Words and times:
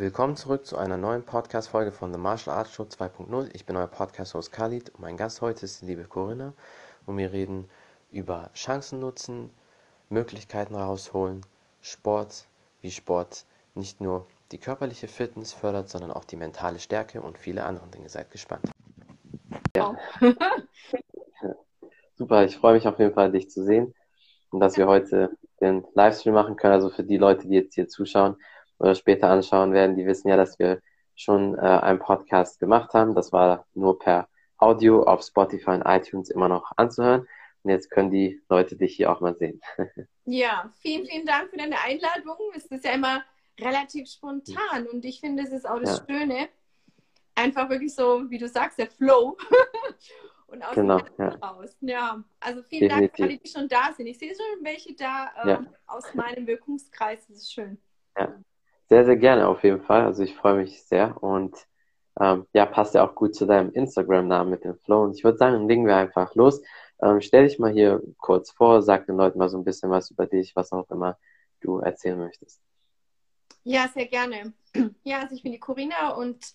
Willkommen 0.00 0.34
zurück 0.34 0.64
zu 0.64 0.78
einer 0.78 0.96
neuen 0.96 1.24
Podcast-Folge 1.24 1.92
von 1.92 2.10
The 2.10 2.18
Martial 2.18 2.56
Arts 2.56 2.72
Show 2.72 2.84
2.0. 2.84 3.50
Ich 3.52 3.66
bin 3.66 3.76
euer 3.76 3.86
Podcast-Host 3.86 4.50
Khalid 4.50 4.88
und 4.94 5.00
mein 5.00 5.18
Gast 5.18 5.42
heute 5.42 5.66
ist 5.66 5.82
die 5.82 5.86
liebe 5.88 6.04
Corinna 6.04 6.54
und 7.04 7.18
wir 7.18 7.32
reden 7.32 7.68
über 8.10 8.48
Chancen 8.54 8.98
nutzen, 8.98 9.50
Möglichkeiten 10.08 10.74
rausholen, 10.74 11.42
Sport, 11.82 12.46
wie 12.80 12.90
Sport 12.90 13.44
nicht 13.74 14.00
nur 14.00 14.26
die 14.52 14.56
körperliche 14.56 15.06
Fitness 15.06 15.52
fördert, 15.52 15.90
sondern 15.90 16.12
auch 16.12 16.24
die 16.24 16.36
mentale 16.36 16.78
Stärke 16.78 17.20
und 17.20 17.36
viele 17.36 17.64
andere 17.64 17.88
Dinge. 17.88 18.08
Seid 18.08 18.30
gespannt. 18.30 18.70
Ja. 19.76 19.98
Super, 22.16 22.46
ich 22.46 22.56
freue 22.56 22.72
mich 22.72 22.88
auf 22.88 22.98
jeden 22.98 23.12
Fall, 23.12 23.32
dich 23.32 23.50
zu 23.50 23.62
sehen 23.66 23.92
und 24.48 24.60
dass 24.60 24.78
wir 24.78 24.86
heute 24.86 25.36
den 25.60 25.84
Livestream 25.92 26.32
machen 26.32 26.56
können. 26.56 26.72
Also 26.72 26.88
für 26.88 27.04
die 27.04 27.18
Leute, 27.18 27.48
die 27.48 27.56
jetzt 27.56 27.74
hier 27.74 27.86
zuschauen, 27.86 28.36
oder 28.80 28.94
später 28.94 29.28
anschauen 29.28 29.72
werden, 29.72 29.94
die 29.94 30.06
wissen 30.06 30.28
ja, 30.28 30.36
dass 30.36 30.58
wir 30.58 30.80
schon 31.14 31.54
äh, 31.54 31.60
einen 31.60 31.98
Podcast 31.98 32.58
gemacht 32.58 32.94
haben. 32.94 33.14
Das 33.14 33.32
war 33.32 33.66
nur 33.74 33.98
per 33.98 34.28
Audio 34.56 35.02
auf 35.02 35.22
Spotify 35.22 35.72
und 35.72 35.82
iTunes 35.82 36.30
immer 36.30 36.48
noch 36.48 36.72
anzuhören. 36.76 37.28
Und 37.62 37.70
jetzt 37.70 37.90
können 37.90 38.10
die 38.10 38.42
Leute 38.48 38.76
dich 38.76 38.96
hier 38.96 39.12
auch 39.12 39.20
mal 39.20 39.36
sehen. 39.36 39.60
ja, 40.24 40.72
vielen, 40.80 41.06
vielen 41.06 41.26
Dank 41.26 41.50
für 41.50 41.58
deine 41.58 41.78
Einladung. 41.80 42.36
Es 42.54 42.66
ist 42.66 42.84
ja 42.84 42.92
immer 42.92 43.22
relativ 43.60 44.08
spontan 44.08 44.86
und 44.90 45.04
ich 45.04 45.20
finde, 45.20 45.42
es 45.42 45.52
ist 45.52 45.68
auch 45.68 45.78
das 45.78 46.02
ja. 46.08 46.14
Schöne. 46.16 46.48
Einfach 47.34 47.68
wirklich 47.68 47.94
so, 47.94 48.30
wie 48.30 48.38
du 48.38 48.48
sagst, 48.48 48.78
der 48.78 48.90
Flow. 48.90 49.36
und 50.46 50.62
aus 50.64 50.74
genau, 50.74 51.00
ja. 51.18 51.28
raus. 51.28 51.76
Ja, 51.80 52.24
also 52.40 52.62
vielen 52.62 52.88
Definitiv. 52.88 52.98
Dank 52.98 53.16
für 53.16 53.22
alle, 53.24 53.38
die 53.38 53.48
schon 53.48 53.68
da 53.68 53.92
sind. 53.94 54.06
Ich 54.06 54.18
sehe 54.18 54.30
schon 54.34 54.64
welche 54.64 54.94
da 54.94 55.30
ähm, 55.42 55.48
ja. 55.48 55.64
aus 55.86 56.14
meinem 56.14 56.46
Wirkungskreis. 56.46 57.26
Das 57.28 57.36
ist 57.36 57.52
schön. 57.52 57.78
Ja. 58.16 58.34
Sehr, 58.90 59.04
sehr 59.04 59.16
gerne 59.16 59.46
auf 59.46 59.62
jeden 59.62 59.80
Fall. 59.82 60.04
Also 60.04 60.24
ich 60.24 60.34
freue 60.34 60.56
mich 60.56 60.82
sehr 60.82 61.22
und 61.22 61.56
ähm, 62.20 62.46
ja, 62.52 62.66
passt 62.66 62.94
ja 62.94 63.06
auch 63.06 63.14
gut 63.14 63.36
zu 63.36 63.46
deinem 63.46 63.72
Instagram-Namen 63.72 64.50
mit 64.50 64.64
dem 64.64 64.76
Flow. 64.78 65.04
Und 65.04 65.16
ich 65.16 65.22
würde 65.22 65.38
sagen, 65.38 65.54
dann 65.54 65.68
legen 65.68 65.86
wir 65.86 65.96
einfach 65.96 66.34
los. 66.34 66.60
Ähm, 67.00 67.20
stell 67.20 67.46
dich 67.46 67.60
mal 67.60 67.70
hier 67.70 68.02
kurz 68.18 68.50
vor, 68.50 68.82
sag 68.82 69.06
den 69.06 69.16
Leuten 69.16 69.38
mal 69.38 69.48
so 69.48 69.56
ein 69.56 69.64
bisschen 69.64 69.90
was 69.90 70.10
über 70.10 70.26
dich, 70.26 70.56
was 70.56 70.72
auch 70.72 70.90
immer 70.90 71.16
du 71.60 71.78
erzählen 71.78 72.18
möchtest. 72.18 72.60
Ja, 73.62 73.88
sehr 73.94 74.06
gerne. 74.06 74.52
Ja, 75.04 75.20
also 75.20 75.34
ich 75.34 75.42
bin 75.42 75.52
die 75.52 75.60
Corinna 75.60 76.10
und 76.16 76.54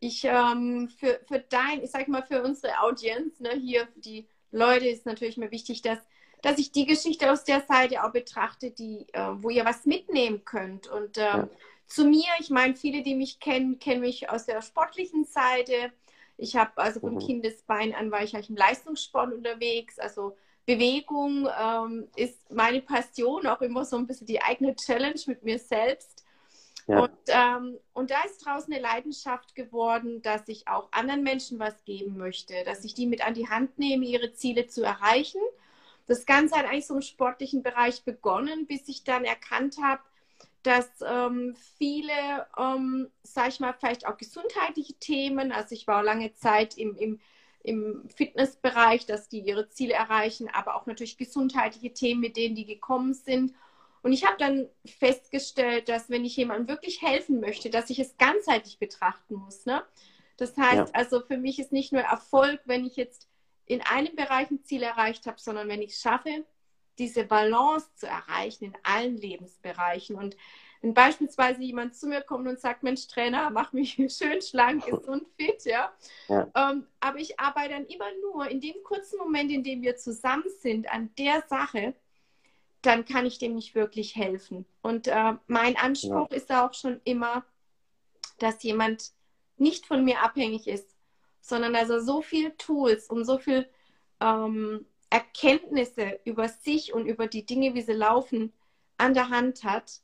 ich 0.00 0.24
ähm, 0.24 0.88
für, 0.98 1.20
für 1.26 1.40
dein, 1.40 1.82
ich 1.82 1.90
sag 1.90 2.08
mal, 2.08 2.22
für 2.22 2.42
unsere 2.42 2.78
Audienz, 2.80 3.40
ne, 3.40 3.50
hier 3.50 3.86
für 3.86 4.00
die 4.00 4.28
Leute 4.50 4.86
ist 4.86 5.06
natürlich 5.06 5.36
mir 5.36 5.50
wichtig, 5.50 5.82
dass 5.82 5.98
dass 6.42 6.58
ich 6.58 6.72
die 6.72 6.86
Geschichte 6.86 7.30
aus 7.30 7.44
der 7.44 7.60
Seite 7.62 8.04
auch 8.04 8.12
betrachte, 8.12 8.70
die, 8.70 9.06
äh, 9.12 9.28
wo 9.36 9.50
ihr 9.50 9.64
was 9.64 9.86
mitnehmen 9.86 10.44
könnt. 10.44 10.88
Und 10.88 11.18
ähm, 11.18 11.24
ja. 11.24 11.48
zu 11.86 12.04
mir, 12.04 12.28
ich 12.38 12.50
meine, 12.50 12.74
viele, 12.74 13.02
die 13.02 13.14
mich 13.14 13.40
kennen, 13.40 13.78
kennen 13.78 14.00
mich 14.00 14.30
aus 14.30 14.46
der 14.46 14.62
sportlichen 14.62 15.24
Seite. 15.24 15.92
Ich 16.36 16.56
habe 16.56 16.72
also 16.76 17.00
vom 17.00 17.14
mhm. 17.14 17.18
Kindesbein 17.18 17.94
an 17.94 18.10
war 18.10 18.22
ich 18.22 18.34
eigentlich 18.34 18.50
im 18.50 18.56
Leistungssport 18.56 19.32
unterwegs. 19.32 19.98
Also 19.98 20.36
Bewegung 20.64 21.48
ähm, 21.60 22.08
ist 22.16 22.50
meine 22.52 22.80
Passion, 22.80 23.46
auch 23.46 23.60
immer 23.60 23.84
so 23.84 23.96
ein 23.96 24.06
bisschen 24.06 24.26
die 24.26 24.40
eigene 24.40 24.74
Challenge 24.74 25.20
mit 25.26 25.42
mir 25.42 25.58
selbst. 25.58 26.24
Ja. 26.86 27.00
Und, 27.00 27.18
ähm, 27.28 27.78
und 27.92 28.10
da 28.10 28.22
ist 28.24 28.44
draußen 28.44 28.72
eine 28.72 28.82
Leidenschaft 28.82 29.54
geworden, 29.54 30.22
dass 30.22 30.48
ich 30.48 30.66
auch 30.66 30.88
anderen 30.92 31.22
Menschen 31.22 31.58
was 31.58 31.84
geben 31.84 32.16
möchte, 32.16 32.54
dass 32.64 32.84
ich 32.84 32.94
die 32.94 33.06
mit 33.06 33.24
an 33.24 33.34
die 33.34 33.48
Hand 33.48 33.78
nehme, 33.78 34.06
ihre 34.06 34.32
Ziele 34.32 34.66
zu 34.66 34.82
erreichen 34.82 35.40
das 36.10 36.26
Ganze 36.26 36.56
hat 36.56 36.66
eigentlich 36.66 36.88
so 36.88 36.94
im 36.94 37.02
sportlichen 37.02 37.62
Bereich 37.62 38.02
begonnen, 38.02 38.66
bis 38.66 38.88
ich 38.88 39.04
dann 39.04 39.24
erkannt 39.24 39.76
habe, 39.80 40.02
dass 40.64 40.88
ähm, 41.06 41.54
viele, 41.78 42.46
ähm, 42.58 43.08
sag 43.22 43.50
ich 43.50 43.60
mal, 43.60 43.72
vielleicht 43.72 44.06
auch 44.08 44.16
gesundheitliche 44.16 44.94
Themen, 44.94 45.52
also 45.52 45.72
ich 45.72 45.86
war 45.86 46.02
lange 46.02 46.34
Zeit 46.34 46.76
im, 46.76 46.96
im, 46.96 47.20
im 47.62 48.08
Fitnessbereich, 48.08 49.06
dass 49.06 49.28
die 49.28 49.38
ihre 49.38 49.68
Ziele 49.68 49.94
erreichen, 49.94 50.48
aber 50.52 50.74
auch 50.74 50.86
natürlich 50.86 51.16
gesundheitliche 51.16 51.94
Themen, 51.94 52.20
mit 52.20 52.36
denen 52.36 52.56
die 52.56 52.66
gekommen 52.66 53.14
sind. 53.14 53.54
Und 54.02 54.12
ich 54.12 54.26
habe 54.26 54.36
dann 54.36 54.68
festgestellt, 54.84 55.88
dass 55.88 56.10
wenn 56.10 56.24
ich 56.24 56.36
jemandem 56.36 56.66
wirklich 56.66 57.02
helfen 57.02 57.38
möchte, 57.38 57.70
dass 57.70 57.88
ich 57.88 58.00
es 58.00 58.16
ganzheitlich 58.18 58.80
betrachten 58.80 59.36
muss. 59.36 59.64
Ne? 59.64 59.84
Das 60.38 60.56
heißt, 60.56 60.92
ja. 60.92 60.94
also 60.94 61.20
für 61.20 61.36
mich 61.36 61.60
ist 61.60 61.70
nicht 61.70 61.92
nur 61.92 62.02
Erfolg, 62.02 62.60
wenn 62.64 62.84
ich 62.84 62.96
jetzt 62.96 63.29
in 63.70 63.82
einem 63.82 64.16
Bereich 64.16 64.50
ein 64.50 64.64
Ziel 64.64 64.82
erreicht 64.82 65.26
habe, 65.26 65.40
sondern 65.40 65.68
wenn 65.68 65.80
ich 65.80 65.92
es 65.92 66.00
schaffe, 66.00 66.44
diese 66.98 67.22
Balance 67.22 67.86
zu 67.94 68.08
erreichen 68.08 68.64
in 68.64 68.74
allen 68.82 69.16
Lebensbereichen. 69.16 70.16
Und 70.16 70.36
wenn 70.82 70.92
beispielsweise 70.92 71.62
jemand 71.62 71.94
zu 71.94 72.08
mir 72.08 72.20
kommt 72.20 72.48
und 72.48 72.58
sagt, 72.58 72.82
Mensch, 72.82 73.06
Trainer, 73.06 73.48
mach 73.50 73.72
mich 73.72 73.94
schön 74.08 74.42
schlank, 74.42 74.86
gesund, 74.86 75.24
fit, 75.38 75.64
ja. 75.64 75.92
ja. 76.26 76.48
Ähm, 76.56 76.88
aber 76.98 77.18
ich 77.18 77.38
arbeite 77.38 77.74
dann 77.74 77.86
immer 77.86 78.08
nur 78.20 78.48
in 78.48 78.60
dem 78.60 78.82
kurzen 78.82 79.18
Moment, 79.18 79.52
in 79.52 79.62
dem 79.62 79.82
wir 79.82 79.96
zusammen 79.96 80.50
sind, 80.60 80.90
an 80.90 81.10
der 81.16 81.44
Sache, 81.48 81.94
dann 82.82 83.04
kann 83.04 83.24
ich 83.24 83.38
dem 83.38 83.54
nicht 83.54 83.76
wirklich 83.76 84.16
helfen. 84.16 84.66
Und 84.82 85.06
äh, 85.06 85.34
mein 85.46 85.76
Anspruch 85.76 86.28
ja. 86.30 86.36
ist 86.36 86.50
auch 86.50 86.74
schon 86.74 87.00
immer, 87.04 87.44
dass 88.38 88.64
jemand 88.64 89.12
nicht 89.58 89.86
von 89.86 90.04
mir 90.04 90.22
abhängig 90.22 90.66
ist, 90.66 90.96
sondern 91.40 91.72
dass 91.72 91.90
er 91.90 92.00
so 92.00 92.22
viel 92.22 92.52
Tools 92.52 93.08
und 93.08 93.24
so 93.24 93.38
viel 93.38 93.68
ähm, 94.20 94.86
Erkenntnisse 95.10 96.20
über 96.24 96.48
sich 96.48 96.94
und 96.94 97.06
über 97.06 97.26
die 97.26 97.44
Dinge, 97.44 97.74
wie 97.74 97.82
sie 97.82 97.92
laufen, 97.92 98.52
an 98.98 99.14
der 99.14 99.30
Hand 99.30 99.64
hat, 99.64 100.00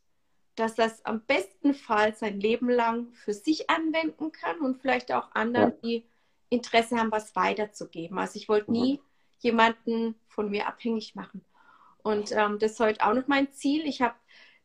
dass 0.56 0.78
er 0.78 0.86
es 0.86 1.04
am 1.04 1.20
besten 1.20 1.74
Fall 1.74 2.14
sein 2.14 2.40
Leben 2.40 2.70
lang 2.70 3.12
für 3.12 3.34
sich 3.34 3.68
anwenden 3.70 4.32
kann 4.32 4.58
und 4.60 4.80
vielleicht 4.80 5.12
auch 5.12 5.30
anderen, 5.32 5.72
ja. 5.72 5.78
die 5.82 6.04
Interesse 6.48 6.96
haben, 6.96 7.12
was 7.12 7.36
weiterzugeben. 7.36 8.18
Also 8.18 8.36
ich 8.36 8.48
wollte 8.48 8.72
nie 8.72 8.94
mhm. 8.94 9.00
jemanden 9.40 10.14
von 10.28 10.50
mir 10.50 10.66
abhängig 10.66 11.14
machen. 11.14 11.44
Und 12.02 12.32
ähm, 12.32 12.58
das 12.58 12.72
ist 12.72 12.80
heute 12.80 13.04
auch 13.04 13.14
noch 13.14 13.26
mein 13.26 13.52
Ziel. 13.52 13.86
Ich 13.86 14.00
habe 14.00 14.14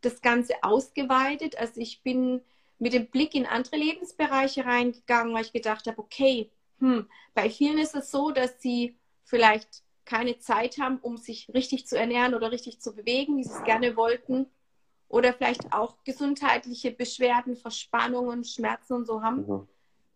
das 0.01 0.21
Ganze 0.21 0.63
ausgeweitet. 0.63 1.57
Also 1.57 1.81
ich 1.81 2.03
bin 2.03 2.41
mit 2.79 2.93
dem 2.93 3.07
Blick 3.07 3.35
in 3.35 3.45
andere 3.45 3.77
Lebensbereiche 3.77 4.65
reingegangen, 4.65 5.33
weil 5.33 5.43
ich 5.43 5.53
gedacht 5.53 5.87
habe, 5.87 5.99
okay, 5.99 6.49
hm, 6.81 7.07
bei 7.33 7.49
vielen 7.49 7.77
ist 7.77 7.95
es 7.95 8.11
so, 8.11 8.31
dass 8.31 8.61
sie 8.61 8.97
vielleicht 9.23 9.83
keine 10.03 10.39
Zeit 10.39 10.77
haben, 10.79 10.97
um 10.97 11.15
sich 11.15 11.49
richtig 11.53 11.87
zu 11.87 11.97
ernähren 11.97 12.33
oder 12.33 12.51
richtig 12.51 12.81
zu 12.81 12.93
bewegen, 12.93 13.37
wie 13.37 13.43
sie 13.43 13.53
es 13.53 13.63
gerne 13.63 13.95
wollten. 13.95 14.47
Oder 15.07 15.33
vielleicht 15.33 15.73
auch 15.73 16.03
gesundheitliche 16.03 16.91
Beschwerden, 16.91 17.55
Verspannungen, 17.55 18.43
Schmerzen 18.43 18.93
und 18.93 19.05
so 19.05 19.21
haben. 19.21 19.47
Mhm. 19.47 19.67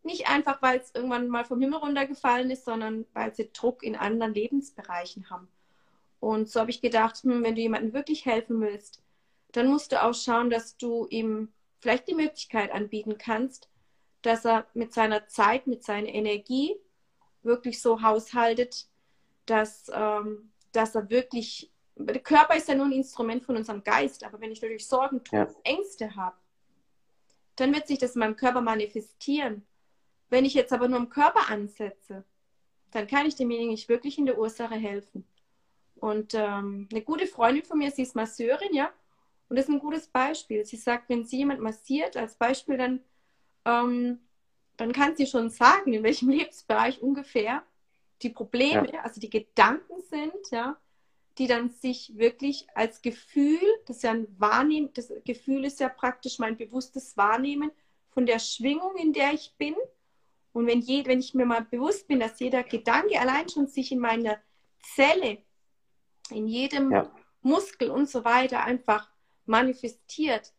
Nicht 0.03 0.29
einfach, 0.29 0.61
weil 0.61 0.79
es 0.79 0.93
irgendwann 0.93 1.27
mal 1.27 1.45
vom 1.45 1.61
Himmel 1.61 1.79
runtergefallen 1.79 2.49
ist, 2.49 2.65
sondern 2.65 3.05
weil 3.13 3.33
sie 3.33 3.49
Druck 3.51 3.83
in 3.83 3.95
anderen 3.95 4.33
Lebensbereichen 4.33 5.29
haben. 5.29 5.47
Und 6.19 6.49
so 6.49 6.59
habe 6.59 6.71
ich 6.71 6.81
gedacht, 6.81 7.17
hm, 7.23 7.43
wenn 7.43 7.55
du 7.55 7.61
jemandem 7.61 7.93
wirklich 7.93 8.25
helfen 8.25 8.59
willst, 8.61 9.01
dann 9.51 9.67
musst 9.67 9.91
du 9.91 10.01
auch 10.01 10.13
schauen, 10.13 10.49
dass 10.49 10.77
du 10.77 11.07
ihm 11.09 11.53
vielleicht 11.79 12.07
die 12.07 12.15
Möglichkeit 12.15 12.71
anbieten 12.71 13.17
kannst, 13.17 13.69
dass 14.25 14.45
er 14.45 14.65
mit 14.73 14.93
seiner 14.93 15.27
Zeit, 15.27 15.67
mit 15.67 15.83
seiner 15.83 16.09
Energie 16.09 16.75
wirklich 17.43 17.81
so 17.81 18.01
haushaltet, 18.01 18.87
dass, 19.45 19.91
ähm, 19.93 20.51
dass 20.71 20.95
er 20.95 21.09
wirklich, 21.09 21.71
der 21.95 22.19
Körper 22.19 22.55
ist 22.55 22.67
ja 22.67 22.75
nur 22.75 22.87
ein 22.87 22.91
Instrument 22.91 23.43
von 23.43 23.55
unserem 23.55 23.83
Geist, 23.83 24.23
aber 24.23 24.41
wenn 24.41 24.51
ich 24.51 24.61
natürlich 24.61 24.87
Sorgen, 24.87 25.21
ja. 25.31 25.47
Ängste 25.63 26.15
habe, 26.15 26.35
dann 27.55 27.73
wird 27.73 27.87
sich 27.87 27.99
das 27.99 28.15
in 28.15 28.19
meinem 28.19 28.35
Körper 28.35 28.61
manifestieren. 28.61 29.65
Wenn 30.29 30.43
ich 30.43 30.55
jetzt 30.55 30.73
aber 30.73 30.87
nur 30.87 30.99
im 30.99 31.09
Körper 31.09 31.49
ansetze, 31.49 32.25
dann 32.91 33.07
kann 33.07 33.27
ich 33.27 33.35
demjenigen 33.35 33.71
nicht 33.71 33.89
wirklich 33.89 34.17
in 34.17 34.25
der 34.25 34.39
Ursache 34.39 34.75
helfen. 34.75 35.25
Und 35.95 36.33
ähm, 36.33 36.89
eine 36.91 37.01
gute 37.03 37.27
Freundin 37.27 37.63
von 37.63 37.77
mir, 37.77 37.91
sie 37.91 38.01
ist 38.01 38.15
Masseurin, 38.15 38.73
ja, 38.73 38.91
und 39.47 39.55
das 39.57 39.67
ist 39.67 39.71
ein 39.73 39.79
gutes 39.79 40.07
Beispiel. 40.07 40.65
Sie 40.65 40.77
sagt, 40.77 41.09
wenn 41.09 41.25
sie 41.25 41.37
jemand 41.37 41.61
massiert, 41.61 42.17
als 42.17 42.35
Beispiel, 42.35 42.77
dann 42.77 43.01
ähm, 43.65 44.19
dann 44.77 44.91
kann 44.91 45.15
sie 45.15 45.27
schon 45.27 45.49
sagen, 45.49 45.93
in 45.93 46.03
welchem 46.03 46.29
Lebensbereich 46.29 47.01
ungefähr 47.01 47.63
die 48.21 48.29
Probleme, 48.29 48.91
ja. 48.93 49.01
also 49.01 49.19
die 49.19 49.29
Gedanken 49.29 50.01
sind, 50.09 50.51
ja, 50.51 50.77
die 51.37 51.47
dann 51.47 51.69
sich 51.69 52.17
wirklich 52.17 52.67
als 52.73 53.01
Gefühl, 53.01 53.59
das 53.85 53.97
ist 53.97 54.03
ja 54.03 54.11
ein 54.11 54.27
Wahrnehmen, 54.39 54.91
das 54.93 55.11
Gefühl 55.25 55.65
ist 55.65 55.79
ja 55.79 55.89
praktisch 55.89 56.39
mein 56.39 56.55
bewusstes 56.55 57.17
Wahrnehmen 57.17 57.71
von 58.11 58.25
der 58.25 58.39
Schwingung, 58.39 58.95
in 58.95 59.11
der 59.11 59.33
ich 59.33 59.53
bin. 59.57 59.75
Und 60.53 60.67
wenn, 60.67 60.79
je, 60.79 61.05
wenn 61.05 61.19
ich 61.19 61.33
mir 61.33 61.45
mal 61.45 61.65
bewusst 61.65 62.07
bin, 62.07 62.21
dass 62.21 62.39
jeder 62.39 62.63
Gedanke 62.63 63.19
allein 63.19 63.49
schon 63.49 63.67
sich 63.67 63.91
in 63.91 63.99
meiner 63.99 64.39
Zelle, 64.95 65.39
in 66.29 66.47
jedem 66.47 66.91
ja. 66.91 67.11
Muskel 67.41 67.91
und 67.91 68.09
so 68.09 68.23
weiter 68.23 68.63
einfach 68.63 69.09
manifestiert, 69.45 70.53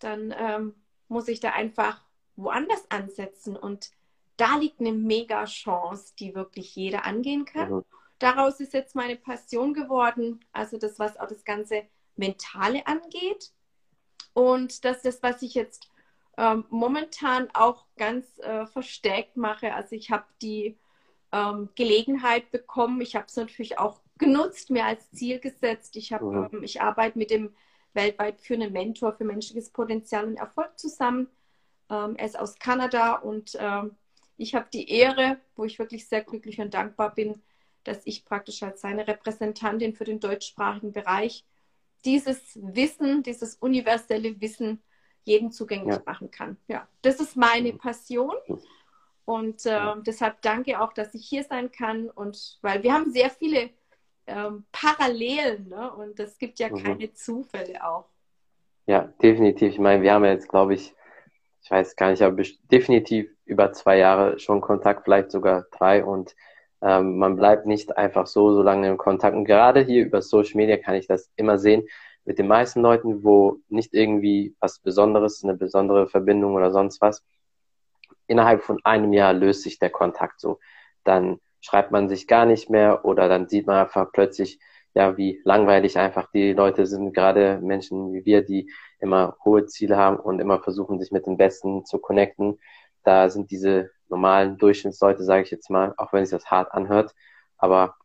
dann 0.00 0.34
ähm, 0.36 0.74
muss 1.06 1.28
ich 1.28 1.38
da 1.38 1.50
einfach 1.50 2.04
woanders 2.42 2.90
ansetzen. 2.90 3.56
Und 3.56 3.90
da 4.36 4.56
liegt 4.56 4.80
eine 4.80 4.92
mega 4.92 5.44
Chance, 5.44 6.14
die 6.18 6.34
wirklich 6.34 6.74
jeder 6.74 7.04
angehen 7.04 7.44
kann. 7.44 7.72
Mhm. 7.72 7.84
Daraus 8.18 8.60
ist 8.60 8.74
jetzt 8.74 8.94
meine 8.94 9.16
Passion 9.16 9.72
geworden, 9.72 10.44
also 10.52 10.76
das, 10.76 10.98
was 10.98 11.18
auch 11.18 11.28
das 11.28 11.44
ganze 11.44 11.84
Mentale 12.16 12.86
angeht. 12.86 13.52
Und 14.34 14.84
das 14.84 14.98
ist 14.98 15.04
das, 15.04 15.22
was 15.22 15.42
ich 15.42 15.54
jetzt 15.54 15.90
ähm, 16.36 16.64
momentan 16.70 17.48
auch 17.54 17.86
ganz 17.96 18.38
äh, 18.38 18.66
verstärkt 18.66 19.36
mache. 19.36 19.74
Also 19.74 19.96
ich 19.96 20.10
habe 20.10 20.24
die 20.42 20.78
ähm, 21.32 21.70
Gelegenheit 21.74 22.50
bekommen. 22.50 23.00
Ich 23.00 23.16
habe 23.16 23.26
es 23.26 23.36
natürlich 23.36 23.78
auch 23.78 24.00
genutzt, 24.18 24.70
mir 24.70 24.84
als 24.84 25.10
Ziel 25.10 25.40
gesetzt. 25.40 25.96
Ich, 25.96 26.12
hab, 26.12 26.22
mhm. 26.22 26.48
ähm, 26.52 26.62
ich 26.62 26.80
arbeite 26.80 27.18
mit 27.18 27.30
dem 27.30 27.54
weltweit 27.92 28.40
führenden 28.40 28.72
Mentor 28.72 29.14
für 29.14 29.24
menschliches 29.24 29.70
Potenzial 29.70 30.26
und 30.26 30.36
Erfolg 30.36 30.78
zusammen. 30.78 31.28
Ähm, 31.90 32.16
er 32.16 32.26
ist 32.26 32.38
aus 32.38 32.58
Kanada 32.58 33.14
und 33.16 33.56
ähm, 33.58 33.96
ich 34.36 34.54
habe 34.54 34.68
die 34.72 34.88
Ehre, 34.90 35.38
wo 35.56 35.64
ich 35.64 35.78
wirklich 35.78 36.08
sehr 36.08 36.22
glücklich 36.22 36.60
und 36.60 36.72
dankbar 36.72 37.14
bin, 37.14 37.42
dass 37.84 38.00
ich 38.04 38.24
praktisch 38.24 38.62
als 38.62 38.80
seine 38.80 39.06
Repräsentantin 39.06 39.94
für 39.94 40.04
den 40.04 40.20
deutschsprachigen 40.20 40.92
Bereich 40.92 41.44
dieses 42.04 42.58
Wissen, 42.62 43.22
dieses 43.22 43.56
universelle 43.56 44.40
Wissen 44.40 44.82
jedem 45.24 45.50
zugänglich 45.50 45.96
ja. 45.96 46.02
machen 46.06 46.30
kann. 46.30 46.56
Ja, 46.68 46.88
das 47.02 47.20
ist 47.20 47.36
meine. 47.36 47.72
Passion. 47.74 48.34
Und 49.24 49.64
äh, 49.66 49.94
deshalb 50.06 50.42
danke 50.42 50.80
auch, 50.80 50.92
dass 50.92 51.14
ich 51.14 51.26
hier 51.26 51.44
sein 51.44 51.70
kann. 51.70 52.08
Und 52.10 52.58
weil 52.62 52.82
wir 52.82 52.92
haben 52.92 53.12
sehr 53.12 53.30
viele 53.30 53.70
ähm, 54.26 54.64
Parallelen 54.72 55.68
ne? 55.68 55.92
und 55.92 56.18
es 56.18 56.38
gibt 56.38 56.58
ja 56.58 56.68
mhm. 56.68 56.82
keine 56.82 57.12
Zufälle 57.12 57.86
auch. 57.86 58.06
Ja, 58.86 59.12
definitiv. 59.22 59.72
Ich 59.72 59.78
meine, 59.78 60.02
wir 60.02 60.12
haben 60.12 60.24
jetzt, 60.24 60.48
glaube 60.48 60.74
ich, 60.74 60.94
ich 61.62 61.70
weiß 61.70 61.96
gar 61.96 62.10
nicht, 62.10 62.22
aber 62.22 62.42
definitiv 62.70 63.30
über 63.44 63.72
zwei 63.72 63.98
Jahre 63.98 64.38
schon 64.38 64.60
Kontakt, 64.60 65.04
vielleicht 65.04 65.30
sogar 65.30 65.66
drei 65.70 66.04
und 66.04 66.34
ähm, 66.82 67.18
man 67.18 67.36
bleibt 67.36 67.66
nicht 67.66 67.96
einfach 67.96 68.26
so, 68.26 68.54
so 68.54 68.62
lange 68.62 68.88
in 68.88 68.96
Kontakt. 68.96 69.36
Und 69.36 69.44
gerade 69.44 69.80
hier 69.82 70.04
über 70.06 70.22
Social 70.22 70.56
Media 70.56 70.76
kann 70.78 70.94
ich 70.94 71.06
das 71.06 71.30
immer 71.36 71.58
sehen 71.58 71.82
mit 72.24 72.38
den 72.38 72.46
meisten 72.46 72.80
Leuten, 72.80 73.24
wo 73.24 73.58
nicht 73.68 73.94
irgendwie 73.94 74.54
was 74.60 74.78
Besonderes, 74.78 75.42
eine 75.44 75.54
besondere 75.54 76.08
Verbindung 76.08 76.54
oder 76.54 76.70
sonst 76.70 77.00
was. 77.00 77.24
Innerhalb 78.26 78.62
von 78.62 78.78
einem 78.84 79.12
Jahr 79.12 79.32
löst 79.32 79.62
sich 79.62 79.78
der 79.78 79.90
Kontakt 79.90 80.40
so. 80.40 80.58
Dann 81.04 81.40
schreibt 81.60 81.90
man 81.90 82.08
sich 82.08 82.26
gar 82.26 82.46
nicht 82.46 82.70
mehr 82.70 83.04
oder 83.04 83.28
dann 83.28 83.48
sieht 83.48 83.66
man 83.66 83.76
einfach 83.76 84.10
plötzlich, 84.12 84.58
ja, 84.94 85.16
wie 85.16 85.40
langweilig 85.44 85.98
einfach 85.98 86.30
die 86.32 86.52
Leute 86.52 86.86
sind, 86.86 87.12
gerade 87.12 87.60
Menschen 87.62 88.12
wie 88.12 88.24
wir, 88.24 88.42
die 88.42 88.70
immer 88.98 89.36
hohe 89.44 89.66
Ziele 89.66 89.96
haben 89.96 90.16
und 90.18 90.40
immer 90.40 90.60
versuchen, 90.60 90.98
sich 91.00 91.12
mit 91.12 91.26
den 91.26 91.36
Besten 91.36 91.84
zu 91.84 91.98
connecten. 91.98 92.58
Da 93.04 93.28
sind 93.30 93.50
diese 93.50 93.90
normalen 94.08 94.58
Durchschnittsleute, 94.58 95.24
sage 95.24 95.42
ich 95.44 95.50
jetzt 95.50 95.70
mal, 95.70 95.94
auch 95.96 96.12
wenn 96.12 96.24
sich 96.24 96.36
das 96.36 96.50
hart 96.50 96.72
anhört. 96.72 97.14
Aber 97.56 97.96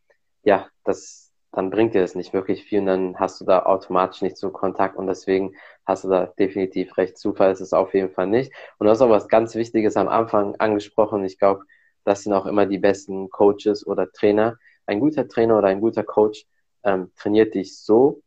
ja, 0.42 0.68
das, 0.84 1.32
dann 1.52 1.70
bringt 1.70 1.94
dir 1.94 2.02
das 2.02 2.14
nicht 2.14 2.32
wirklich 2.32 2.64
viel 2.64 2.80
und 2.80 2.86
dann 2.86 3.16
hast 3.18 3.40
du 3.40 3.44
da 3.44 3.64
automatisch 3.64 4.22
nicht 4.22 4.36
so 4.36 4.50
Kontakt 4.50 4.96
und 4.96 5.06
deswegen 5.08 5.54
hast 5.84 6.04
du 6.04 6.08
da 6.08 6.26
definitiv 6.38 6.96
recht. 6.96 7.18
Zufall 7.18 7.52
ist 7.52 7.60
es 7.60 7.72
auf 7.72 7.94
jeden 7.94 8.10
Fall 8.10 8.26
nicht. 8.28 8.52
Und 8.78 8.86
du 8.86 8.90
hast 8.90 9.00
auch 9.02 9.10
was 9.10 9.28
ganz 9.28 9.54
Wichtiges 9.54 9.96
am 9.96 10.08
Anfang 10.08 10.54
angesprochen. 10.56 11.24
Ich 11.24 11.38
glaube, 11.38 11.64
das 12.04 12.22
sind 12.22 12.32
auch 12.32 12.46
immer 12.46 12.66
die 12.66 12.78
besten 12.78 13.30
Coaches 13.30 13.86
oder 13.86 14.10
Trainer. 14.12 14.56
Ein 14.86 15.00
guter 15.00 15.26
Trainer 15.26 15.58
oder 15.58 15.68
ein 15.68 15.80
guter 15.80 16.04
Coach 16.04 16.46
ähm, 16.86 17.10
trainiert 17.16 17.54
dich 17.54 17.78
so, 17.78 18.22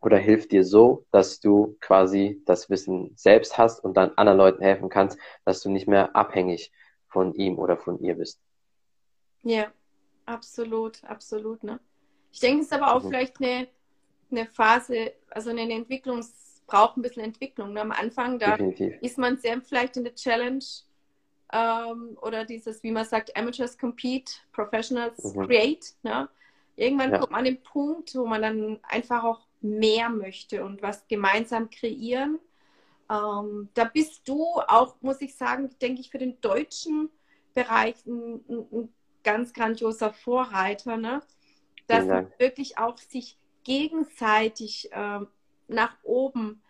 oder 0.00 0.18
hilft 0.18 0.52
dir 0.52 0.64
so, 0.64 1.04
dass 1.10 1.40
du 1.40 1.76
quasi 1.80 2.40
das 2.46 2.70
Wissen 2.70 3.12
selbst 3.16 3.58
hast 3.58 3.84
und 3.84 3.94
dann 3.96 4.12
anderen 4.16 4.38
Leuten 4.38 4.62
helfen 4.62 4.88
kannst, 4.88 5.18
dass 5.44 5.60
du 5.60 5.70
nicht 5.70 5.88
mehr 5.88 6.16
abhängig 6.16 6.72
von 7.08 7.34
ihm 7.34 7.58
oder 7.58 7.76
von 7.76 8.00
ihr 8.00 8.14
bist. 8.14 8.40
Ja, 9.42 9.70
absolut, 10.24 11.04
absolut. 11.04 11.62
Ne? 11.64 11.80
Ich 12.32 12.40
denke, 12.40 12.60
es 12.60 12.66
ist 12.66 12.72
aber 12.72 12.94
auch 12.94 13.02
mhm. 13.02 13.08
vielleicht 13.08 13.40
eine, 13.40 13.68
eine 14.30 14.46
Phase, 14.46 15.12
also 15.30 15.50
eine 15.50 15.70
Entwicklung, 15.70 16.20
es 16.20 16.62
braucht 16.66 16.96
ein 16.96 17.02
bisschen 17.02 17.24
Entwicklung. 17.24 17.74
Ne? 17.74 17.80
Am 17.80 17.92
Anfang, 17.92 18.38
da 18.38 18.52
Definitiv. 18.52 18.94
ist 19.02 19.18
man 19.18 19.36
sehr 19.38 19.60
vielleicht 19.60 19.96
in 19.96 20.04
der 20.04 20.14
Challenge 20.14 20.64
ähm, 21.52 22.16
oder 22.22 22.44
dieses, 22.44 22.82
wie 22.82 22.92
man 22.92 23.04
sagt, 23.04 23.36
Amateurs 23.36 23.76
compete, 23.76 24.32
Professionals 24.52 25.34
mhm. 25.34 25.46
create. 25.46 25.94
Ne? 26.02 26.28
Irgendwann 26.80 27.12
ja. 27.12 27.18
kommt 27.18 27.32
man 27.32 27.40
an 27.40 27.44
den 27.44 27.62
Punkt, 27.62 28.14
wo 28.14 28.26
man 28.26 28.40
dann 28.40 28.80
einfach 28.82 29.22
auch 29.22 29.46
mehr 29.60 30.08
möchte 30.08 30.64
und 30.64 30.80
was 30.80 31.06
gemeinsam 31.08 31.68
kreieren. 31.68 32.38
Ähm, 33.10 33.68
da 33.74 33.84
bist 33.84 34.26
du 34.26 34.42
auch, 34.66 34.96
muss 35.02 35.20
ich 35.20 35.36
sagen, 35.36 35.68
denke 35.82 36.00
ich, 36.00 36.10
für 36.10 36.16
den 36.16 36.40
deutschen 36.40 37.10
Bereich 37.52 38.06
ein, 38.06 38.40
ein 38.48 38.88
ganz 39.22 39.52
grandioser 39.52 40.14
Vorreiter, 40.14 40.96
ne? 40.96 41.20
dass 41.86 42.06
man 42.06 42.32
wirklich 42.38 42.78
auch 42.78 42.96
sich 42.96 43.36
gegenseitig 43.64 44.88
ähm, 44.92 45.26
nach 45.68 45.96
oben 46.02 46.62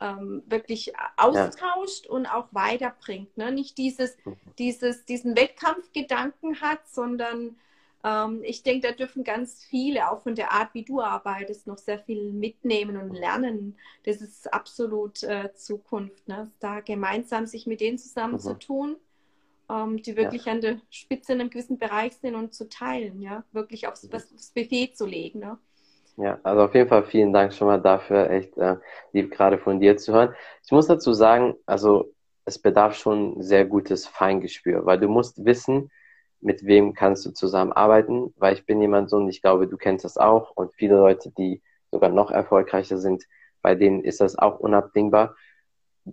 ähm, 0.00 0.44
wirklich 0.46 0.92
austauscht 1.16 2.04
ja. 2.04 2.10
und 2.12 2.26
auch 2.26 2.48
weiterbringt. 2.52 3.36
Ne? 3.36 3.50
Nicht 3.50 3.78
dieses, 3.78 4.16
mhm. 4.24 4.36
dieses, 4.58 5.06
diesen 5.06 5.36
Wettkampfgedanken 5.36 6.60
hat, 6.60 6.86
sondern 6.88 7.56
ähm, 8.06 8.40
ich 8.44 8.62
denke, 8.62 8.86
da 8.86 8.94
dürfen 8.94 9.24
ganz 9.24 9.64
viele, 9.64 10.10
auch 10.10 10.22
von 10.22 10.36
der 10.36 10.52
Art, 10.52 10.72
wie 10.74 10.84
du 10.84 11.00
arbeitest, 11.00 11.66
noch 11.66 11.78
sehr 11.78 11.98
viel 11.98 12.32
mitnehmen 12.32 12.96
und 12.96 13.12
lernen. 13.12 13.76
Das 14.04 14.18
ist 14.18 14.52
absolut 14.54 15.24
äh, 15.24 15.52
Zukunft, 15.54 16.28
ne? 16.28 16.48
da 16.60 16.80
gemeinsam 16.80 17.46
sich 17.46 17.66
mit 17.66 17.80
denen 17.80 17.98
zusammenzutun, 17.98 18.90
mhm. 18.90 19.74
ähm, 19.74 20.02
die 20.02 20.16
wirklich 20.16 20.44
ja. 20.44 20.52
an 20.52 20.60
der 20.60 20.80
Spitze 20.88 21.32
in 21.32 21.40
einem 21.40 21.50
gewissen 21.50 21.78
Bereich 21.78 22.14
sind 22.14 22.36
und 22.36 22.54
zu 22.54 22.68
teilen, 22.68 23.20
ja, 23.20 23.42
wirklich 23.50 23.88
aufs, 23.88 24.04
mhm. 24.04 24.14
aufs 24.14 24.52
Buffet 24.54 24.94
zu 24.94 25.04
legen. 25.04 25.40
Ne? 25.40 25.58
Ja, 26.16 26.38
also 26.44 26.62
auf 26.62 26.74
jeden 26.76 26.88
Fall 26.88 27.02
vielen 27.02 27.32
Dank 27.32 27.52
schon 27.52 27.66
mal 27.66 27.80
dafür, 27.80 28.30
echt 28.30 28.56
äh, 28.56 28.76
lieb 29.12 29.32
gerade 29.32 29.58
von 29.58 29.80
dir 29.80 29.96
zu 29.96 30.12
hören. 30.12 30.32
Ich 30.64 30.70
muss 30.70 30.86
dazu 30.86 31.12
sagen, 31.12 31.56
also 31.66 32.14
es 32.44 32.60
bedarf 32.60 32.94
schon 32.94 33.42
sehr 33.42 33.64
gutes 33.64 34.06
Feingespür, 34.06 34.86
weil 34.86 35.00
du 35.00 35.08
musst 35.08 35.44
wissen, 35.44 35.90
mit 36.40 36.64
wem 36.64 36.94
kannst 36.94 37.24
du 37.26 37.30
zusammenarbeiten, 37.30 38.32
weil 38.36 38.54
ich 38.54 38.66
bin 38.66 38.80
jemand 38.80 39.10
so 39.10 39.16
und 39.16 39.28
ich 39.28 39.42
glaube, 39.42 39.68
du 39.68 39.76
kennst 39.76 40.04
das 40.04 40.16
auch 40.16 40.50
und 40.50 40.74
viele 40.74 40.96
Leute, 40.96 41.30
die 41.30 41.62
sogar 41.90 42.10
noch 42.10 42.30
erfolgreicher 42.30 42.98
sind, 42.98 43.24
bei 43.62 43.74
denen 43.74 44.04
ist 44.04 44.20
das 44.20 44.38
auch 44.38 44.60
unabdingbar. 44.60 45.34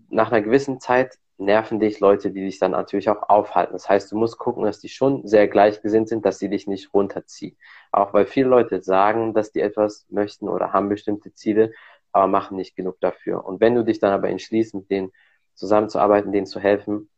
Nach 0.10 0.32
einer 0.32 0.42
gewissen 0.42 0.80
Zeit 0.80 1.20
nerven 1.38 1.80
dich 1.80 2.00
Leute, 2.00 2.32
die 2.32 2.42
dich 2.42 2.60
dann 2.60 2.72
natürlich 2.72 3.10
auch 3.10 3.30
aufhalten. 3.30 3.74
Das 3.74 3.90
heißt, 3.90 4.12
du 4.12 4.18
musst 4.18 4.38
gucken, 4.38 4.64
dass 4.64 4.80
die 4.80 4.90
schon 4.90 5.28
sehr 5.28 5.48
gleichgesinnt 5.48 6.08
sind, 6.10 6.26
dass 6.26 6.40
sie 6.40 6.50
dich 6.50 6.68
nicht 6.68 6.94
runterziehen. 6.94 7.58
Auch 7.92 8.14
weil 8.14 8.26
viele 8.26 8.48
Leute 8.48 8.82
sagen, 8.82 9.34
dass 9.34 9.52
die 9.52 9.62
etwas 9.62 10.06
möchten 10.10 10.48
oder 10.48 10.74
haben 10.74 10.90
bestimmte 10.90 11.34
Ziele, 11.34 11.74
aber 12.12 12.28
machen 12.28 12.58
nicht 12.58 12.76
genug 12.76 13.00
dafür. 13.02 13.46
Und 13.46 13.60
wenn 13.60 13.76
du 13.76 13.84
dich 13.84 14.00
dann 14.00 14.14
aber 14.14 14.30
entschließt, 14.30 14.76
mit 14.76 14.90
denen 14.90 15.12
zusammenzuarbeiten, 15.56 16.32
denen 16.32 16.46
zu 16.46 16.60
helfen, 16.60 17.10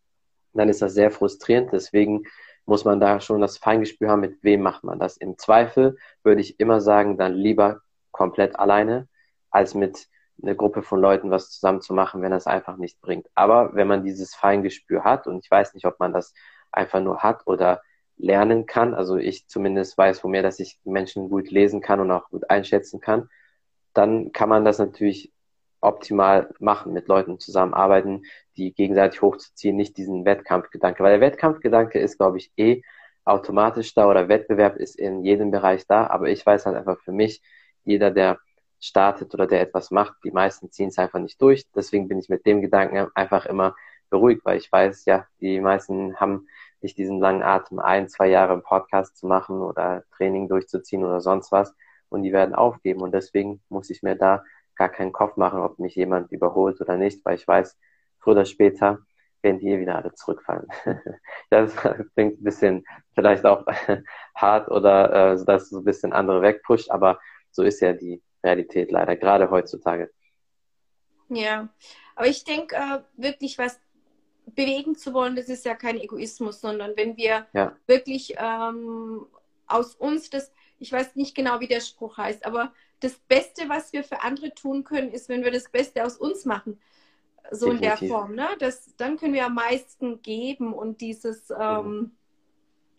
dann 0.53 0.70
ist 0.70 0.82
das 0.82 0.94
sehr 0.94 1.12
frustrierend. 1.12 1.72
Deswegen 1.74 2.24
muss 2.65 2.86
man 2.86 3.00
da 3.00 3.19
schon 3.19 3.41
das 3.41 3.57
Feingespür 3.57 4.10
haben, 4.10 4.22
mit 4.22 4.43
wem 4.43 4.62
macht 4.62 4.84
man 4.84 5.00
das. 5.00 5.17
Im 5.17 5.38
Zweifel 5.38 5.98
würde 6.24 6.41
ich 6.41 6.60
immer 6.60 6.81
sagen, 6.81 7.17
dann 7.17 7.34
lieber 7.34 7.81
komplett 8.12 8.57
alleine, 8.57 9.07
als 9.51 9.75
mit 9.75 10.07
einer 10.41 10.55
Gruppe 10.55 10.81
von 10.81 11.00
Leuten 11.00 11.31
was 11.31 11.51
zusammen 11.51 11.81
zu 11.81 11.93
machen, 11.93 12.22
wenn 12.22 12.31
das 12.31 12.48
einfach 12.48 12.77
nicht 12.77 13.00
bringt. 13.01 13.27
Aber 13.36 13.74
wenn 13.75 13.88
man 13.88 14.03
dieses 14.03 14.36
Feingespür 14.36 15.03
hat, 15.03 15.27
und 15.27 15.43
ich 15.43 15.51
weiß 15.51 15.74
nicht, 15.74 15.86
ob 15.86 16.00
man 16.00 16.13
das 16.13 16.34
einfach 16.72 17.00
nur 17.00 17.24
hat 17.24 17.45
oder 17.48 17.81
lernen 18.17 18.65
kann, 18.65 18.93
also 18.93 19.17
ich 19.17 19.48
zumindest 19.48 19.98
weiß 19.98 20.19
von 20.19 20.31
mir, 20.31 20.41
dass 20.41 20.60
ich 20.60 20.79
Menschen 20.84 21.29
gut 21.29 21.51
lesen 21.51 21.81
kann 21.81 22.00
und 22.00 22.12
auch 22.12 22.29
gut 22.29 22.50
einschätzen 22.50 23.00
kann, 23.00 23.29
dann 23.93 24.31
kann 24.34 24.50
man 24.50 24.65
das 24.65 24.79
natürlich 24.79 25.31
optimal 25.86 26.50
machen, 26.60 26.94
mit 26.94 27.08
Leuten 27.08 27.39
zusammenarbeiten, 27.39 28.24
die 28.58 28.74
gegenseitig 28.74 29.22
hochzuziehen, 29.22 29.75
nicht 29.75 29.98
diesen 29.98 30.25
Wettkampfgedanke. 30.25 31.04
Weil 31.04 31.20
der 31.20 31.30
Wettkampfgedanke 31.32 32.00
ist, 32.00 32.18
glaube 32.18 32.38
ich, 32.38 32.51
eh 32.58 32.82
automatisch 33.24 33.94
da 33.94 34.08
oder 34.10 34.27
Wettbewerb 34.30 34.77
ist 34.77 34.96
in 34.98 35.24
jedem 35.24 35.51
Bereich 35.51 35.88
da. 35.88 36.08
Aber 36.08 36.30
ich 36.30 36.46
weiß 36.46 36.65
halt 36.65 36.75
einfach 36.75 37.00
für 37.00 37.12
mich, 37.12 37.42
jeder, 37.84 38.12
der 38.12 38.39
startet 38.80 39.34
oder 39.34 39.48
der 39.48 39.62
etwas 39.62 39.92
macht, 39.92 40.15
die 40.24 40.32
meisten 40.32 40.72
ziehen 40.72 40.89
es 40.89 40.98
einfach 40.98 41.20
nicht 41.20 41.42
durch. 41.42 41.65
Deswegen 41.75 42.08
bin 42.08 42.20
ich 42.20 42.30
mit 42.30 42.46
dem 42.46 42.62
Gedanken 42.62 43.08
einfach 43.15 43.46
immer 43.46 43.75
beruhigt, 44.10 44.46
weil 44.46 44.58
ich 44.58 44.72
weiß, 44.72 45.06
ja, 45.06 45.25
die 45.42 45.60
meisten 45.60 46.15
haben 46.18 46.48
nicht 46.82 46.98
diesen 46.98 47.20
langen 47.20 47.42
Atem, 47.42 47.80
ein, 47.80 48.08
zwei 48.08 48.27
Jahre 48.27 48.54
im 48.54 48.62
Podcast 48.62 49.18
zu 49.18 49.27
machen 49.27 49.62
oder 49.62 50.04
Training 50.15 50.48
durchzuziehen 50.48 51.04
oder 51.04 51.20
sonst 51.22 51.51
was. 51.51 51.74
Und 52.10 52.24
die 52.24 52.32
werden 52.32 52.54
aufgeben. 52.54 53.01
Und 53.01 53.13
deswegen 53.13 53.62
muss 53.70 53.89
ich 53.89 54.04
mir 54.04 54.15
da 54.15 54.44
gar 54.75 54.89
keinen 54.89 55.12
Kopf 55.12 55.38
machen, 55.38 55.60
ob 55.60 55.79
mich 55.79 55.96
jemand 55.96 56.32
überholt 56.32 56.82
oder 56.82 56.98
nicht, 56.98 57.24
weil 57.25 57.36
ich 57.36 57.48
weiß, 57.48 57.77
früher 58.20 58.34
oder 58.34 58.46
später 58.46 59.00
werden 59.41 59.60
die 59.60 59.67
hier 59.67 59.79
wieder 59.79 59.96
alle 59.96 60.13
zurückfallen. 60.13 60.67
das 61.50 61.75
klingt 62.15 62.41
ein 62.41 62.44
bisschen 62.44 62.86
vielleicht 63.13 63.46
auch 63.46 63.65
hart 64.36 64.70
oder 64.70 65.34
äh, 65.34 65.46
dass 65.46 65.70
so 65.70 65.79
ein 65.79 65.86
bisschen 65.86 66.13
andere 66.13 66.41
wegpusht, 66.41 66.91
aber 66.91 67.20
so 67.51 67.63
ist 67.63 67.79
ja 67.79 67.94
die 67.94 68.22
Realität 68.44 68.91
leider, 68.91 69.15
gerade 69.15 69.50
heutzutage. 69.50 70.12
Ja, 71.29 71.70
aber 72.15 72.27
ich 72.27 72.44
denke 72.44 72.75
äh, 72.75 73.00
wirklich, 73.15 73.58
was 73.58 73.79
bewegen 74.46 74.96
zu 74.96 75.13
wollen, 75.13 75.36
das 75.36 75.50
ist 75.50 75.65
ja 75.65 75.75
kein 75.75 76.00
Egoismus, 76.00 76.62
sondern 76.62 76.96
wenn 76.96 77.17
wir 77.17 77.48
ja. 77.53 77.75
wirklich 77.88 78.36
ähm, 78.38 79.25
aus 79.67 79.96
uns 79.96 80.29
das, 80.29 80.51
ich 80.77 80.91
weiß 80.91 81.15
nicht 81.15 81.36
genau, 81.36 81.60
wie 81.60 81.67
der 81.67 81.82
Spruch 81.82 82.17
heißt, 82.17 82.46
aber 82.46 82.72
das 83.05 83.19
Beste, 83.19 83.69
was 83.69 83.93
wir 83.93 84.03
für 84.03 84.21
andere 84.21 84.53
tun 84.53 84.83
können, 84.83 85.12
ist, 85.12 85.29
wenn 85.29 85.43
wir 85.43 85.51
das 85.51 85.69
Beste 85.69 86.03
aus 86.03 86.17
uns 86.17 86.45
machen. 86.45 86.79
so 87.51 87.67
Definitiv. 87.67 88.01
in 88.01 88.07
der 88.07 88.15
Form, 88.15 88.35
ne? 88.35 88.47
Das, 88.59 88.95
dann 88.97 89.17
können 89.17 89.33
wir 89.33 89.45
am 89.45 89.53
meisten 89.53 90.21
geben 90.21 90.74
und 90.74 91.01
dieses, 91.01 91.51
ähm, 91.57 92.12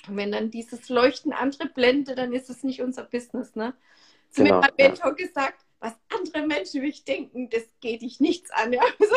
wenn 0.06 0.30
dann 0.30 0.50
dieses 0.50 0.88
Leuchten 0.88 1.32
andere 1.32 1.68
blendet, 1.68 2.18
dann 2.18 2.32
ist 2.32 2.48
es 2.48 2.62
nicht 2.62 2.80
unser 2.80 3.02
Business, 3.02 3.56
ne? 3.56 3.75
Zu 4.30 4.44
genau, 4.44 4.58
mir 4.58 4.66
hat 4.66 4.75
mein 4.78 4.88
Mentor 4.88 5.10
ja. 5.18 5.26
gesagt, 5.26 5.64
was 5.80 5.94
andere 6.14 6.46
Menschen 6.46 6.82
mich 6.82 7.04
denken, 7.04 7.50
das 7.50 7.64
geht 7.80 8.02
dich 8.02 8.20
nichts 8.20 8.50
an, 8.50 8.72
ja. 8.72 8.82
Also, 9.00 9.16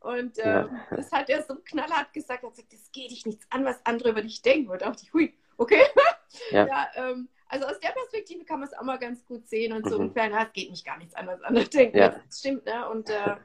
und 0.00 0.38
äh, 0.38 0.48
ja. 0.48 0.86
das 0.90 1.10
hat 1.12 1.30
er 1.30 1.42
so 1.42 1.56
knallhart 1.56 2.12
gesagt, 2.12 2.42
er 2.42 2.48
hat 2.48 2.56
gesagt, 2.56 2.72
das 2.72 2.92
geht 2.92 3.10
dich 3.10 3.24
nichts 3.24 3.46
an, 3.50 3.64
was 3.64 3.84
andere 3.84 4.10
über 4.10 4.20
dich 4.20 4.42
denken. 4.42 4.70
Und 4.70 4.82
da 4.82 4.86
dachte 4.86 5.02
ich, 5.02 5.12
hui, 5.12 5.34
okay. 5.56 5.82
Ja. 6.50 6.66
ja 6.66 6.88
ähm, 6.96 7.28
also 7.54 7.66
aus 7.66 7.78
der 7.78 7.90
Perspektive 7.90 8.44
kann 8.44 8.58
man 8.58 8.68
es 8.68 8.76
auch 8.76 8.82
mal 8.82 8.98
ganz 8.98 9.24
gut 9.24 9.46
sehen 9.46 9.72
und 9.72 9.88
so 9.88 9.94
mhm. 9.94 10.06
ungefähr, 10.06 10.28
na, 10.28 10.42
es 10.42 10.52
geht 10.52 10.70
mich 10.70 10.84
gar 10.84 10.98
nichts 10.98 11.14
an, 11.14 11.28
was 11.28 11.40
andere 11.44 11.64
denken. 11.66 11.96
Ja. 11.96 12.08
Das 12.08 12.40
stimmt, 12.40 12.66
ne? 12.66 12.88
Und 12.90 13.08
äh, 13.08 13.36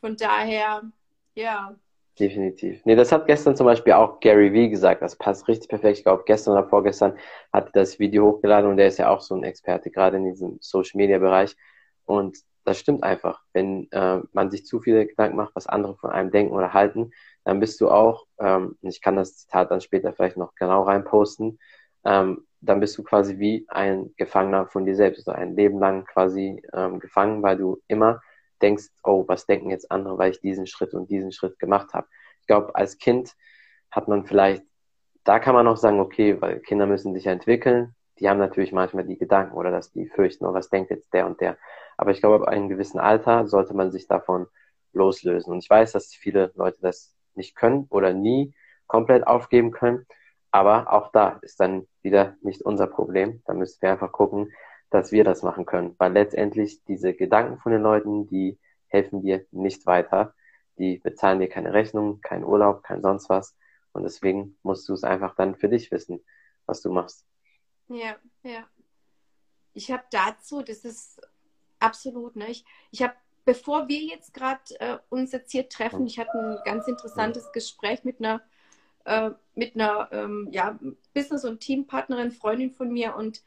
von 0.00 0.16
daher, 0.16 0.82
ja. 1.34 1.74
Definitiv. 2.18 2.84
Nee, 2.84 2.94
das 2.96 3.10
hat 3.10 3.26
gestern 3.26 3.56
zum 3.56 3.64
Beispiel 3.64 3.94
auch 3.94 4.20
Gary 4.20 4.52
Vee 4.52 4.68
gesagt. 4.68 5.00
Das 5.00 5.16
passt 5.16 5.48
richtig 5.48 5.68
perfekt. 5.68 5.98
Ich 5.98 6.04
glaube, 6.04 6.24
gestern 6.26 6.52
oder 6.52 6.68
vorgestern 6.68 7.16
hat 7.52 7.66
er 7.66 7.72
das 7.72 7.98
Video 7.98 8.26
hochgeladen 8.26 8.68
und 8.68 8.76
der 8.76 8.88
ist 8.88 8.98
ja 8.98 9.08
auch 9.08 9.20
so 9.20 9.34
ein 9.34 9.44
Experte, 9.44 9.90
gerade 9.90 10.18
in 10.18 10.24
diesem 10.24 10.58
Social 10.60 10.98
Media 10.98 11.18
Bereich. 11.18 11.56
Und 12.04 12.36
das 12.64 12.80
stimmt 12.80 13.02
einfach. 13.02 13.40
Wenn 13.54 13.90
äh, 13.92 14.20
man 14.32 14.50
sich 14.50 14.66
zu 14.66 14.80
viele 14.80 15.06
Gedanken 15.06 15.36
macht, 15.36 15.54
was 15.54 15.68
andere 15.68 15.96
von 15.96 16.10
einem 16.10 16.30
denken 16.30 16.54
oder 16.54 16.74
halten, 16.74 17.12
dann 17.44 17.60
bist 17.60 17.80
du 17.80 17.88
auch, 17.88 18.26
ähm, 18.40 18.76
ich 18.82 19.00
kann 19.00 19.16
das 19.16 19.38
Zitat 19.38 19.70
dann 19.70 19.80
später 19.80 20.12
vielleicht 20.12 20.36
noch 20.36 20.54
genau 20.56 20.82
reinposten, 20.82 21.58
ähm, 22.04 22.47
dann 22.60 22.80
bist 22.80 22.98
du 22.98 23.02
quasi 23.02 23.38
wie 23.38 23.66
ein 23.68 24.12
Gefangener 24.16 24.66
von 24.66 24.84
dir 24.84 24.96
selbst, 24.96 25.28
also 25.28 25.38
ein 25.38 25.54
Leben 25.54 25.78
lang 25.78 26.04
quasi 26.04 26.62
ähm, 26.72 26.98
gefangen, 26.98 27.42
weil 27.42 27.56
du 27.56 27.80
immer 27.86 28.20
denkst, 28.60 28.88
oh, 29.04 29.24
was 29.28 29.46
denken 29.46 29.70
jetzt 29.70 29.90
andere, 29.90 30.18
weil 30.18 30.32
ich 30.32 30.40
diesen 30.40 30.66
Schritt 30.66 30.94
und 30.94 31.10
diesen 31.10 31.32
Schritt 31.32 31.58
gemacht 31.58 31.94
habe. 31.94 32.08
Ich 32.40 32.46
glaube, 32.46 32.74
als 32.74 32.98
Kind 32.98 33.34
hat 33.90 34.08
man 34.08 34.24
vielleicht, 34.24 34.64
da 35.24 35.38
kann 35.38 35.54
man 35.54 35.64
noch 35.64 35.76
sagen, 35.76 36.00
okay, 36.00 36.40
weil 36.40 36.60
Kinder 36.60 36.86
müssen 36.86 37.14
sich 37.14 37.26
entwickeln. 37.26 37.94
Die 38.18 38.28
haben 38.28 38.38
natürlich 38.38 38.72
manchmal 38.72 39.04
die 39.04 39.18
Gedanken 39.18 39.56
oder 39.56 39.70
dass 39.70 39.92
die 39.92 40.06
fürchten, 40.06 40.44
oh, 40.44 40.52
was 40.52 40.70
denkt 40.70 40.90
jetzt 40.90 41.12
der 41.14 41.26
und 41.26 41.40
der. 41.40 41.56
Aber 41.96 42.10
ich 42.10 42.20
glaube, 42.20 42.42
ab 42.42 42.48
einem 42.48 42.68
gewissen 42.68 42.98
Alter 42.98 43.46
sollte 43.46 43.74
man 43.74 43.92
sich 43.92 44.08
davon 44.08 44.46
loslösen. 44.92 45.52
Und 45.52 45.62
ich 45.62 45.70
weiß, 45.70 45.92
dass 45.92 46.14
viele 46.14 46.52
Leute 46.56 46.78
das 46.80 47.14
nicht 47.34 47.54
können 47.54 47.86
oder 47.90 48.12
nie 48.12 48.54
komplett 48.86 49.26
aufgeben 49.26 49.70
können. 49.70 50.06
Aber 50.50 50.92
auch 50.92 51.12
da 51.12 51.38
ist 51.42 51.60
dann 51.60 51.86
wieder 52.02 52.36
nicht 52.40 52.62
unser 52.62 52.86
Problem. 52.86 53.42
Da 53.46 53.54
müssen 53.54 53.82
wir 53.82 53.92
einfach 53.92 54.12
gucken, 54.12 54.52
dass 54.90 55.12
wir 55.12 55.24
das 55.24 55.42
machen 55.42 55.66
können. 55.66 55.94
Weil 55.98 56.12
letztendlich 56.12 56.82
diese 56.84 57.14
Gedanken 57.14 57.58
von 57.58 57.72
den 57.72 57.82
Leuten, 57.82 58.26
die 58.26 58.58
helfen 58.86 59.22
dir 59.22 59.44
nicht 59.50 59.86
weiter. 59.86 60.34
Die 60.78 60.98
bezahlen 60.98 61.40
dir 61.40 61.48
keine 61.48 61.72
Rechnung, 61.72 62.20
keinen 62.20 62.44
Urlaub, 62.44 62.82
kein 62.82 63.02
sonst 63.02 63.28
was. 63.28 63.56
Und 63.92 64.04
deswegen 64.04 64.56
musst 64.62 64.88
du 64.88 64.94
es 64.94 65.04
einfach 65.04 65.34
dann 65.34 65.56
für 65.56 65.68
dich 65.68 65.90
wissen, 65.90 66.24
was 66.66 66.80
du 66.80 66.92
machst. 66.92 67.26
Ja, 67.88 68.16
ja. 68.42 68.64
Ich 69.74 69.90
habe 69.90 70.04
dazu, 70.10 70.62
das 70.62 70.84
ist 70.84 71.20
absolut, 71.78 72.36
ne? 72.36 72.48
Ich, 72.48 72.64
ich 72.90 73.02
habe, 73.02 73.14
bevor 73.44 73.88
wir 73.88 74.00
jetzt 74.00 74.34
gerade 74.34 74.60
äh, 74.80 74.98
uns 75.08 75.32
jetzt 75.32 75.52
hier 75.52 75.68
treffen, 75.68 76.06
ich 76.06 76.18
hatte 76.18 76.38
ein 76.38 76.58
ganz 76.64 76.86
interessantes 76.86 77.52
Gespräch 77.52 78.04
mit 78.04 78.20
einer, 78.20 78.42
äh, 79.08 79.30
mit 79.54 79.74
einer 79.74 80.08
ähm, 80.12 80.48
ja, 80.52 80.78
Business- 81.14 81.44
und 81.44 81.60
Teampartnerin, 81.60 82.30
Freundin 82.30 82.72
von 82.72 82.92
mir 82.92 83.16
und 83.16 83.42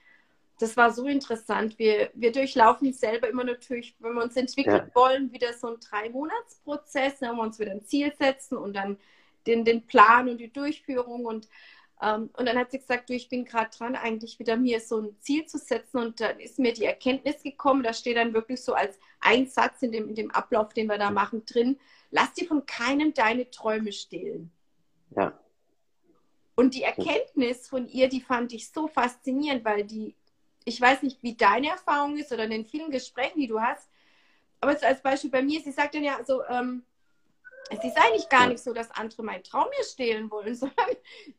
das 0.60 0.78
war 0.78 0.92
so 0.92 1.08
interessant. 1.08 1.80
Wir, 1.80 2.12
wir 2.14 2.32
durchlaufen 2.32 2.94
selber 2.94 3.28
immer 3.28 3.44
natürlich, 3.44 3.96
wenn 4.00 4.14
wir 4.14 4.24
uns 4.24 4.36
entwickeln 4.36 4.88
ja. 4.88 4.96
wollen, 4.96 5.32
wieder 5.32 5.54
so 5.54 5.68
ein 5.68 5.80
Drei-Monats-Prozess, 5.80 7.22
ne, 7.22 7.32
wo 7.32 7.38
wir 7.38 7.44
uns 7.44 7.60
wieder 7.60 7.72
ein 7.72 7.84
Ziel 7.84 8.14
setzen 8.18 8.58
und 8.58 8.76
dann 8.76 8.98
den, 9.48 9.66
den 9.66 9.88
Plan 9.88 10.30
und 10.30 10.38
die 10.38 10.54
Durchführung. 10.54 11.26
Und, 11.26 11.50
ähm, 12.00 12.30
und 12.38 12.46
dann 12.46 12.60
hat 12.60 12.70
sie 12.70 12.78
gesagt, 12.78 13.10
du, 13.10 13.14
ich 13.14 13.28
bin 13.28 13.44
gerade 13.44 13.72
dran, 13.76 13.96
eigentlich 13.96 14.38
wieder 14.38 14.56
mir 14.56 14.82
so 14.82 15.00
ein 15.00 15.16
Ziel 15.20 15.48
zu 15.48 15.58
setzen. 15.58 15.98
Und 15.98 16.22
dann 16.22 16.40
ist 16.40 16.60
mir 16.60 16.74
die 16.74 16.86
Erkenntnis 16.86 17.42
gekommen, 17.42 17.82
da 17.82 17.94
steht 17.94 18.18
dann 18.18 18.36
wirklich 18.36 18.62
so 18.62 18.74
als 18.76 19.00
ein 19.20 19.48
Satz 19.48 19.82
in 19.82 19.92
dem, 19.92 20.10
in 20.10 20.16
dem 20.16 20.30
Ablauf, 20.30 20.74
den 20.74 20.86
wir 20.88 21.00
da 21.00 21.10
machen, 21.10 21.44
drin, 21.48 21.80
lass 22.12 22.34
dir 22.34 22.48
von 22.48 22.68
keinem 22.68 23.16
deine 23.16 23.50
Träume 23.50 23.92
stehlen. 23.92 24.52
Ja. 25.16 25.41
Und 26.62 26.76
die 26.76 26.84
Erkenntnis 26.84 27.68
von 27.68 27.88
ihr, 27.88 28.08
die 28.08 28.22
fand 28.22 28.54
ich 28.54 28.72
so 28.72 28.88
faszinierend, 28.88 29.66
weil 29.66 29.84
die 29.84 30.16
ich 30.66 30.80
weiß 30.80 31.04
nicht, 31.04 31.22
wie 31.24 31.36
deine 31.36 31.70
Erfahrung 31.70 32.18
ist 32.18 32.32
oder 32.32 32.44
in 32.44 32.52
den 32.52 32.66
vielen 32.66 32.92
Gesprächen, 32.92 33.40
die 33.40 33.48
du 33.48 33.60
hast, 33.60 33.90
aber 34.60 34.72
jetzt 34.72 34.84
als 34.84 35.02
Beispiel 35.02 35.32
bei 35.32 35.42
mir, 35.42 35.60
sie 35.62 35.72
sagt 35.72 35.96
dann 35.96 36.04
ja 36.04 36.24
so, 36.24 36.44
ähm, 36.46 36.84
es 37.70 37.84
ist 37.84 37.98
eigentlich 37.98 38.30
gar 38.30 38.48
nicht 38.48 38.60
so, 38.60 38.74
dass 38.74 38.92
andere 38.92 39.24
meinen 39.24 39.44
Traum 39.44 39.68
mir 39.70 39.84
stehlen 39.84 40.30
wollen, 40.30 40.56
sondern 40.56 40.90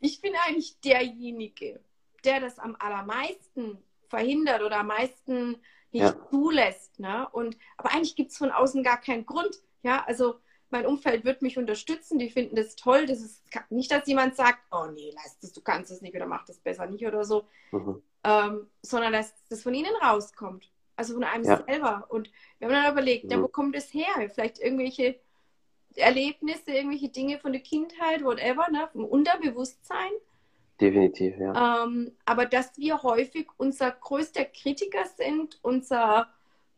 ich 0.00 0.20
bin 0.20 0.32
eigentlich 0.46 0.80
derjenige, 0.80 1.80
der 2.24 2.40
das 2.40 2.58
am 2.58 2.76
allermeisten 2.78 3.78
verhindert 4.08 4.62
oder 4.62 4.78
am 4.78 4.88
meisten 4.88 5.52
nicht 5.92 6.02
ja. 6.02 6.28
zulässt. 6.30 6.98
Ne? 6.98 7.28
Und, 7.30 7.56
aber 7.76 7.92
eigentlich 7.92 8.16
gibt 8.16 8.30
es 8.30 8.38
von 8.38 8.50
außen 8.50 8.82
gar 8.82 9.00
keinen 9.00 9.26
Grund. 9.26 9.56
Ja, 9.82 10.04
also 10.06 10.40
mein 10.72 10.86
Umfeld 10.86 11.24
wird 11.24 11.42
mich 11.42 11.58
unterstützen, 11.58 12.18
die 12.18 12.30
finden 12.30 12.56
das 12.56 12.76
toll. 12.76 13.06
Das 13.06 13.20
ist 13.20 13.42
nicht, 13.70 13.90
dass 13.90 14.06
jemand 14.06 14.34
sagt, 14.36 14.58
oh 14.70 14.86
nee, 14.86 15.14
es, 15.40 15.52
du 15.52 15.60
kannst 15.60 15.90
es 15.90 16.00
nicht 16.00 16.14
oder 16.14 16.26
mach 16.26 16.44
das 16.44 16.58
besser 16.58 16.86
nicht 16.86 17.06
oder 17.06 17.24
so, 17.24 17.44
mhm. 17.70 18.02
ähm, 18.24 18.66
sondern 18.82 19.12
dass 19.12 19.34
das 19.48 19.62
von 19.62 19.74
ihnen 19.74 19.94
rauskommt. 20.02 20.70
Also 20.96 21.14
von 21.14 21.24
einem 21.24 21.44
ja. 21.44 21.62
selber. 21.64 22.06
Und 22.08 22.30
wir 22.58 22.68
haben 22.68 22.74
dann 22.74 22.92
überlegt, 22.92 23.24
mhm. 23.24 23.30
ja, 23.30 23.42
wo 23.42 23.48
kommt 23.48 23.76
es 23.76 23.92
her? 23.94 24.30
Vielleicht 24.32 24.58
irgendwelche 24.58 25.18
Erlebnisse, 25.96 26.72
irgendwelche 26.72 27.08
Dinge 27.08 27.38
von 27.38 27.52
der 27.52 27.62
Kindheit, 27.62 28.24
whatever, 28.24 28.70
ne? 28.70 28.88
vom 28.92 29.04
Unterbewusstsein. 29.04 30.10
Definitiv, 30.80 31.36
ja. 31.38 31.84
Ähm, 31.84 32.12
aber 32.24 32.46
dass 32.46 32.76
wir 32.78 33.02
häufig 33.02 33.48
unser 33.56 33.90
größter 33.90 34.44
Kritiker 34.46 35.04
sind, 35.16 35.58
unser 35.62 36.28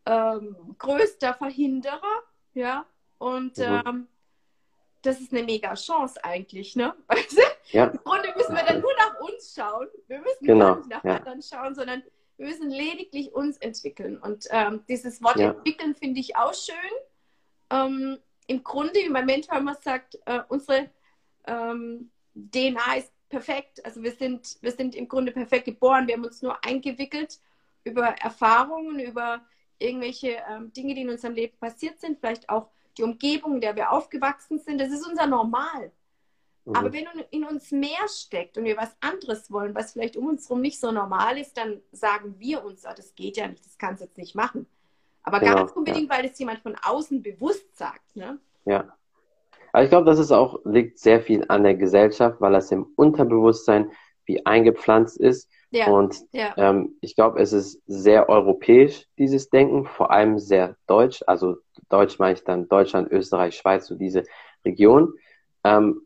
ähm, 0.04 0.74
größter 0.78 1.34
Verhinderer, 1.34 2.22
ja, 2.54 2.86
und 3.18 3.58
mhm. 3.58 3.82
ähm, 3.86 4.08
das 5.02 5.20
ist 5.20 5.32
eine 5.32 5.42
mega 5.42 5.74
Chance 5.74 6.22
eigentlich, 6.24 6.76
ne? 6.76 6.94
Ja. 7.70 7.86
Im 7.86 7.98
Grunde 8.04 8.32
müssen 8.36 8.54
wir 8.54 8.62
dann 8.62 8.80
nur 8.80 8.92
nach 8.96 9.18
uns 9.20 9.54
schauen. 9.54 9.88
Wir 10.06 10.20
müssen 10.20 10.46
genau. 10.46 10.76
nicht 10.76 10.90
nach 10.90 11.02
ja. 11.02 11.16
anderen 11.16 11.42
schauen, 11.42 11.74
sondern 11.74 12.02
wir 12.36 12.46
müssen 12.46 12.70
lediglich 12.70 13.32
uns 13.34 13.56
entwickeln. 13.58 14.18
Und 14.18 14.46
ähm, 14.50 14.84
dieses 14.88 15.22
Wort 15.22 15.38
ja. 15.38 15.50
entwickeln 15.50 15.94
finde 15.94 16.20
ich 16.20 16.36
auch 16.36 16.54
schön. 16.54 16.74
Ähm, 17.70 18.18
Im 18.46 18.62
Grunde, 18.62 18.94
wie 18.94 19.08
mein 19.08 19.26
Mentor 19.26 19.56
immer 19.56 19.74
sagt, 19.74 20.18
äh, 20.26 20.40
unsere 20.48 20.90
ähm, 21.46 22.10
DNA 22.34 22.96
ist 22.98 23.12
perfekt. 23.28 23.84
Also 23.84 24.02
wir 24.02 24.12
sind, 24.12 24.58
wir 24.60 24.72
sind 24.72 24.94
im 24.94 25.08
Grunde 25.08 25.32
perfekt 25.32 25.64
geboren. 25.64 26.06
Wir 26.06 26.14
haben 26.14 26.24
uns 26.24 26.42
nur 26.42 26.64
eingewickelt 26.64 27.40
über 27.82 28.08
Erfahrungen, 28.08 29.00
über 29.00 29.44
irgendwelche 29.78 30.36
ähm, 30.50 30.72
Dinge, 30.72 30.94
die 30.94 31.02
in 31.02 31.10
unserem 31.10 31.34
Leben 31.34 31.56
passiert 31.58 32.00
sind, 32.00 32.20
vielleicht 32.20 32.48
auch 32.48 32.70
die 32.98 33.02
Umgebung, 33.02 33.54
in 33.56 33.60
der 33.60 33.76
wir 33.76 33.92
aufgewachsen 33.92 34.58
sind, 34.58 34.80
das 34.80 34.90
ist 34.90 35.06
unser 35.06 35.26
Normal. 35.26 35.92
Mhm. 36.64 36.76
Aber 36.76 36.92
wenn 36.92 37.06
in 37.30 37.44
uns 37.44 37.70
mehr 37.70 38.08
steckt 38.08 38.56
und 38.56 38.64
wir 38.64 38.76
was 38.76 38.96
anderes 39.00 39.50
wollen, 39.50 39.74
was 39.74 39.92
vielleicht 39.92 40.16
um 40.16 40.26
uns 40.28 40.48
herum 40.48 40.62
nicht 40.62 40.80
so 40.80 40.90
normal 40.92 41.38
ist, 41.38 41.56
dann 41.56 41.80
sagen 41.92 42.36
wir 42.38 42.64
uns, 42.64 42.84
oh, 42.86 42.94
das 42.96 43.14
geht 43.14 43.36
ja 43.36 43.46
nicht, 43.48 43.64
das 43.64 43.78
kannst 43.78 44.00
du 44.00 44.06
jetzt 44.06 44.18
nicht 44.18 44.34
machen. 44.34 44.66
Aber 45.22 45.40
genau, 45.40 45.56
ganz 45.56 45.72
unbedingt, 45.72 46.10
ja. 46.10 46.18
weil 46.18 46.26
es 46.26 46.38
jemand 46.38 46.60
von 46.60 46.76
außen 46.82 47.22
bewusst 47.22 47.76
sagt. 47.76 48.14
Ne? 48.14 48.38
Ja. 48.66 48.94
Aber 49.72 49.82
ich 49.82 49.90
glaube, 49.90 50.06
das 50.06 50.18
ist 50.18 50.30
auch, 50.30 50.60
liegt 50.64 50.98
sehr 50.98 51.20
viel 51.20 51.44
an 51.48 51.64
der 51.64 51.74
Gesellschaft, 51.74 52.40
weil 52.40 52.52
das 52.52 52.70
im 52.70 52.86
Unterbewusstsein 52.96 53.90
wie 54.26 54.44
eingepflanzt 54.46 55.18
ist. 55.18 55.50
Ja, 55.70 55.88
und 55.88 56.16
ja. 56.32 56.54
Ähm, 56.56 56.96
ich 57.00 57.16
glaube, 57.16 57.40
es 57.40 57.52
ist 57.52 57.82
sehr 57.86 58.28
europäisch, 58.28 59.06
dieses 59.18 59.50
Denken, 59.50 59.86
vor 59.86 60.12
allem 60.12 60.38
sehr 60.38 60.76
deutsch. 60.86 61.24
Also 61.26 61.56
deutsch 61.88 62.18
meine 62.18 62.34
ich 62.34 62.44
dann 62.44 62.68
Deutschland, 62.68 63.10
Österreich, 63.10 63.56
Schweiz, 63.56 63.86
so 63.86 63.96
diese 63.96 64.24
Region. 64.64 65.14
Ähm, 65.64 66.02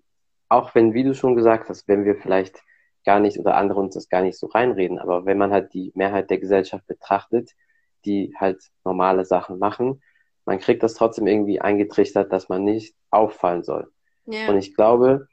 auch 0.49 0.75
wenn, 0.75 0.95
wie 0.95 1.05
du 1.05 1.15
schon 1.15 1.37
gesagt 1.37 1.69
hast, 1.69 1.89
wenn 1.89 2.05
wir 2.05 2.17
vielleicht 2.17 2.63
gar 3.05 3.21
nicht 3.21 3.39
oder 3.39 3.57
andere 3.57 3.81
uns 3.81 3.95
das 3.95 4.09
gar 4.09 4.23
nicht 4.23 4.39
so 4.39 4.47
reinreden, 4.47 4.99
aber 4.99 5.25
wenn 5.25 5.39
man 5.39 5.51
halt 5.51 5.73
die 5.73 5.93
Mehrheit 5.95 6.31
der 6.31 6.39
Gesellschaft 6.39 6.87
betrachtet, 6.87 7.53
die 8.05 8.35
halt 8.39 8.63
normale 8.85 9.25
Sachen 9.25 9.59
machen, 9.59 10.03
man 10.45 10.59
kriegt 10.59 10.83
das 10.83 10.95
trotzdem 10.95 11.27
irgendwie 11.27 11.61
eingetrichtert, 11.61 12.33
dass 12.33 12.49
man 12.49 12.65
nicht 12.65 12.95
auffallen 13.11 13.65
soll. 13.65 13.91
Ja. 14.27 14.49
Und 14.49 14.57
ich 14.57 14.75
glaube, 14.75 15.29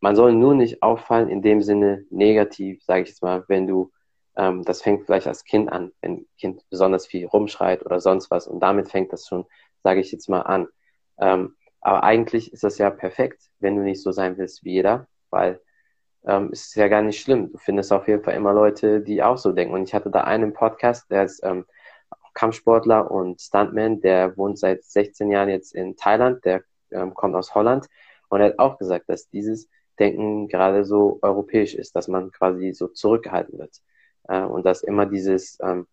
man 0.00 0.16
soll 0.16 0.32
nur 0.32 0.54
nicht 0.54 0.82
auffallen 0.82 1.28
in 1.28 1.42
dem 1.42 1.62
Sinne 1.62 2.04
negativ, 2.10 2.82
sage 2.82 3.02
ich 3.02 3.08
jetzt 3.08 3.22
mal, 3.22 3.44
wenn 3.48 3.66
du, 3.66 3.90
ähm, 4.36 4.62
das 4.64 4.82
fängt 4.82 5.04
vielleicht 5.04 5.26
als 5.26 5.44
Kind 5.44 5.70
an, 5.70 5.92
wenn 6.00 6.12
ein 6.12 6.26
Kind 6.38 6.62
besonders 6.70 7.06
viel 7.06 7.26
rumschreit 7.26 7.84
oder 7.84 8.00
sonst 8.00 8.30
was 8.30 8.46
und 8.46 8.60
damit 8.60 8.90
fängt 8.90 9.12
das 9.12 9.26
schon, 9.26 9.46
sage 9.82 10.00
ich 10.00 10.12
jetzt 10.12 10.28
mal, 10.28 10.42
an. 10.42 10.68
Ähm, 11.18 11.56
aber 11.80 12.02
eigentlich 12.04 12.52
ist 12.52 12.64
das 12.64 12.78
ja 12.78 12.90
perfekt, 12.90 13.42
wenn 13.58 13.76
du 13.76 13.82
nicht 13.82 14.02
so 14.02 14.12
sein 14.12 14.36
willst 14.38 14.64
wie 14.64 14.72
jeder, 14.72 15.06
weil 15.30 15.60
ähm, 16.24 16.50
es 16.52 16.66
ist 16.66 16.74
ja 16.74 16.88
gar 16.88 17.02
nicht 17.02 17.20
schlimm. 17.20 17.52
Du 17.52 17.58
findest 17.58 17.92
auf 17.92 18.06
jeden 18.08 18.22
Fall 18.22 18.34
immer 18.34 18.52
Leute, 18.52 19.00
die 19.00 19.22
auch 19.22 19.38
so 19.38 19.52
denken. 19.52 19.74
Und 19.74 19.84
ich 19.84 19.94
hatte 19.94 20.10
da 20.10 20.22
einen 20.22 20.52
Podcast, 20.52 21.10
der 21.10 21.24
ist 21.24 21.42
ähm, 21.44 21.64
Kampfsportler 22.34 23.10
und 23.10 23.40
Stuntman, 23.40 24.00
der 24.00 24.36
wohnt 24.36 24.58
seit 24.58 24.84
16 24.84 25.30
Jahren 25.30 25.48
jetzt 25.48 25.74
in 25.74 25.96
Thailand, 25.96 26.44
der 26.44 26.62
ähm, 26.90 27.14
kommt 27.14 27.34
aus 27.34 27.54
Holland 27.54 27.86
und 28.28 28.40
er 28.40 28.48
hat 28.48 28.58
auch 28.58 28.78
gesagt, 28.78 29.08
dass 29.08 29.28
dieses 29.28 29.68
Denken 29.98 30.48
gerade 30.48 30.84
so 30.84 31.18
europäisch 31.22 31.74
ist, 31.74 31.94
dass 31.94 32.08
man 32.08 32.30
quasi 32.30 32.72
so 32.72 32.88
zurückgehalten 32.88 33.58
wird 33.58 33.76
äh, 34.28 34.42
und 34.42 34.64
dass 34.64 34.82
immer 34.82 35.06
dieses 35.06 35.58
ähm, 35.62 35.86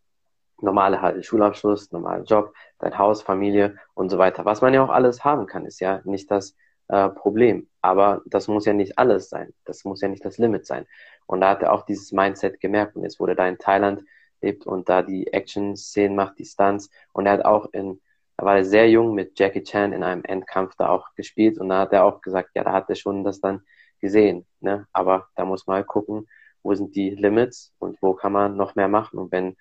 normale 0.61 1.01
halt 1.01 1.25
Schulabschluss, 1.25 1.91
normaler 1.91 2.23
Job, 2.23 2.53
dein 2.79 2.97
Haus, 2.97 3.21
Familie 3.21 3.77
und 3.93 4.09
so 4.09 4.17
weiter, 4.17 4.45
was 4.45 4.61
man 4.61 4.73
ja 4.73 4.83
auch 4.83 4.89
alles 4.89 5.23
haben 5.23 5.45
kann, 5.45 5.65
ist 5.65 5.79
ja 5.79 6.01
nicht 6.03 6.31
das 6.31 6.55
äh, 6.87 7.09
Problem. 7.09 7.67
Aber 7.81 8.21
das 8.25 8.47
muss 8.47 8.65
ja 8.65 8.73
nicht 8.73 8.97
alles 8.97 9.29
sein. 9.29 9.53
Das 9.65 9.83
muss 9.85 10.01
ja 10.01 10.07
nicht 10.07 10.25
das 10.25 10.37
Limit 10.37 10.65
sein. 10.65 10.85
Und 11.25 11.41
da 11.41 11.49
hat 11.49 11.63
er 11.63 11.73
auch 11.73 11.85
dieses 11.85 12.11
Mindset 12.11 12.59
gemerkt. 12.59 12.95
Und 12.95 13.03
jetzt 13.03 13.19
wurde 13.19 13.35
da 13.35 13.47
in 13.47 13.57
Thailand 13.57 14.03
lebt 14.41 14.65
und 14.65 14.89
da 14.89 15.01
die 15.01 15.27
Action-Szenen 15.27 16.15
macht, 16.15 16.39
die 16.39 16.45
Stunts. 16.45 16.89
Und 17.13 17.25
er 17.25 17.33
hat 17.33 17.45
auch 17.45 17.67
in, 17.73 18.01
da 18.37 18.45
war 18.45 18.57
er 18.57 18.65
sehr 18.65 18.89
jung 18.89 19.13
mit 19.13 19.37
Jackie 19.39 19.63
Chan 19.63 19.93
in 19.93 20.03
einem 20.03 20.23
Endkampf 20.23 20.75
da 20.77 20.89
auch 20.89 21.13
gespielt. 21.15 21.59
Und 21.59 21.69
da 21.69 21.79
hat 21.79 21.93
er 21.93 22.05
auch 22.05 22.21
gesagt, 22.21 22.51
ja, 22.55 22.63
da 22.63 22.71
hat 22.73 22.89
er 22.89 22.95
schon 22.95 23.23
das 23.23 23.41
dann 23.41 23.61
gesehen. 23.99 24.45
Ne? 24.59 24.87
Aber 24.93 25.27
da 25.35 25.45
muss 25.45 25.67
man 25.67 25.77
halt 25.77 25.87
gucken, 25.87 26.27
wo 26.63 26.73
sind 26.73 26.95
die 26.95 27.11
Limits 27.11 27.73
und 27.79 27.97
wo 28.01 28.13
kann 28.13 28.31
man 28.31 28.57
noch 28.57 28.75
mehr 28.75 28.87
machen. 28.87 29.19
Und 29.19 29.31
wenn 29.31 29.55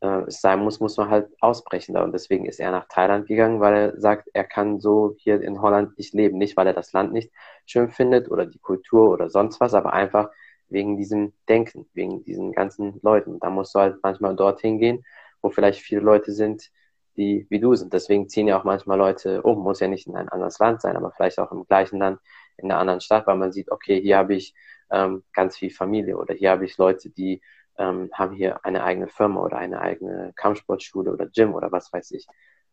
äh, 0.00 0.22
es 0.26 0.40
sein 0.40 0.60
muss, 0.60 0.80
muss 0.80 0.96
man 0.96 1.10
halt 1.10 1.28
ausbrechen 1.40 1.94
da. 1.94 2.02
Und 2.04 2.12
deswegen 2.12 2.46
ist 2.46 2.60
er 2.60 2.70
nach 2.70 2.86
Thailand 2.88 3.26
gegangen, 3.26 3.60
weil 3.60 3.74
er 3.74 4.00
sagt, 4.00 4.28
er 4.32 4.44
kann 4.44 4.80
so 4.80 5.14
hier 5.18 5.40
in 5.42 5.60
Holland 5.60 5.98
nicht 5.98 6.14
leben. 6.14 6.38
Nicht, 6.38 6.56
weil 6.56 6.66
er 6.66 6.74
das 6.74 6.92
Land 6.92 7.12
nicht 7.12 7.32
schön 7.66 7.90
findet 7.90 8.30
oder 8.30 8.46
die 8.46 8.58
Kultur 8.58 9.10
oder 9.10 9.30
sonst 9.30 9.60
was, 9.60 9.74
aber 9.74 9.92
einfach 9.92 10.30
wegen 10.68 10.96
diesem 10.96 11.32
Denken, 11.48 11.88
wegen 11.94 12.24
diesen 12.24 12.52
ganzen 12.52 13.00
Leuten. 13.02 13.40
Da 13.40 13.50
musst 13.50 13.74
du 13.74 13.80
halt 13.80 13.96
manchmal 14.02 14.36
dorthin 14.36 14.78
gehen, 14.78 15.04
wo 15.42 15.50
vielleicht 15.50 15.80
viele 15.80 16.02
Leute 16.02 16.32
sind, 16.32 16.70
die 17.16 17.46
wie 17.50 17.60
du 17.60 17.74
sind. 17.74 17.92
Deswegen 17.92 18.28
ziehen 18.28 18.48
ja 18.48 18.58
auch 18.58 18.64
manchmal 18.64 18.98
Leute 18.98 19.42
um. 19.42 19.58
Muss 19.62 19.80
ja 19.80 19.88
nicht 19.88 20.06
in 20.06 20.16
ein 20.16 20.28
anderes 20.28 20.58
Land 20.58 20.82
sein, 20.82 20.96
aber 20.96 21.10
vielleicht 21.12 21.38
auch 21.38 21.52
im 21.52 21.66
gleichen 21.66 21.98
Land, 21.98 22.20
in 22.56 22.70
einer 22.70 22.80
anderen 22.80 23.00
Stadt, 23.00 23.26
weil 23.26 23.36
man 23.36 23.52
sieht, 23.52 23.70
okay, 23.70 24.00
hier 24.00 24.18
habe 24.18 24.34
ich 24.34 24.54
ähm, 24.90 25.22
ganz 25.32 25.56
viel 25.56 25.70
Familie 25.70 26.16
oder 26.16 26.34
hier 26.34 26.50
habe 26.50 26.64
ich 26.64 26.76
Leute, 26.78 27.10
die 27.10 27.40
ähm, 27.78 28.10
haben 28.12 28.34
hier 28.34 28.64
eine 28.64 28.82
eigene 28.82 29.08
Firma 29.08 29.40
oder 29.40 29.56
eine 29.56 29.80
eigene 29.80 30.32
Kampfsportschule 30.36 31.12
oder 31.12 31.26
Gym 31.26 31.54
oder 31.54 31.72
was 31.72 31.92
weiß 31.92 32.10
ich. 32.10 32.26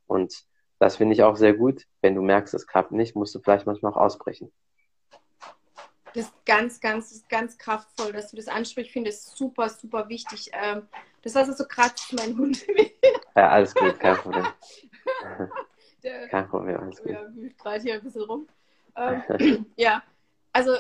Und 0.07 0.45
das 0.79 0.97
finde 0.97 1.13
ich 1.13 1.23
auch 1.23 1.35
sehr 1.35 1.53
gut. 1.53 1.85
Wenn 2.01 2.15
du 2.15 2.21
merkst, 2.21 2.53
es 2.53 2.67
klappt 2.67 2.91
nicht, 2.91 3.15
musst 3.15 3.33
du 3.35 3.39
vielleicht 3.39 3.65
manchmal 3.65 3.93
auch 3.93 3.97
ausbrechen. 3.97 4.51
Das 6.13 6.25
ist 6.25 6.45
ganz, 6.45 6.79
ganz, 6.79 7.25
ganz 7.27 7.57
kraftvoll, 7.57 8.13
dass 8.13 8.31
du 8.31 8.37
das 8.37 8.47
ansprichst. 8.47 8.87
Ich 8.87 8.93
finde 8.93 9.09
es 9.09 9.35
super, 9.35 9.69
super 9.69 10.07
wichtig. 10.07 10.49
Ähm, 10.53 10.87
das 11.21 11.35
heißt 11.35 11.49
also 11.49 11.65
kratzt 11.65 12.13
mein 12.13 12.37
Hund. 12.37 12.65
ja, 13.35 13.49
alles 13.49 13.75
gut, 13.75 13.99
kein 13.99 14.15
Problem. 14.15 14.45
Der, 16.03 16.27
kein 16.27 16.47
Problem, 16.47 16.79
alles 16.79 17.01
gut. 17.01 17.11
Ja, 17.11 17.35
wühlt 17.35 17.57
gerade 17.57 17.81
hier 17.81 17.95
ein 17.95 18.03
bisschen 18.03 18.23
rum. 18.23 18.47
Ähm, 18.97 19.65
ja, 19.75 20.01
also 20.53 20.71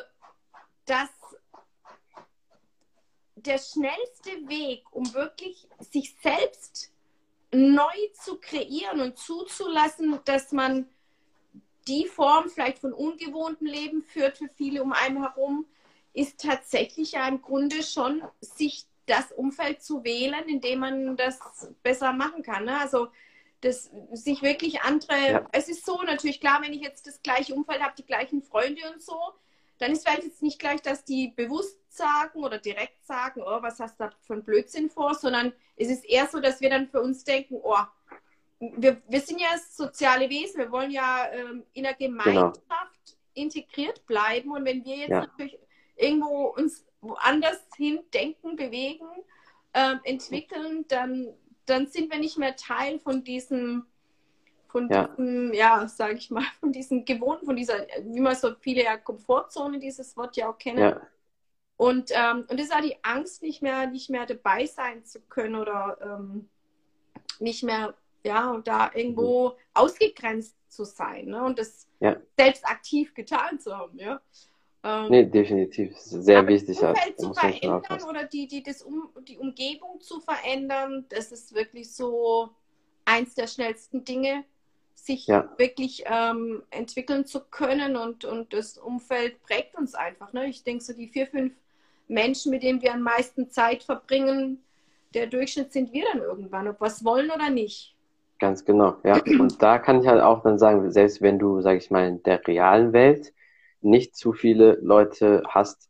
das 0.85 1.09
der 3.45 3.57
schnellste 3.57 4.47
Weg, 4.47 4.83
um 4.91 5.13
wirklich 5.13 5.67
sich 5.79 6.15
selbst 6.21 6.91
neu 7.51 7.95
zu 8.13 8.37
kreieren 8.39 9.01
und 9.01 9.17
zuzulassen, 9.17 10.19
dass 10.25 10.51
man 10.51 10.87
die 11.87 12.05
Form 12.07 12.49
vielleicht 12.49 12.79
von 12.79 12.93
ungewohntem 12.93 13.67
Leben 13.67 14.01
führt 14.03 14.37
für 14.37 14.49
viele 14.55 14.81
um 14.81 14.91
einen 14.91 15.21
herum, 15.21 15.65
ist 16.13 16.39
tatsächlich 16.41 17.13
ja 17.13 17.27
im 17.27 17.41
Grunde 17.41 17.83
schon, 17.83 18.23
sich 18.39 18.85
das 19.05 19.31
Umfeld 19.31 19.83
zu 19.83 20.03
wählen, 20.03 20.47
in 20.47 20.61
dem 20.61 20.79
man 20.79 21.17
das 21.17 21.39
besser 21.83 22.13
machen 22.13 22.41
kann. 22.41 22.65
Ne? 22.65 22.79
Also 22.79 23.09
das, 23.61 23.91
sich 24.13 24.41
wirklich 24.41 24.81
andere, 24.81 25.31
ja. 25.31 25.47
es 25.51 25.69
ist 25.69 25.85
so 25.85 26.01
natürlich 26.03 26.39
klar, 26.39 26.61
wenn 26.63 26.73
ich 26.73 26.81
jetzt 26.81 27.05
das 27.07 27.21
gleiche 27.21 27.53
Umfeld 27.53 27.81
habe, 27.81 27.95
die 27.97 28.05
gleichen 28.05 28.41
Freunde 28.41 28.81
und 28.91 29.01
so, 29.01 29.17
dann 29.77 29.91
ist 29.91 30.07
vielleicht 30.07 30.23
jetzt 30.23 30.41
nicht 30.41 30.59
gleich, 30.59 30.81
dass 30.81 31.03
die 31.03 31.29
bewusst 31.35 31.77
sagen 31.95 32.43
oder 32.43 32.57
direkt 32.57 33.05
sagen, 33.05 33.41
oh, 33.45 33.61
was 33.61 33.79
hast 33.79 33.99
du 33.99 34.05
da 34.05 34.11
für 34.21 34.33
einen 34.33 34.43
Blödsinn 34.43 34.89
vor, 34.89 35.15
sondern 35.15 35.53
es 35.75 35.89
ist 35.89 36.05
eher 36.05 36.27
so, 36.27 36.39
dass 36.39 36.61
wir 36.61 36.69
dann 36.69 36.87
für 36.87 37.01
uns 37.01 37.23
denken, 37.23 37.59
oh, 37.61 37.77
wir, 38.59 39.01
wir 39.07 39.21
sind 39.21 39.39
ja 39.39 39.49
soziale 39.69 40.29
Wesen, 40.29 40.59
wir 40.59 40.71
wollen 40.71 40.91
ja 40.91 41.27
ähm, 41.31 41.63
in 41.73 41.83
der 41.83 41.93
genau. 41.93 42.23
Gemeinschaft 42.23 42.63
genau. 42.63 43.17
integriert 43.33 44.05
bleiben 44.05 44.51
und 44.51 44.65
wenn 44.65 44.83
wir 44.85 44.97
jetzt 44.97 45.09
ja. 45.09 45.21
natürlich 45.21 45.57
irgendwo 45.95 46.47
uns 46.47 46.85
woanders 47.01 47.61
hin 47.75 47.99
denken, 48.13 48.55
bewegen, 48.55 49.07
ähm, 49.73 49.99
entwickeln, 50.03 50.85
dann, 50.87 51.27
dann 51.65 51.87
sind 51.87 52.11
wir 52.11 52.19
nicht 52.19 52.37
mehr 52.37 52.55
Teil 52.55 52.99
von 52.99 53.23
diesem 53.23 53.85
von 54.75 54.89
ja. 54.89 55.07
diesem, 55.07 55.53
ja, 55.53 55.87
sage 55.87 56.15
ich 56.15 56.29
mal, 56.29 56.43
von 56.59 56.73
diesem 56.73 57.05
Gewohnten, 57.05 57.45
von 57.45 57.55
dieser, 57.55 57.87
wie 58.01 58.19
man 58.19 58.35
so 58.35 58.55
viele 58.59 58.83
ja 58.83 58.97
Komfortzone, 58.97 59.79
dieses 59.79 60.17
Wort 60.17 60.35
ja 60.35 60.49
auch 60.49 60.57
kennen. 60.57 60.79
Ja. 60.79 61.01
Und, 61.77 62.11
ähm, 62.11 62.45
und 62.47 62.59
das 62.59 62.67
ist 62.67 62.73
auch 62.73 62.81
die 62.81 62.97
Angst, 63.03 63.41
nicht 63.41 63.61
mehr, 63.61 63.87
nicht 63.87 64.09
mehr 64.09 64.25
dabei 64.25 64.65
sein 64.65 65.03
zu 65.03 65.19
können 65.21 65.55
oder 65.55 65.97
ähm, 66.01 66.49
nicht 67.39 67.63
mehr, 67.63 67.95
ja, 68.23 68.61
da 68.63 68.91
irgendwo 68.93 69.49
mhm. 69.49 69.53
ausgegrenzt 69.73 70.55
zu 70.69 70.85
sein 70.85 71.25
ne? 71.27 71.43
und 71.43 71.59
das 71.59 71.87
ja. 71.99 72.15
selbst 72.37 72.65
aktiv 72.65 73.13
getan 73.13 73.59
zu 73.59 73.77
haben, 73.77 73.97
ja. 73.99 74.21
Ähm, 74.83 75.09
nee, 75.09 75.25
definitiv. 75.25 75.97
Sehr 75.97 76.45
wichtig. 76.47 76.77
Das 76.79 76.89
Umfeld 76.89 77.19
zu 77.19 77.33
verändern 77.33 78.03
oder 78.07 78.23
die, 78.23 78.47
die, 78.47 78.61
das 78.61 78.83
um, 78.83 79.09
die 79.27 79.37
Umgebung 79.37 79.99
zu 79.99 80.21
verändern, 80.21 81.05
das 81.09 81.31
ist 81.31 81.55
wirklich 81.55 81.93
so 81.93 82.49
eins 83.03 83.33
der 83.33 83.47
schnellsten 83.47 84.03
Dinge, 84.05 84.45
sich 84.93 85.27
ja. 85.27 85.51
wirklich 85.57 86.03
ähm, 86.05 86.63
entwickeln 86.69 87.25
zu 87.25 87.41
können 87.41 87.95
und, 87.95 88.25
und 88.25 88.53
das 88.53 88.77
Umfeld 88.77 89.41
prägt 89.41 89.75
uns 89.75 89.95
einfach. 89.95 90.33
Ne? 90.33 90.47
Ich 90.47 90.63
denke, 90.63 90.83
so 90.83 90.93
die 90.93 91.07
vier, 91.07 91.27
fünf 91.27 91.53
Menschen, 92.07 92.51
mit 92.51 92.63
denen 92.63 92.81
wir 92.81 92.93
am 92.93 93.01
meisten 93.01 93.49
Zeit 93.49 93.83
verbringen, 93.83 94.63
der 95.13 95.27
Durchschnitt 95.27 95.71
sind 95.71 95.93
wir 95.93 96.03
dann 96.11 96.21
irgendwann, 96.21 96.67
ob 96.67 96.81
wir 96.81 96.87
es 96.87 97.03
wollen 97.03 97.31
oder 97.31 97.49
nicht. 97.49 97.95
Ganz 98.39 98.65
genau, 98.65 98.97
ja. 99.03 99.21
Und 99.39 99.61
da 99.61 99.79
kann 99.79 100.01
ich 100.01 100.07
halt 100.07 100.21
auch 100.21 100.43
dann 100.43 100.59
sagen, 100.59 100.91
selbst 100.91 101.21
wenn 101.21 101.39
du, 101.39 101.61
sag 101.61 101.77
ich 101.77 101.89
mal, 101.89 102.07
in 102.07 102.23
der 102.23 102.45
realen 102.45 102.91
Welt 102.91 103.33
nicht 103.81 104.15
zu 104.15 104.33
viele 104.33 104.77
Leute 104.81 105.43
hast 105.47 105.89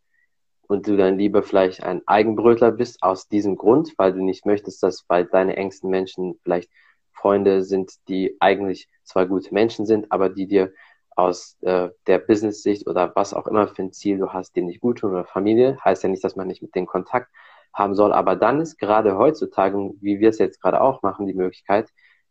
und 0.67 0.87
du 0.87 0.95
dann 0.95 1.17
lieber 1.17 1.43
vielleicht 1.43 1.83
ein 1.83 2.01
Eigenbrötler 2.05 2.71
bist 2.71 3.01
aus 3.01 3.27
diesem 3.27 3.55
Grund, 3.55 3.93
weil 3.97 4.13
du 4.13 4.23
nicht 4.23 4.45
möchtest, 4.45 4.83
dass 4.83 5.05
weil 5.07 5.25
deine 5.25 5.57
engsten 5.57 5.89
Menschen 5.89 6.39
vielleicht 6.43 6.69
Freunde 7.13 7.63
sind, 7.63 7.93
die 8.07 8.35
eigentlich 8.39 8.89
zwar 9.03 9.25
gute 9.25 9.53
Menschen 9.53 9.85
sind, 9.85 10.11
aber 10.11 10.29
die 10.29 10.47
dir 10.47 10.71
aus 11.15 11.57
äh, 11.61 11.89
der 12.07 12.19
Business-Sicht 12.19 12.87
oder 12.87 13.11
was 13.15 13.33
auch 13.33 13.47
immer 13.47 13.67
für 13.67 13.83
ein 13.83 13.93
Ziel 13.93 14.17
du 14.17 14.33
hast, 14.33 14.55
denen 14.55 14.67
nicht 14.67 14.81
gut 14.81 14.99
tun 14.99 15.11
oder 15.11 15.25
Familie, 15.25 15.77
heißt 15.83 16.03
ja 16.03 16.09
nicht, 16.09 16.23
dass 16.23 16.35
man 16.35 16.47
nicht 16.47 16.61
mit 16.61 16.75
denen 16.75 16.87
Kontakt 16.87 17.31
haben 17.73 17.95
soll, 17.95 18.13
aber 18.13 18.35
dann 18.35 18.61
ist 18.61 18.77
gerade 18.77 19.17
heutzutage, 19.17 19.77
wie 20.01 20.19
wir 20.19 20.29
es 20.29 20.39
jetzt 20.39 20.61
gerade 20.61 20.81
auch 20.81 21.01
machen, 21.01 21.27
die 21.27 21.33
Möglichkeit, 21.33 21.89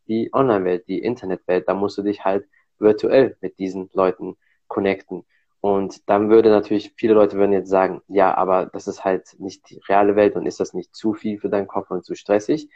die 0.09 0.31
Online-Welt, 0.33 0.88
die 0.88 0.99
Internetwelt, 1.01 1.68
da 1.68 1.75
musst 1.75 1.99
du 1.99 2.03
dich 2.03 2.25
halt 2.25 2.47
virtuell 2.79 3.37
mit 3.40 3.59
diesen 3.59 3.90
Leuten 3.92 4.37
connecten. 4.68 5.25
Und 5.61 6.09
dann 6.11 6.29
würde 6.29 6.51
natürlich, 6.51 6.92
viele 6.97 7.14
Leute 7.14 7.38
würden 7.38 7.53
jetzt 7.53 7.70
sagen, 7.70 8.03
ja, 8.09 8.35
aber 8.37 8.66
das 8.66 8.87
ist 8.87 9.05
halt 9.05 9.35
nicht 9.38 9.70
die 9.70 9.81
reale 9.88 10.14
Welt 10.16 10.37
und 10.37 10.47
ist 10.47 10.61
das 10.61 10.75
nicht 10.75 10.94
zu 10.94 11.14
viel 11.14 11.38
für 11.38 11.49
deinen 11.49 11.66
Kopf 11.68 11.90
und 11.90 12.05
zu 12.05 12.14
stressig? 12.14 12.68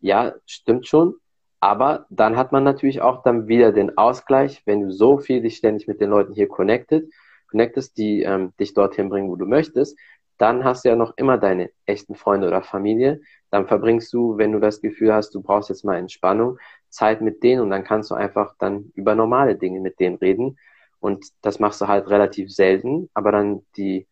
Ja, 0.00 0.34
stimmt 0.46 0.86
schon, 0.86 1.16
aber 1.66 2.06
dann 2.10 2.36
hat 2.36 2.52
man 2.52 2.62
natürlich 2.62 3.00
auch 3.00 3.24
dann 3.24 3.48
wieder 3.48 3.72
den 3.72 3.98
Ausgleich, 3.98 4.62
wenn 4.66 4.82
du 4.82 4.92
so 4.92 5.18
viel 5.18 5.42
dich 5.42 5.56
ständig 5.56 5.88
mit 5.88 6.00
den 6.00 6.10
Leuten 6.10 6.32
hier 6.32 6.46
connected, 6.46 7.12
connectest, 7.50 7.98
die 7.98 8.22
ähm, 8.22 8.52
dich 8.60 8.72
dorthin 8.72 9.08
bringen, 9.08 9.28
wo 9.28 9.34
du 9.34 9.46
möchtest, 9.46 9.98
dann 10.38 10.62
hast 10.62 10.84
du 10.84 10.90
ja 10.90 10.94
noch 10.94 11.14
immer 11.16 11.38
deine 11.38 11.70
echten 11.84 12.14
Freunde 12.14 12.46
oder 12.46 12.62
Familie. 12.62 13.20
Dann 13.50 13.66
verbringst 13.66 14.12
du, 14.12 14.38
wenn 14.38 14.52
du 14.52 14.60
das 14.60 14.80
Gefühl 14.80 15.12
hast, 15.12 15.34
du 15.34 15.42
brauchst 15.42 15.68
jetzt 15.68 15.84
mal 15.84 15.96
Entspannung, 15.96 16.58
Zeit 16.88 17.20
mit 17.20 17.42
denen 17.42 17.62
und 17.62 17.70
dann 17.70 17.82
kannst 17.82 18.12
du 18.12 18.14
einfach 18.14 18.54
dann 18.60 18.92
über 18.94 19.16
normale 19.16 19.56
Dinge 19.56 19.80
mit 19.80 19.98
denen 19.98 20.18
reden. 20.18 20.60
Und 21.00 21.26
das 21.42 21.58
machst 21.58 21.80
du 21.80 21.88
halt 21.88 22.08
relativ 22.08 22.52
selten, 22.52 23.10
aber 23.12 23.32
dann 23.32 23.66
die 23.76 24.06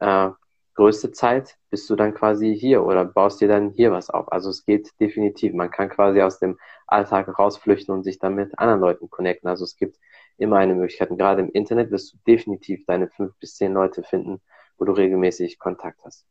äh, 0.00 0.28
größte 0.74 1.10
Zeit 1.10 1.56
bist 1.70 1.90
du 1.90 1.96
dann 1.96 2.14
quasi 2.14 2.54
hier 2.54 2.84
oder 2.84 3.04
baust 3.04 3.40
dir 3.40 3.48
dann 3.48 3.70
hier 3.70 3.92
was 3.92 4.10
auf. 4.10 4.30
Also 4.30 4.50
es 4.50 4.64
geht 4.64 4.90
definitiv. 5.00 5.54
Man 5.54 5.70
kann 5.70 5.88
quasi 5.88 6.22
aus 6.22 6.38
dem 6.38 6.58
Alltag 6.88 7.38
rausflüchten 7.38 7.94
und 7.94 8.02
sich 8.02 8.18
dann 8.18 8.34
mit 8.34 8.58
anderen 8.58 8.80
Leuten 8.80 9.10
connecten. 9.10 9.48
Also 9.48 9.64
es 9.64 9.76
gibt 9.76 9.98
immer 10.38 10.56
eine 10.56 10.74
Möglichkeit. 10.74 11.10
Und 11.10 11.18
gerade 11.18 11.42
im 11.42 11.50
Internet 11.50 11.90
wirst 11.90 12.12
du 12.12 12.18
definitiv 12.26 12.84
deine 12.86 13.08
fünf 13.08 13.36
bis 13.38 13.56
zehn 13.56 13.72
Leute 13.72 14.02
finden, 14.02 14.40
wo 14.78 14.84
du 14.84 14.92
regelmäßig 14.92 15.58
Kontakt 15.58 16.02
hast. 16.04 16.26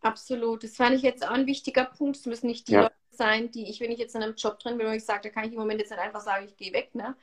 Absolut. 0.00 0.62
Das 0.62 0.76
fand 0.76 0.94
ich 0.96 1.02
jetzt 1.02 1.26
auch 1.26 1.32
ein 1.32 1.46
wichtiger 1.46 1.84
Punkt. 1.84 2.16
Es 2.16 2.26
müssen 2.26 2.46
nicht 2.46 2.68
die 2.68 2.72
ja. 2.72 2.82
Leute 2.82 2.94
sein, 3.10 3.50
die 3.50 3.68
ich, 3.68 3.80
wenn 3.80 3.90
ich 3.90 3.98
jetzt 3.98 4.14
in 4.14 4.22
einem 4.22 4.34
Job 4.36 4.58
drin 4.58 4.78
bin, 4.78 4.86
wo 4.86 4.92
ich 4.92 5.04
sage, 5.04 5.22
da 5.24 5.28
kann 5.30 5.44
ich 5.44 5.52
im 5.52 5.58
Moment 5.58 5.80
jetzt 5.80 5.90
nicht 5.90 6.00
einfach 6.00 6.20
sagen, 6.20 6.46
ich 6.46 6.56
gehe 6.56 6.72
weg. 6.72 6.94
Ne? 6.94 7.16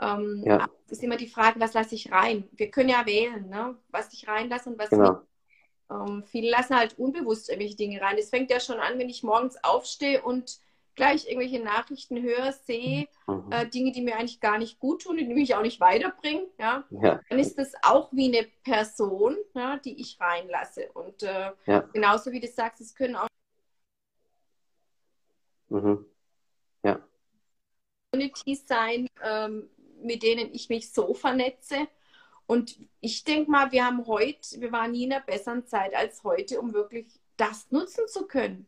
Ähm, 0.00 0.42
ja. 0.44 0.68
Es 0.86 0.92
ist 0.92 1.02
immer 1.02 1.16
die 1.16 1.28
Frage, 1.28 1.58
was 1.60 1.74
lasse 1.74 1.94
ich 1.94 2.12
rein? 2.12 2.48
Wir 2.52 2.70
können 2.70 2.88
ja 2.88 3.06
wählen, 3.06 3.48
ne? 3.48 3.76
was 3.88 4.12
ich 4.12 4.28
reinlasse 4.28 4.70
und 4.70 4.78
was 4.78 4.90
genau. 4.90 5.12
nicht. 5.12 5.20
Ähm, 5.90 6.24
viele 6.24 6.50
lassen 6.50 6.76
halt 6.76 6.98
unbewusst 6.98 7.48
irgendwelche 7.48 7.76
Dinge 7.76 8.00
rein. 8.00 8.16
Es 8.18 8.30
fängt 8.30 8.50
ja 8.50 8.60
schon 8.60 8.78
an, 8.78 8.98
wenn 8.98 9.08
ich 9.08 9.22
morgens 9.22 9.62
aufstehe 9.62 10.22
und 10.22 10.58
gleich 10.94 11.26
irgendwelche 11.26 11.60
Nachrichten 11.60 12.22
höre, 12.22 12.52
sehe, 12.52 13.08
mhm. 13.26 13.50
äh, 13.50 13.66
Dinge, 13.68 13.92
die 13.92 14.02
mir 14.02 14.16
eigentlich 14.16 14.40
gar 14.40 14.58
nicht 14.58 14.78
gut 14.78 15.02
tun, 15.02 15.16
die 15.16 15.24
mich 15.24 15.54
auch 15.54 15.62
nicht 15.62 15.80
weiterbringen, 15.80 16.46
ja, 16.58 16.84
ja. 16.90 17.20
dann 17.28 17.38
ist 17.38 17.58
das 17.58 17.72
auch 17.82 18.12
wie 18.12 18.36
eine 18.36 18.46
Person, 18.62 19.36
ja, 19.54 19.78
die 19.78 20.00
ich 20.00 20.18
reinlasse. 20.20 20.90
Und 20.92 21.22
äh, 21.22 21.52
ja. 21.66 21.80
genauso 21.92 22.32
wie 22.32 22.40
du 22.40 22.48
sagst, 22.48 22.80
es 22.80 22.94
können 22.94 23.16
auch 23.16 23.28
mhm. 25.68 26.04
ja. 26.82 27.00
Communities 28.12 28.66
sein, 28.66 29.08
ähm, 29.22 29.68
mit 30.02 30.22
denen 30.22 30.52
ich 30.52 30.68
mich 30.68 30.92
so 30.92 31.14
vernetze. 31.14 31.88
Und 32.46 32.78
ich 33.00 33.24
denke 33.24 33.50
mal, 33.50 33.72
wir 33.72 33.86
haben 33.86 34.06
heute, 34.06 34.60
wir 34.60 34.70
waren 34.70 34.92
nie 34.92 35.04
in 35.04 35.12
einer 35.12 35.24
besseren 35.24 35.66
Zeit 35.66 35.94
als 35.94 36.24
heute, 36.24 36.60
um 36.60 36.74
wirklich 36.74 37.06
das 37.36 37.70
nutzen 37.70 38.06
zu 38.06 38.26
können. 38.26 38.66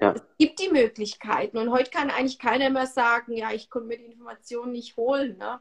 Ja. 0.00 0.12
Es 0.12 0.22
gibt 0.38 0.58
die 0.60 0.70
Möglichkeiten. 0.70 1.58
Und 1.58 1.70
heute 1.70 1.90
kann 1.90 2.10
eigentlich 2.10 2.38
keiner 2.38 2.70
mehr 2.70 2.86
sagen, 2.86 3.36
ja, 3.36 3.52
ich 3.52 3.68
konnte 3.68 3.88
mir 3.88 3.98
die 3.98 4.06
Informationen 4.06 4.72
nicht 4.72 4.96
holen. 4.96 5.36
Ne? 5.36 5.60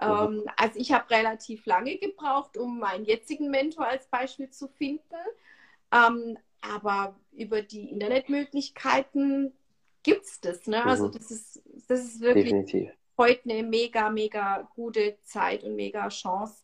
Mhm. 0.00 0.06
Ähm, 0.06 0.50
also 0.56 0.78
ich 0.78 0.92
habe 0.92 1.10
relativ 1.10 1.66
lange 1.66 1.98
gebraucht, 1.98 2.56
um 2.56 2.78
meinen 2.78 3.04
jetzigen 3.04 3.50
Mentor 3.50 3.86
als 3.86 4.06
Beispiel 4.06 4.50
zu 4.50 4.68
finden. 4.68 5.02
Ähm, 5.92 6.38
aber 6.60 7.16
über 7.32 7.60
die 7.62 7.90
Internetmöglichkeiten 7.90 9.52
gibt 10.02 10.24
es 10.24 10.40
das. 10.40 10.66
Ne? 10.66 10.84
Also 10.84 11.08
mhm. 11.08 11.12
das 11.12 11.30
ist, 11.30 11.62
das 11.88 12.04
ist 12.04 12.20
wirklich 12.20 12.44
Definitiv. 12.46 12.90
heute 13.18 13.50
eine 13.50 13.62
mega, 13.64 14.10
mega 14.10 14.68
gute 14.74 15.18
Zeit 15.22 15.64
und 15.64 15.74
mega 15.74 16.08
Chance, 16.08 16.62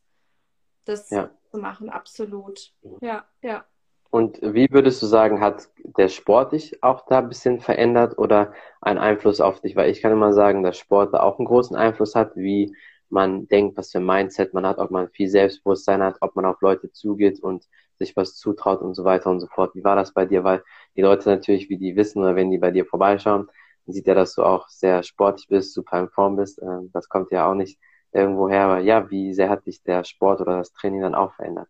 das 0.84 1.10
ja. 1.10 1.30
zu 1.50 1.58
machen. 1.58 1.90
Absolut. 1.90 2.72
Mhm. 2.82 2.98
Ja, 3.00 3.26
ja. 3.42 3.66
Und 4.10 4.40
wie 4.42 4.68
würdest 4.70 5.02
du 5.02 5.06
sagen, 5.06 5.40
hat 5.40 5.68
der 5.84 6.08
Sport 6.08 6.52
dich 6.52 6.82
auch 6.82 7.04
da 7.06 7.18
ein 7.18 7.28
bisschen 7.28 7.60
verändert 7.60 8.16
oder 8.18 8.54
einen 8.80 8.98
Einfluss 8.98 9.40
auf 9.40 9.60
dich? 9.60 9.76
Weil 9.76 9.90
ich 9.90 10.00
kann 10.00 10.12
immer 10.12 10.32
sagen, 10.32 10.62
dass 10.62 10.78
Sport 10.78 11.12
da 11.12 11.20
auch 11.20 11.38
einen 11.38 11.46
großen 11.46 11.76
Einfluss 11.76 12.14
hat, 12.14 12.34
wie 12.34 12.74
man 13.10 13.48
denkt, 13.48 13.76
was 13.76 13.90
für 13.90 13.98
ein 13.98 14.06
Mindset 14.06 14.54
man 14.54 14.66
hat, 14.66 14.78
ob 14.78 14.90
man 14.90 15.10
viel 15.10 15.28
Selbstbewusstsein 15.28 16.02
hat, 16.02 16.16
ob 16.20 16.36
man 16.36 16.46
auf 16.46 16.60
Leute 16.60 16.90
zugeht 16.92 17.40
und 17.40 17.64
sich 17.98 18.16
was 18.16 18.36
zutraut 18.36 18.80
und 18.80 18.94
so 18.94 19.04
weiter 19.04 19.30
und 19.30 19.40
so 19.40 19.46
fort. 19.46 19.74
Wie 19.74 19.84
war 19.84 19.96
das 19.96 20.12
bei 20.12 20.24
dir? 20.24 20.44
Weil 20.44 20.62
die 20.96 21.02
Leute 21.02 21.28
natürlich, 21.28 21.68
wie 21.68 21.78
die 21.78 21.96
wissen 21.96 22.22
oder 22.22 22.36
wenn 22.36 22.50
die 22.50 22.58
bei 22.58 22.70
dir 22.70 22.86
vorbeischauen, 22.86 23.48
dann 23.86 23.92
sieht 23.92 24.06
ja, 24.06 24.14
dass 24.14 24.34
du 24.34 24.42
auch 24.42 24.68
sehr 24.68 25.02
sportlich 25.02 25.48
bist, 25.48 25.74
super 25.74 25.98
in 26.00 26.08
Form 26.08 26.36
bist. 26.36 26.60
Ähm, 26.62 26.90
das 26.92 27.08
kommt 27.08 27.30
ja 27.30 27.50
auch 27.50 27.54
nicht 27.54 27.78
irgendwo 28.12 28.48
her. 28.48 28.64
Aber 28.64 28.78
ja, 28.78 29.10
wie 29.10 29.34
sehr 29.34 29.50
hat 29.50 29.66
dich 29.66 29.82
der 29.82 30.04
Sport 30.04 30.40
oder 30.40 30.58
das 30.58 30.72
Training 30.72 31.02
dann 31.02 31.14
auch 31.14 31.32
verändert? 31.34 31.68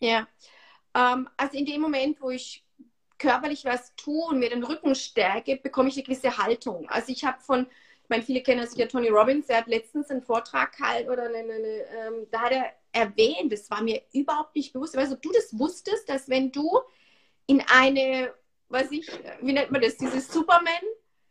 Ja, 0.00 0.26
ähm, 0.94 1.28
also 1.36 1.56
in 1.56 1.66
dem 1.66 1.80
Moment, 1.80 2.20
wo 2.20 2.30
ich 2.30 2.64
körperlich 3.18 3.64
was 3.64 3.94
tue 3.96 4.24
und 4.26 4.38
mir 4.38 4.50
den 4.50 4.64
Rücken 4.64 4.94
stärke, 4.94 5.56
bekomme 5.56 5.88
ich 5.88 5.96
eine 5.96 6.04
gewisse 6.04 6.38
Haltung. 6.38 6.88
Also 6.88 7.12
ich 7.12 7.24
habe 7.24 7.40
von, 7.40 7.66
ich 8.02 8.08
meine, 8.08 8.22
viele 8.22 8.42
kennen 8.42 8.66
sicher 8.66 8.88
Tony 8.88 9.08
Robbins, 9.08 9.46
der 9.48 9.58
hat 9.58 9.66
letztens 9.66 10.10
einen 10.10 10.22
Vortrag 10.22 10.76
gehalten 10.76 11.10
oder 11.10 11.24
eine, 11.24 11.38
eine, 11.38 11.52
ähm, 11.56 12.26
da 12.30 12.42
hat 12.42 12.52
er 12.52 12.72
erwähnt, 12.92 13.52
das 13.52 13.70
war 13.70 13.82
mir 13.82 14.02
überhaupt 14.12 14.54
nicht 14.56 14.72
bewusst, 14.72 14.96
also 14.96 15.16
du 15.16 15.32
das 15.32 15.58
wusstest, 15.58 16.08
dass 16.08 16.28
wenn 16.28 16.52
du 16.52 16.80
in 17.46 17.62
eine, 17.68 18.32
was 18.68 18.90
ich, 18.90 19.10
wie 19.42 19.52
nennt 19.52 19.70
man 19.70 19.82
das, 19.82 19.96
dieses 19.96 20.30
Superman, 20.32 20.72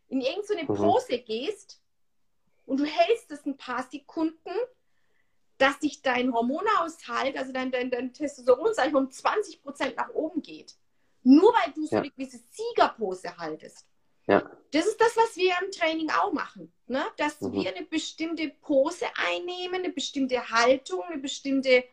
in 0.10 0.22
irgendeine 0.22 0.64
mhm. 0.64 0.76
Pose 0.76 1.20
gehst 1.20 1.82
und 2.66 2.80
du 2.80 2.86
hältst 2.86 3.32
es 3.32 3.46
ein 3.46 3.58
paar 3.58 3.84
Sekunden, 3.84 4.52
dass 5.58 5.80
sich 5.80 6.02
dein 6.02 6.34
Hormonaushalt, 6.34 7.38
also 7.38 7.52
dein, 7.52 7.72
dein, 7.72 7.90
dein 7.90 8.14
Testosteron, 8.14 8.74
sag 8.74 8.88
ich 8.88 8.94
mal, 8.94 9.04
um 9.04 9.12
20 9.12 9.62
Prozent 9.62 9.96
nach 9.98 10.10
oben 10.10 10.42
geht. 10.42 10.76
Nur 11.24 11.54
weil 11.54 11.74
du 11.74 11.86
so 11.86 11.96
ja. 11.96 12.02
eine 12.02 12.12
gewisse 12.12 12.40
Siegerpose 12.52 13.36
haltest. 13.38 13.86
Ja. 14.28 14.50
Das 14.72 14.86
ist 14.86 15.00
das, 15.00 15.16
was 15.16 15.36
wir 15.38 15.54
im 15.64 15.72
Training 15.72 16.10
auch 16.12 16.32
machen. 16.32 16.72
Ne? 16.88 17.04
Dass 17.18 17.42
mhm. 17.42 17.54
wir 17.54 17.76
eine 17.76 17.86
bestimmte 17.86 18.50
Pose 18.50 19.06
einnehmen, 19.16 19.84
eine 19.84 19.94
bestimmte 19.94 20.50
Haltung, 20.50 21.04
eine 21.04 21.18
bestimmte, 21.18 21.84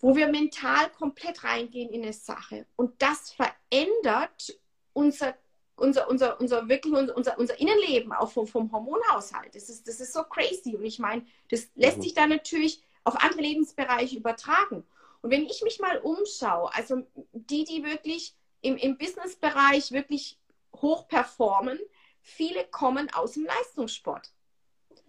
wo 0.00 0.16
wir 0.16 0.28
mental 0.28 0.90
komplett 0.90 1.44
reingehen 1.44 1.90
in 1.90 2.02
eine 2.02 2.12
Sache. 2.12 2.66
Und 2.76 3.02
das 3.02 3.32
verändert 3.32 4.56
unser 4.92 5.34
unser, 5.76 6.08
unser, 6.08 6.40
unser 6.40 6.68
wirklich 6.68 6.92
unser, 6.94 7.38
unser 7.38 7.60
Innenleben 7.60 8.12
auch 8.12 8.30
vom, 8.30 8.46
vom 8.46 8.70
Hormonhaushalt. 8.72 9.54
Das 9.54 9.68
ist, 9.68 9.88
das 9.88 10.00
ist 10.00 10.12
so 10.12 10.22
crazy. 10.24 10.76
Und 10.76 10.84
ich 10.84 10.98
meine, 10.98 11.24
das 11.50 11.68
lässt 11.74 11.98
mhm. 11.98 12.02
sich 12.02 12.14
dann 12.14 12.30
natürlich 12.30 12.82
auf 13.04 13.16
andere 13.16 13.42
Lebensbereiche 13.42 14.16
übertragen. 14.16 14.84
Und 15.22 15.30
wenn 15.30 15.44
ich 15.46 15.62
mich 15.62 15.80
mal 15.80 15.98
umschaue, 15.98 16.72
also 16.74 17.06
die, 17.32 17.64
die 17.64 17.84
wirklich 17.84 18.34
im, 18.60 18.76
im 18.76 18.98
Businessbereich 18.98 19.92
wirklich 19.92 20.38
hoch 20.76 21.08
performen, 21.08 21.78
viele 22.20 22.64
kommen 22.64 23.12
aus 23.12 23.32
dem 23.32 23.44
Leistungssport. 23.44 24.30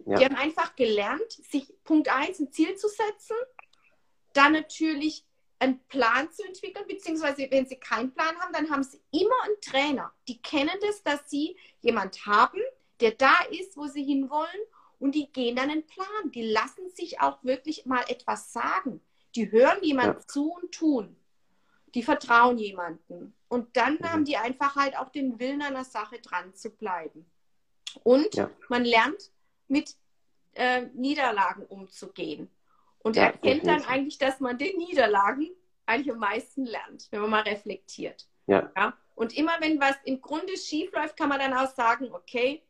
Ja. 0.06 0.16
Die 0.16 0.24
haben 0.24 0.36
einfach 0.36 0.76
gelernt, 0.76 1.30
sich 1.30 1.72
Punkt 1.84 2.08
1 2.08 2.40
ein 2.40 2.52
Ziel 2.52 2.74
zu 2.76 2.88
setzen, 2.88 3.36
dann 4.32 4.52
natürlich 4.52 5.24
einen 5.58 5.80
Plan 5.86 6.30
zu 6.32 6.42
entwickeln, 6.44 6.86
beziehungsweise 6.86 7.48
wenn 7.50 7.66
sie 7.66 7.76
keinen 7.76 8.12
Plan 8.12 8.36
haben, 8.40 8.52
dann 8.52 8.70
haben 8.70 8.82
sie 8.82 9.00
immer 9.10 9.42
einen 9.44 9.60
Trainer. 9.60 10.12
Die 10.28 10.40
kennen 10.40 10.76
das, 10.80 11.02
dass 11.02 11.30
sie 11.30 11.56
jemand 11.80 12.26
haben, 12.26 12.60
der 13.00 13.12
da 13.12 13.34
ist, 13.50 13.76
wo 13.76 13.86
sie 13.86 14.04
hinwollen 14.04 14.60
und 14.98 15.14
die 15.14 15.30
gehen 15.32 15.56
dann 15.56 15.70
einen 15.70 15.86
Plan. 15.86 16.30
Die 16.34 16.42
lassen 16.42 16.90
sich 16.90 17.20
auch 17.20 17.42
wirklich 17.44 17.86
mal 17.86 18.04
etwas 18.08 18.52
sagen. 18.52 19.00
Die 19.34 19.50
hören 19.50 19.82
jemand 19.82 20.14
ja. 20.20 20.26
zu 20.26 20.52
und 20.52 20.72
tun. 20.72 21.16
Die 21.94 22.02
vertrauen 22.02 22.58
jemanden. 22.58 23.34
Und 23.48 23.76
dann 23.76 23.94
mhm. 23.94 24.04
haben 24.04 24.24
die 24.24 24.36
einfach 24.36 24.76
halt 24.76 24.96
auch 24.96 25.10
den 25.10 25.38
Willen 25.38 25.62
an 25.62 25.74
der 25.74 25.84
Sache 25.84 26.18
dran 26.20 26.54
zu 26.54 26.70
bleiben. 26.70 27.26
Und 28.02 28.34
ja. 28.34 28.50
man 28.68 28.84
lernt 28.84 29.30
mit 29.68 29.94
äh, 30.54 30.86
Niederlagen 30.94 31.64
umzugehen. 31.66 32.50
Und 33.04 33.16
ja, 33.16 33.24
erkennt 33.24 33.66
dann 33.66 33.84
eigentlich, 33.84 34.18
dass 34.18 34.40
man 34.40 34.56
den 34.56 34.76
Niederlagen 34.78 35.50
eigentlich 35.84 36.10
am 36.10 36.18
meisten 36.18 36.64
lernt, 36.64 37.06
wenn 37.10 37.20
man 37.20 37.30
mal 37.30 37.42
reflektiert. 37.42 38.26
Ja. 38.46 38.72
ja. 38.74 38.94
Und 39.14 39.36
immer 39.36 39.52
wenn 39.60 39.78
was 39.78 39.94
im 40.04 40.22
Grunde 40.22 40.56
schief 40.56 40.90
läuft, 40.92 41.16
kann 41.16 41.28
man 41.28 41.38
dann 41.38 41.52
auch 41.52 41.72
sagen, 41.74 42.10
okay, 42.12 42.62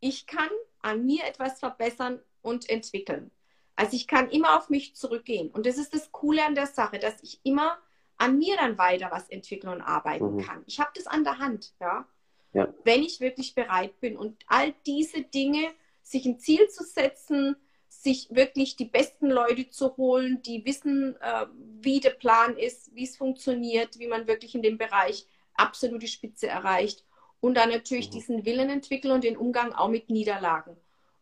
ich 0.00 0.26
kann 0.26 0.50
an 0.82 1.06
mir 1.06 1.24
etwas 1.24 1.60
verbessern 1.60 2.20
und 2.42 2.68
entwickeln. 2.68 3.30
Also 3.76 3.96
ich 3.96 4.08
kann 4.08 4.28
immer 4.28 4.58
auf 4.58 4.70
mich 4.70 4.96
zurückgehen. 4.96 5.50
Und 5.50 5.66
das 5.66 5.78
ist 5.78 5.94
das 5.94 6.10
Coole 6.10 6.44
an 6.44 6.56
der 6.56 6.66
Sache, 6.66 6.98
dass 6.98 7.22
ich 7.22 7.40
immer 7.44 7.78
an 8.18 8.38
mir 8.38 8.56
dann 8.56 8.76
weiter 8.76 9.08
was 9.10 9.28
entwickeln 9.28 9.72
und 9.72 9.82
arbeiten 9.82 10.34
mhm. 10.34 10.40
kann. 10.42 10.62
Ich 10.66 10.80
habe 10.80 10.90
das 10.94 11.06
an 11.06 11.22
der 11.24 11.38
Hand, 11.38 11.74
ja? 11.80 12.06
ja. 12.52 12.68
Wenn 12.84 13.02
ich 13.02 13.20
wirklich 13.20 13.54
bereit 13.54 13.98
bin. 14.00 14.16
Und 14.16 14.42
all 14.48 14.74
diese 14.84 15.22
Dinge, 15.22 15.70
sich 16.02 16.26
ein 16.26 16.40
Ziel 16.40 16.68
zu 16.68 16.82
setzen, 16.82 17.56
sich 17.90 18.28
wirklich 18.30 18.76
die 18.76 18.84
besten 18.86 19.28
Leute 19.28 19.68
zu 19.68 19.96
holen, 19.96 20.40
die 20.42 20.64
wissen, 20.64 21.16
äh, 21.20 21.46
wie 21.80 22.00
der 22.00 22.10
Plan 22.10 22.56
ist, 22.56 22.94
wie 22.94 23.04
es 23.04 23.16
funktioniert, 23.16 23.98
wie 23.98 24.06
man 24.06 24.26
wirklich 24.26 24.54
in 24.54 24.62
dem 24.62 24.78
Bereich 24.78 25.26
absolute 25.54 26.06
Spitze 26.06 26.46
erreicht 26.46 27.04
und 27.40 27.56
dann 27.56 27.70
natürlich 27.70 28.08
mhm. 28.08 28.12
diesen 28.12 28.44
Willen 28.46 28.70
entwickeln 28.70 29.12
und 29.12 29.24
den 29.24 29.36
Umgang 29.36 29.72
auch 29.72 29.88
mit 29.88 30.08
Niederlagen. 30.08 30.76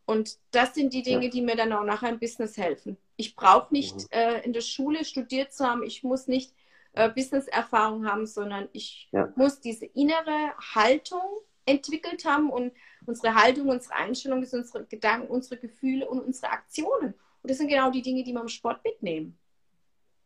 Und 0.04 0.38
das 0.52 0.74
sind 0.74 0.92
die 0.92 1.02
Dinge, 1.02 1.24
ja. 1.24 1.30
die 1.30 1.42
mir 1.42 1.56
dann 1.56 1.72
auch 1.72 1.84
nachher 1.84 2.10
im 2.10 2.18
Business 2.18 2.56
helfen. 2.56 2.96
Ich 3.16 3.34
brauche 3.34 3.72
nicht 3.72 3.96
mhm. 3.96 4.06
äh, 4.10 4.40
in 4.42 4.52
der 4.52 4.60
Schule 4.60 5.04
studiert 5.04 5.52
zu 5.52 5.66
haben, 5.66 5.82
ich 5.82 6.02
muss 6.02 6.28
nicht 6.28 6.52
äh, 6.92 7.08
Business-Erfahrung 7.08 8.06
haben, 8.06 8.26
sondern 8.26 8.68
ich 8.72 9.08
ja. 9.12 9.32
muss 9.36 9.60
diese 9.60 9.86
innere 9.86 10.52
Haltung 10.74 11.22
entwickelt 11.68 12.24
haben 12.24 12.50
und 12.50 12.72
unsere 13.06 13.34
Haltung, 13.34 13.68
unsere 13.68 13.94
Einstellung 13.94 14.42
ist 14.42 14.54
unsere 14.54 14.84
Gedanken, 14.84 15.28
unsere 15.28 15.60
Gefühle 15.60 16.08
und 16.08 16.20
unsere 16.20 16.52
Aktionen. 16.52 17.14
Und 17.42 17.50
das 17.50 17.58
sind 17.58 17.68
genau 17.68 17.90
die 17.90 18.02
Dinge, 18.02 18.24
die 18.24 18.32
wir 18.32 18.40
im 18.40 18.48
Sport 18.48 18.82
mitnehmen. 18.84 19.38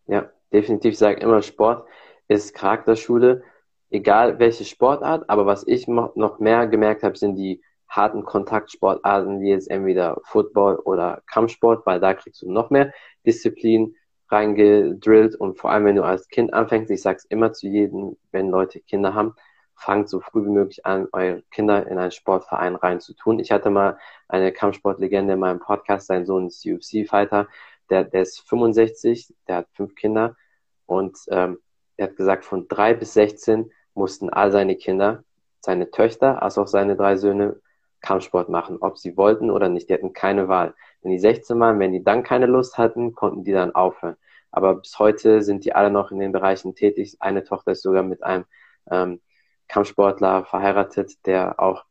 Ja, 0.07 0.31
definitiv. 0.53 0.93
Ich 0.93 0.99
sage 0.99 1.21
immer, 1.21 1.43
Sport 1.43 1.87
ist 2.29 2.55
Charakterschule, 2.55 3.43
egal 3.91 4.39
welche 4.39 4.65
Sportart. 4.65 5.29
Aber 5.29 5.47
was 5.47 5.67
ich 5.67 5.87
noch 5.87 6.39
mehr 6.39 6.67
gemerkt 6.67 7.03
habe, 7.03 7.17
sind 7.17 7.37
die 7.37 7.63
harten 7.89 8.25
Kontaktsportarten, 8.25 9.41
wie 9.41 9.51
jetzt 9.51 9.71
entweder 9.71 10.21
Football 10.25 10.77
oder 10.77 11.23
Kampfsport, 11.27 11.85
weil 11.85 12.01
da 12.01 12.15
kriegst 12.15 12.41
du 12.43 12.51
noch 12.51 12.71
mehr 12.71 12.93
Disziplin 13.27 13.95
reingedrillt 14.29 15.37
und 15.37 15.59
vor 15.59 15.71
allem, 15.71 15.85
wenn 15.85 15.97
du 15.97 16.05
als 16.05 16.27
Kind 16.29 16.55
anfängst, 16.55 16.91
ich 16.91 17.03
sage 17.03 17.19
es 17.19 17.27
immer 17.27 17.53
zu 17.53 17.69
jedem, 17.69 18.17
wenn 18.31 18.49
Leute 18.49 18.81
Kinder 18.81 19.13
haben, 19.13 19.35
fangt 19.75 20.09
so 20.09 20.21
früh 20.21 20.45
wie 20.45 20.51
möglich 20.51 20.87
an, 20.87 21.09
eure 21.13 21.43
Kinder 21.51 21.87
in 21.87 21.99
einen 21.99 22.13
Sportverein 22.13 22.77
reinzutun. 22.77 23.39
Ich 23.39 23.51
hatte 23.51 23.71
mal 23.71 23.99
eine 24.29 24.53
Kampfsportlegende 24.53 25.35
in 25.35 25.41
meinem 25.41 25.61
Podcast, 25.61 26.07
sein 26.07 26.27
Sohn 26.27 26.47
ist 26.47 26.65
UFC-Fighter, 26.65 27.49
der, 27.91 28.05
der 28.05 28.23
ist 28.23 28.41
65, 28.49 29.35
der 29.49 29.57
hat 29.57 29.69
fünf 29.73 29.95
Kinder 29.95 30.37
und 30.87 31.19
ähm, 31.31 31.59
er 31.97 32.09
hat 32.09 32.17
gesagt, 32.17 32.45
von 32.45 32.69
drei 32.69 32.95
bis 32.95 33.15
16 33.15 33.71
mussten 33.95 34.31
all 34.31 34.51
seine 34.51 34.77
Kinder, 34.77 35.25
seine 35.61 35.91
Töchter, 35.91 36.43
als 36.43 36.59
auch 36.59 36.67
seine 36.67 36.97
drei 36.97 37.17
Söhne 37.17 37.61
Kampfsport 38.01 38.49
machen, 38.49 38.79
ob 38.81 38.99
sie 38.99 39.17
wollten 39.17 39.51
oder 39.51 39.69
nicht. 39.69 39.89
Die 39.89 39.95
hatten 39.95 40.13
keine 40.13 40.49
Wahl. 40.49 40.75
Wenn 41.03 41.13
die 41.13 41.19
16 41.19 41.59
waren, 41.61 41.79
wenn 41.79 41.93
die 41.93 42.03
dann 42.03 42.23
keine 42.23 42.47
Lust 42.47 42.79
hatten, 42.79 43.15
konnten 43.15 43.45
die 43.45 43.53
dann 43.53 43.75
aufhören. 43.75 44.17
Aber 44.51 44.75
bis 44.75 44.99
heute 44.99 45.43
sind 45.43 45.65
die 45.65 45.75
alle 45.75 45.91
noch 45.91 46.11
in 46.11 46.19
den 46.19 46.33
Bereichen 46.33 46.75
tätig. 46.75 47.17
Eine 47.21 47.45
Tochter 47.45 47.73
ist 47.73 47.83
sogar 47.83 48.03
mit 48.03 48.23
einem 48.23 48.45
ähm, 48.91 49.21
Kampfsportler 49.73 50.45
verheiratet, 50.45 51.27
der 51.27 51.59
auch 51.59 51.85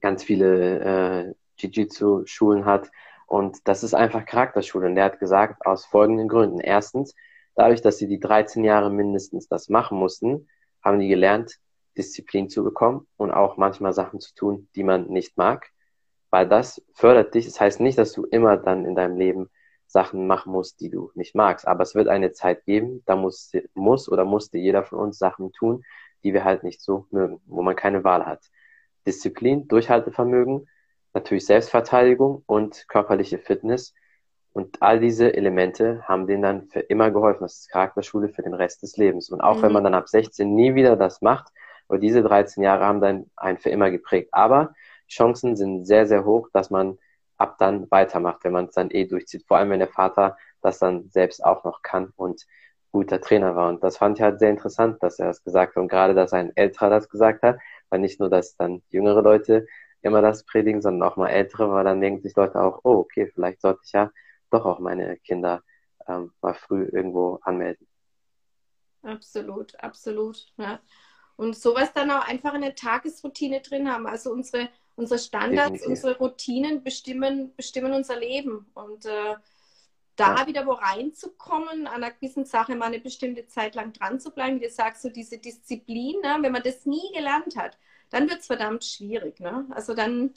ganz 0.00 0.22
viele 0.22 0.78
äh, 0.78 1.34
Jiu-Jitsu-Schulen 1.58 2.64
hat. 2.64 2.90
Und 3.26 3.58
das 3.64 3.82
ist 3.82 3.94
einfach 3.94 4.24
Charakterschule. 4.24 4.86
Und 4.86 4.94
der 4.94 5.04
hat 5.06 5.18
gesagt, 5.18 5.66
aus 5.66 5.84
folgenden 5.84 6.28
Gründen. 6.28 6.60
Erstens, 6.60 7.14
dadurch, 7.56 7.82
dass 7.82 7.98
sie 7.98 8.06
die 8.06 8.20
13 8.20 8.64
Jahre 8.64 8.90
mindestens 8.90 9.48
das 9.48 9.68
machen 9.68 9.98
mussten, 9.98 10.48
haben 10.82 11.00
die 11.00 11.08
gelernt, 11.08 11.58
Disziplin 11.98 12.48
zu 12.48 12.62
bekommen 12.62 13.08
und 13.16 13.32
auch 13.32 13.56
manchmal 13.56 13.92
Sachen 13.92 14.20
zu 14.20 14.32
tun, 14.34 14.68
die 14.76 14.84
man 14.84 15.08
nicht 15.08 15.36
mag. 15.36 15.68
Weil 16.30 16.48
das 16.48 16.80
fördert 16.94 17.34
dich. 17.34 17.46
Das 17.46 17.60
heißt 17.60 17.80
nicht, 17.80 17.98
dass 17.98 18.12
du 18.12 18.24
immer 18.24 18.56
dann 18.56 18.84
in 18.84 18.94
deinem 18.94 19.16
Leben 19.16 19.50
Sachen 19.88 20.28
machen 20.28 20.52
musst, 20.52 20.80
die 20.80 20.90
du 20.90 21.10
nicht 21.14 21.34
magst. 21.34 21.66
Aber 21.66 21.82
es 21.82 21.96
wird 21.96 22.06
eine 22.06 22.30
Zeit 22.30 22.64
geben, 22.64 23.02
da 23.06 23.16
muss, 23.16 23.50
muss 23.74 24.08
oder 24.08 24.24
musste 24.24 24.58
jeder 24.58 24.84
von 24.84 25.00
uns 25.00 25.18
Sachen 25.18 25.50
tun, 25.52 25.82
die 26.24 26.34
wir 26.34 26.44
halt 26.44 26.62
nicht 26.62 26.80
so 26.80 27.06
mögen, 27.10 27.40
wo 27.46 27.62
man 27.62 27.76
keine 27.76 28.04
Wahl 28.04 28.26
hat. 28.26 28.50
Disziplin, 29.06 29.68
Durchhaltevermögen, 29.68 30.68
natürlich 31.14 31.46
Selbstverteidigung 31.46 32.42
und 32.46 32.86
körperliche 32.88 33.38
Fitness. 33.38 33.94
Und 34.52 34.82
all 34.82 34.98
diese 35.00 35.32
Elemente 35.34 36.02
haben 36.08 36.26
denen 36.26 36.42
dann 36.42 36.66
für 36.66 36.80
immer 36.80 37.10
geholfen. 37.10 37.42
Das 37.42 37.60
ist 37.60 37.70
Charakterschule 37.70 38.28
für 38.28 38.42
den 38.42 38.54
Rest 38.54 38.82
des 38.82 38.96
Lebens. 38.96 39.30
Und 39.30 39.40
auch 39.40 39.58
mhm. 39.58 39.62
wenn 39.62 39.72
man 39.72 39.84
dann 39.84 39.94
ab 39.94 40.08
16 40.08 40.54
nie 40.54 40.74
wieder 40.74 40.96
das 40.96 41.22
macht, 41.22 41.52
aber 41.88 41.98
diese 41.98 42.22
13 42.22 42.62
Jahre 42.62 42.84
haben 42.84 43.00
dann 43.00 43.30
einen 43.36 43.58
für 43.58 43.70
immer 43.70 43.90
geprägt. 43.90 44.28
Aber 44.32 44.74
Chancen 45.08 45.56
sind 45.56 45.86
sehr, 45.86 46.06
sehr 46.06 46.24
hoch, 46.24 46.48
dass 46.52 46.70
man 46.70 46.98
ab 47.36 47.56
dann 47.58 47.90
weitermacht, 47.90 48.44
wenn 48.44 48.52
man 48.52 48.66
es 48.66 48.74
dann 48.74 48.90
eh 48.90 49.06
durchzieht. 49.06 49.44
Vor 49.46 49.56
allem, 49.56 49.70
wenn 49.70 49.80
der 49.80 49.88
Vater 49.88 50.36
das 50.62 50.78
dann 50.78 51.08
selbst 51.10 51.44
auch 51.44 51.64
noch 51.64 51.82
kann 51.82 52.12
und 52.16 52.46
guter 52.92 53.20
Trainer 53.20 53.54
war. 53.56 53.68
Und 53.68 53.82
das 53.82 53.96
fand 53.98 54.18
ich 54.18 54.22
halt 54.22 54.38
sehr 54.38 54.50
interessant, 54.50 55.02
dass 55.02 55.18
er 55.18 55.26
das 55.26 55.42
gesagt 55.44 55.76
hat. 55.76 55.82
Und 55.82 55.88
gerade, 55.88 56.14
dass 56.14 56.32
ein 56.32 56.52
älterer 56.56 56.90
das 56.90 57.08
gesagt 57.08 57.42
hat, 57.42 57.58
weil 57.88 58.00
nicht 58.00 58.20
nur, 58.20 58.30
dass 58.30 58.56
dann 58.56 58.82
jüngere 58.90 59.22
Leute 59.22 59.66
immer 60.02 60.22
das 60.22 60.44
predigen, 60.44 60.80
sondern 60.80 61.08
auch 61.08 61.16
mal 61.16 61.28
ältere, 61.28 61.70
weil 61.70 61.84
dann 61.84 62.00
denken 62.00 62.22
sich 62.22 62.34
Leute 62.36 62.60
auch, 62.60 62.80
oh, 62.84 62.96
okay, 62.96 63.30
vielleicht 63.32 63.60
sollte 63.60 63.80
ich 63.84 63.92
ja 63.92 64.10
doch 64.50 64.64
auch 64.64 64.78
meine 64.78 65.16
Kinder 65.18 65.62
ähm, 66.08 66.32
mal 66.40 66.54
früh 66.54 66.84
irgendwo 66.84 67.38
anmelden. 67.42 67.86
Absolut, 69.02 69.78
absolut. 69.82 70.46
Ja. 70.56 70.80
Und 71.36 71.56
sowas 71.56 71.92
dann 71.94 72.10
auch 72.10 72.26
einfach 72.28 72.54
in 72.54 72.62
der 72.62 72.74
Tagesroutine 72.74 73.60
drin 73.60 73.90
haben. 73.90 74.06
Also 74.06 74.30
unsere, 74.30 74.68
unsere 74.96 75.18
Standards, 75.18 75.72
Definitiv. 75.72 75.88
unsere 75.88 76.18
Routinen 76.18 76.82
bestimmen, 76.82 77.54
bestimmen 77.56 77.92
unser 77.92 78.18
Leben. 78.18 78.70
Und 78.74 79.06
äh, 79.06 79.36
da 80.20 80.36
ja. 80.36 80.46
wieder 80.46 80.66
wo 80.66 80.72
reinzukommen, 80.72 81.86
an 81.86 82.02
einer 82.02 82.10
gewissen 82.10 82.44
Sache 82.44 82.76
mal 82.76 82.86
eine 82.86 83.00
bestimmte 83.00 83.46
Zeit 83.46 83.74
lang 83.74 83.92
dran 83.92 84.20
zu 84.20 84.30
bleiben, 84.30 84.60
wie 84.60 84.64
du 84.64 84.70
sagst, 84.70 85.02
so 85.02 85.08
diese 85.08 85.38
Disziplin, 85.38 86.20
ne? 86.20 86.38
wenn 86.40 86.52
man 86.52 86.62
das 86.62 86.84
nie 86.86 87.12
gelernt 87.14 87.56
hat, 87.56 87.78
dann 88.10 88.28
wird 88.28 88.40
es 88.40 88.46
verdammt 88.46 88.84
schwierig. 88.84 89.40
Ne? 89.40 89.66
Also 89.70 89.94
dann, 89.94 90.34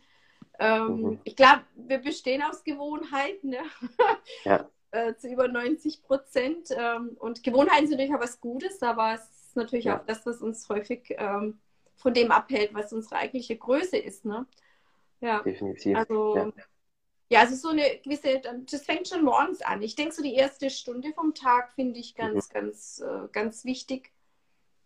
ähm, 0.60 1.02
mhm. 1.02 1.20
ich 1.24 1.36
glaube, 1.36 1.64
wir 1.76 1.98
bestehen 1.98 2.42
aus 2.44 2.64
Gewohnheiten, 2.64 3.50
ne? 3.50 3.64
ja. 4.46 4.70
äh, 4.92 5.16
zu 5.16 5.28
über 5.28 5.48
90 5.48 6.04
Prozent. 6.04 6.70
Ähm, 6.72 7.18
und 7.20 7.44
Gewohnheiten 7.44 7.88
sind 7.88 7.98
natürlich 7.98 8.16
auch 8.16 8.24
was 8.24 8.40
Gutes, 8.40 8.82
aber 8.82 9.16
es 9.16 9.48
ist 9.48 9.56
natürlich 9.56 9.86
ja. 9.86 10.00
auch 10.00 10.06
das, 10.06 10.26
was 10.26 10.42
uns 10.42 10.70
häufig 10.70 11.14
ähm, 11.18 11.60
von 11.96 12.14
dem 12.14 12.32
abhält, 12.32 12.74
was 12.74 12.94
unsere 12.94 13.18
eigentliche 13.18 13.58
Größe 13.58 13.98
ist. 13.98 14.24
Ne? 14.24 14.46
Ja, 15.20 15.42
definitiv. 15.42 15.98
Also, 15.98 16.36
ja. 16.38 16.52
Ja. 17.34 17.42
also 17.42 17.56
so 17.56 17.70
eine 17.70 18.00
gewisse, 18.04 18.42
das 18.70 18.86
fängt 18.86 19.08
schon 19.08 19.24
morgens 19.24 19.62
an. 19.62 19.82
Ich 19.82 19.96
denke, 19.96 20.14
so 20.14 20.24
die 20.24 20.36
erste 20.36 20.70
Stunde 20.70 21.14
vom 21.14 21.34
Tag 21.34 21.74
finde 21.74 22.00
ich 22.00 22.16
ganz, 22.16 22.50
mhm. 22.50 22.54
ganz, 22.54 23.04
äh, 23.06 23.28
ganz 23.32 23.66
wichtig. 23.66 24.12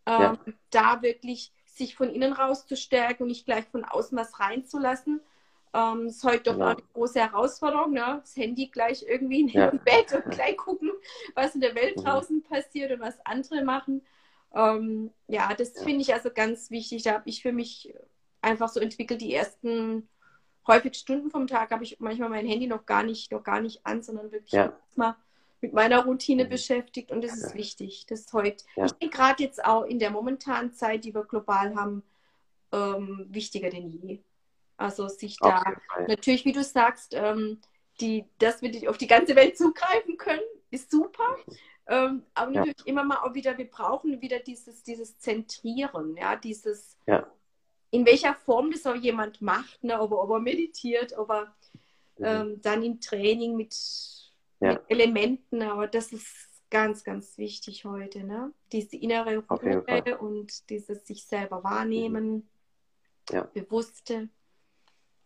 Ähm, 0.06 0.22
ja. 0.22 0.38
Da 0.70 1.02
wirklich 1.02 1.52
sich 1.66 1.96
von 1.96 2.10
innen 2.10 2.34
rauszustärken 2.34 3.24
und 3.24 3.30
nicht 3.30 3.46
gleich 3.46 3.66
von 3.66 3.86
außen 3.86 4.18
was 4.18 4.40
reinzulassen. 4.40 5.22
Ähm, 5.74 6.08
ist 6.08 6.24
heute 6.24 6.52
doch 6.52 6.58
ja. 6.58 6.68
eine 6.70 6.82
große 6.94 7.20
Herausforderung, 7.20 7.92
ne? 7.92 8.20
das 8.22 8.36
Handy 8.36 8.68
gleich 8.68 9.04
irgendwie 9.08 9.42
in 9.42 9.48
ja. 9.50 9.70
Bett 9.70 10.14
und 10.14 10.32
gleich 10.32 10.58
gucken, 10.58 10.92
was 11.36 11.56
in 11.56 11.62
der 11.62 11.76
Welt 11.76 11.98
mhm. 11.98 12.04
draußen 12.04 12.44
passiert 12.44 12.92
und 12.92 13.02
was 13.02 13.24
andere 13.26 13.64
machen. 13.64 14.02
Ähm, 14.56 15.12
ja, 15.28 15.54
das 15.54 15.72
finde 15.84 16.02
ich 16.02 16.14
also 16.14 16.30
ganz 16.32 16.72
wichtig. 16.72 17.04
Da 17.04 17.14
habe 17.14 17.30
ich 17.30 17.42
für 17.42 17.52
mich 17.52 17.94
einfach 18.42 18.70
so 18.70 18.80
entwickelt, 18.80 19.22
die 19.22 19.34
ersten 19.34 20.08
häufig 20.68 20.96
Stunden 20.96 21.30
vom 21.30 21.48
Tag 21.48 21.72
habe 21.72 21.84
ich 21.84 22.00
manchmal 22.00 22.30
mein 22.30 22.46
Handy 22.46 22.68
noch 22.68 22.86
gar 22.86 23.04
nicht, 23.04 23.32
noch 23.32 23.44
gar 23.44 23.62
nicht 23.62 23.86
an, 23.86 24.04
sondern 24.04 24.32
wirklich 24.32 24.52
ja. 24.52 24.74
mal 24.96 25.16
mit 25.62 25.74
meiner 25.74 26.06
Routine 26.06 26.46
mhm. 26.46 26.50
beschäftigt 26.50 27.12
und 27.12 27.24
das 27.24 27.36
ist 27.36 27.56
wichtig. 27.56 28.06
Das 28.08 28.22
ist 28.22 28.34
heute, 28.34 28.64
ja. 28.76 28.86
ich 28.86 28.92
denke 28.94 29.18
gerade 29.18 29.44
jetzt 29.44 29.64
auch 29.64 29.84
in 29.84 30.00
der 30.00 30.12
momentanen 30.12 30.74
Zeit, 30.74 31.04
die 31.04 31.14
wir 31.14 31.24
global 31.24 31.76
haben, 31.76 32.04
ähm, 32.72 33.26
wichtiger 33.30 33.70
denn 33.70 33.90
je. 33.90 34.20
Also 34.78 35.08
sich 35.08 35.38
da 35.38 35.64
natürlich, 36.08 36.46
wie 36.46 36.52
du 36.52 36.64
sagst, 36.64 37.14
ähm, 37.16 37.60
die, 38.00 38.26
dass 38.38 38.62
wir 38.62 38.90
auf 38.90 38.98
die 38.98 39.08
ganze 39.08 39.36
Welt 39.36 39.58
zugreifen 39.58 40.18
können, 40.18 40.42
ist 40.70 40.92
super. 40.92 41.38
Ähm, 41.88 42.24
aber 42.34 42.52
ja. 42.52 42.60
natürlich 42.60 42.86
immer 42.86 43.04
mal 43.04 43.18
auch 43.18 43.34
wieder, 43.34 43.58
wir 43.58 43.70
brauchen 43.70 44.22
wieder 44.22 44.40
dieses, 44.40 44.84
dieses 44.84 45.18
Zentrieren, 45.20 46.18
ja, 46.18 46.36
dieses, 46.36 46.98
ja. 47.08 47.26
In 47.92 48.06
welcher 48.06 48.34
Form 48.34 48.72
das 48.72 48.86
auch 48.86 48.96
jemand 48.96 49.42
macht, 49.42 49.84
ne, 49.84 50.00
ob, 50.00 50.12
er, 50.12 50.24
ob 50.24 50.30
er 50.32 50.40
meditiert, 50.40 51.18
ob 51.18 51.30
er 51.30 51.56
ähm, 52.20 52.60
dann 52.62 52.84
im 52.84 53.00
Training 53.00 53.56
mit 53.56 53.74
ja. 54.60 54.74
mit 54.74 54.82
Elementen, 54.88 55.62
aber 55.62 55.88
das 55.88 56.12
ist 56.12 56.48
ganz, 56.70 57.04
ganz 57.04 57.38
wichtig 57.38 57.86
heute, 57.86 58.24
ne? 58.24 58.52
Diese 58.72 58.98
innere 58.98 59.44
Ruhe 59.50 60.18
und 60.20 60.70
dieses 60.70 61.06
sich 61.06 61.26
selber 61.26 61.64
wahrnehmen, 61.64 62.34
mhm. 62.34 62.44
ja. 63.32 63.44
bewusste. 63.54 64.30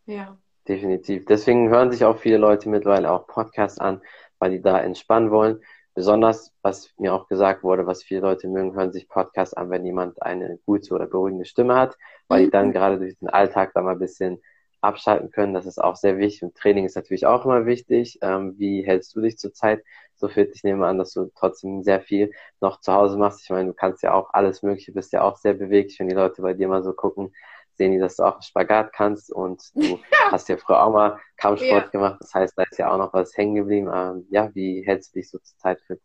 Ja. 0.05 0.37
Definitiv. 0.67 1.25
Deswegen 1.25 1.69
hören 1.69 1.91
sich 1.91 2.05
auch 2.05 2.17
viele 2.17 2.37
Leute 2.37 2.69
mittlerweile 2.69 3.11
auch 3.11 3.25
Podcasts 3.25 3.79
an, 3.79 4.01
weil 4.37 4.51
die 4.51 4.61
da 4.61 4.79
entspannen 4.79 5.31
wollen. 5.31 5.61
Besonders, 5.93 6.53
was 6.61 6.89
mir 6.97 7.13
auch 7.13 7.27
gesagt 7.27 7.63
wurde, 7.63 7.85
was 7.85 8.03
viele 8.03 8.21
Leute 8.21 8.47
mögen, 8.47 8.73
hören 8.73 8.93
sich 8.93 9.09
Podcasts 9.09 9.53
an, 9.53 9.69
wenn 9.69 9.85
jemand 9.85 10.21
eine 10.21 10.57
gute 10.65 10.93
oder 10.93 11.05
beruhigende 11.05 11.45
Stimme 11.45 11.75
hat, 11.75 11.97
weil 12.27 12.45
die 12.45 12.51
dann 12.51 12.69
mhm. 12.69 12.71
gerade 12.73 12.97
durch 12.97 13.17
den 13.19 13.29
Alltag 13.29 13.71
da 13.73 13.81
mal 13.81 13.93
ein 13.93 13.99
bisschen 13.99 14.41
abschalten 14.81 15.31
können. 15.31 15.53
Das 15.53 15.65
ist 15.65 15.81
auch 15.81 15.95
sehr 15.95 16.17
wichtig. 16.17 16.43
Und 16.43 16.55
Training 16.55 16.85
ist 16.85 16.95
natürlich 16.95 17.25
auch 17.25 17.45
immer 17.45 17.65
wichtig. 17.65 18.19
Ähm, 18.21 18.55
wie 18.57 18.83
hältst 18.85 19.15
du 19.15 19.21
dich 19.21 19.37
zurzeit 19.37 19.83
so 20.15 20.27
fit? 20.27 20.51
Ich 20.55 20.63
nehme 20.63 20.85
an, 20.87 20.97
dass 20.97 21.13
du 21.13 21.31
trotzdem 21.35 21.83
sehr 21.83 22.01
viel 22.01 22.31
noch 22.59 22.79
zu 22.81 22.91
Hause 22.93 23.17
machst. 23.17 23.43
Ich 23.43 23.49
meine, 23.49 23.69
du 23.69 23.73
kannst 23.73 24.03
ja 24.03 24.13
auch 24.13 24.33
alles 24.33 24.63
Mögliche, 24.63 24.91
bist 24.91 25.13
ja 25.13 25.21
auch 25.21 25.37
sehr 25.37 25.53
beweglich. 25.53 25.99
Wenn 25.99 26.09
die 26.09 26.15
Leute 26.15 26.41
bei 26.41 26.53
dir 26.53 26.67
mal 26.67 26.83
so 26.83 26.93
gucken, 26.93 27.33
sehen 27.81 27.93
die, 27.93 27.99
dass 27.99 28.17
du 28.17 28.23
auch 28.23 28.41
Spagat 28.41 28.93
kannst 28.93 29.31
und 29.31 29.61
du 29.73 29.99
hast 30.31 30.49
ja 30.49 30.57
früher 30.57 30.83
auch 30.83 30.91
mal 30.91 31.19
Kampfsport 31.37 31.85
ja. 31.85 31.89
gemacht. 31.89 32.17
Das 32.19 32.33
heißt, 32.33 32.53
da 32.55 32.63
ist 32.63 32.77
ja 32.77 32.91
auch 32.91 32.97
noch 32.97 33.13
was 33.13 33.35
hängen 33.35 33.55
geblieben. 33.55 33.89
Ähm, 33.93 34.27
ja, 34.29 34.53
wie 34.53 34.85
hältst 34.85 35.15
du 35.15 35.19
dich 35.19 35.29
so 35.29 35.39
zurzeit 35.39 35.81
fit? 35.81 35.99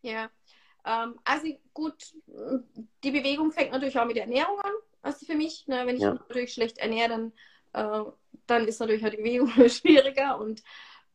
Ja, 0.00 0.30
ähm, 0.86 1.18
also 1.24 1.46
gut, 1.74 2.14
die 3.04 3.10
Bewegung 3.10 3.52
fängt 3.52 3.72
natürlich 3.72 3.98
auch 3.98 4.06
mit 4.06 4.16
der 4.16 4.24
Ernährung 4.24 4.58
an. 4.60 4.72
Also 5.02 5.26
für 5.26 5.34
mich, 5.34 5.66
ne, 5.66 5.86
wenn 5.86 5.96
ich 5.96 6.02
ja. 6.02 6.12
mich 6.12 6.20
natürlich 6.20 6.52
schlecht 6.54 6.78
ernähre, 6.78 7.08
dann 7.08 7.32
äh, 7.72 8.10
dann 8.46 8.66
ist 8.66 8.80
natürlich 8.80 9.02
halt 9.02 9.14
die 9.14 9.18
Bewegung 9.18 9.48
schwieriger 9.68 10.38
und 10.38 10.62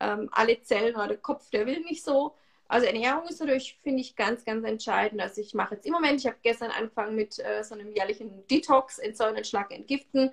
ähm, 0.00 0.28
alle 0.32 0.60
Zellen 0.62 0.94
oder 0.94 1.08
der 1.08 1.18
Kopf, 1.18 1.50
der 1.50 1.66
will 1.66 1.80
nicht 1.80 2.04
so. 2.04 2.36
Also 2.68 2.86
Ernährung 2.86 3.26
ist 3.26 3.40
natürlich, 3.40 3.78
finde 3.82 4.02
ich, 4.02 4.14
ganz, 4.14 4.44
ganz 4.44 4.64
entscheidend. 4.66 5.22
Also 5.22 5.40
ich 5.40 5.54
mache 5.54 5.74
jetzt 5.74 5.86
im 5.86 5.92
Moment, 5.92 6.20
ich 6.20 6.26
habe 6.26 6.36
gestern 6.42 6.70
angefangen 6.70 7.16
mit 7.16 7.38
äh, 7.38 7.64
so 7.64 7.74
einem 7.74 7.90
jährlichen 7.94 8.46
Detox, 8.46 8.98
Entsäuern, 8.98 9.42
Schlag, 9.42 9.72
Entgiften. 9.72 10.30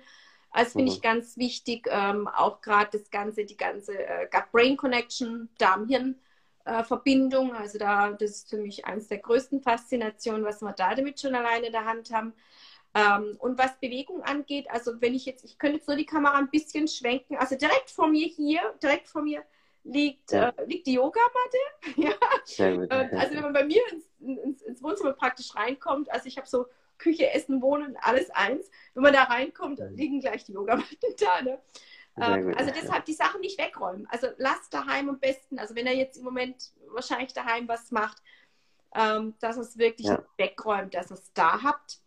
Also 0.50 0.72
finde 0.72 0.90
mhm. 0.90 0.96
ich 0.96 1.02
ganz 1.02 1.38
wichtig, 1.38 1.88
ähm, 1.90 2.28
auch 2.28 2.60
gerade 2.60 2.98
das 2.98 3.10
Ganze, 3.10 3.46
die 3.46 3.56
ganze 3.56 3.98
äh, 3.98 4.28
Gut-Brain-Connection, 4.30 5.48
Darm-Hirn-Verbindung. 5.56 7.54
Äh, 7.54 7.58
also 7.58 7.78
da, 7.78 8.12
das 8.12 8.30
ist 8.30 8.50
für 8.50 8.58
mich 8.58 8.84
eines 8.84 9.08
der 9.08 9.18
größten 9.18 9.62
Faszinationen, 9.62 10.44
was 10.44 10.60
wir 10.60 10.72
da 10.72 10.94
damit 10.94 11.18
schon 11.18 11.34
alleine 11.34 11.66
in 11.66 11.72
der 11.72 11.86
Hand 11.86 12.12
haben. 12.12 12.34
Ähm, 12.94 13.36
und 13.38 13.58
was 13.58 13.78
Bewegung 13.80 14.22
angeht, 14.22 14.66
also 14.70 15.00
wenn 15.00 15.14
ich 15.14 15.24
jetzt, 15.24 15.44
ich 15.44 15.58
könnte 15.58 15.78
jetzt 15.78 15.88
nur 15.88 15.96
die 15.96 16.06
Kamera 16.06 16.36
ein 16.36 16.50
bisschen 16.50 16.86
schwenken, 16.86 17.36
also 17.36 17.56
direkt 17.56 17.90
vor 17.90 18.08
mir 18.08 18.26
hier, 18.26 18.60
direkt 18.82 19.08
vor 19.08 19.22
mir 19.22 19.42
liegt, 19.86 20.32
ja. 20.32 20.48
äh, 20.50 20.64
liegt 20.66 20.86
die 20.86 20.94
Yogamatte. 20.94 21.58
ja. 21.96 22.12
Also 23.18 23.34
wenn 23.34 23.42
man 23.42 23.52
bei 23.52 23.64
mir 23.64 23.82
ins, 23.92 24.04
ins, 24.20 24.62
ins 24.62 24.82
Wohnzimmer 24.82 25.12
praktisch 25.12 25.54
reinkommt, 25.54 26.10
also 26.10 26.26
ich 26.26 26.36
habe 26.36 26.46
so 26.46 26.66
Küche, 26.98 27.30
Essen, 27.30 27.62
Wohnen, 27.62 27.96
alles 28.00 28.30
eins. 28.30 28.70
Wenn 28.94 29.02
man 29.02 29.12
da 29.12 29.24
reinkommt, 29.24 29.80
liegen 29.92 30.20
gleich 30.20 30.44
die 30.44 30.52
Yogamatten 30.52 30.96
da. 31.18 31.42
Ne? 31.42 31.60
Ähm, 32.16 32.54
also 32.56 32.72
deshalb 32.74 33.04
die 33.04 33.12
Sachen 33.12 33.40
nicht 33.40 33.58
wegräumen. 33.58 34.06
Also 34.10 34.28
lasst 34.38 34.72
daheim 34.72 35.08
am 35.10 35.18
besten, 35.18 35.58
also 35.58 35.74
wenn 35.74 35.86
er 35.86 35.94
jetzt 35.94 36.16
im 36.16 36.24
Moment 36.24 36.72
wahrscheinlich 36.88 37.32
daheim 37.32 37.68
was 37.68 37.90
macht, 37.90 38.22
ähm, 38.94 39.34
dass 39.40 39.56
es 39.56 39.76
wirklich 39.76 40.06
ja. 40.06 40.24
wegräumt, 40.38 40.94
dass 40.94 41.10
es 41.10 41.32
da 41.34 41.62
habt. 41.62 42.00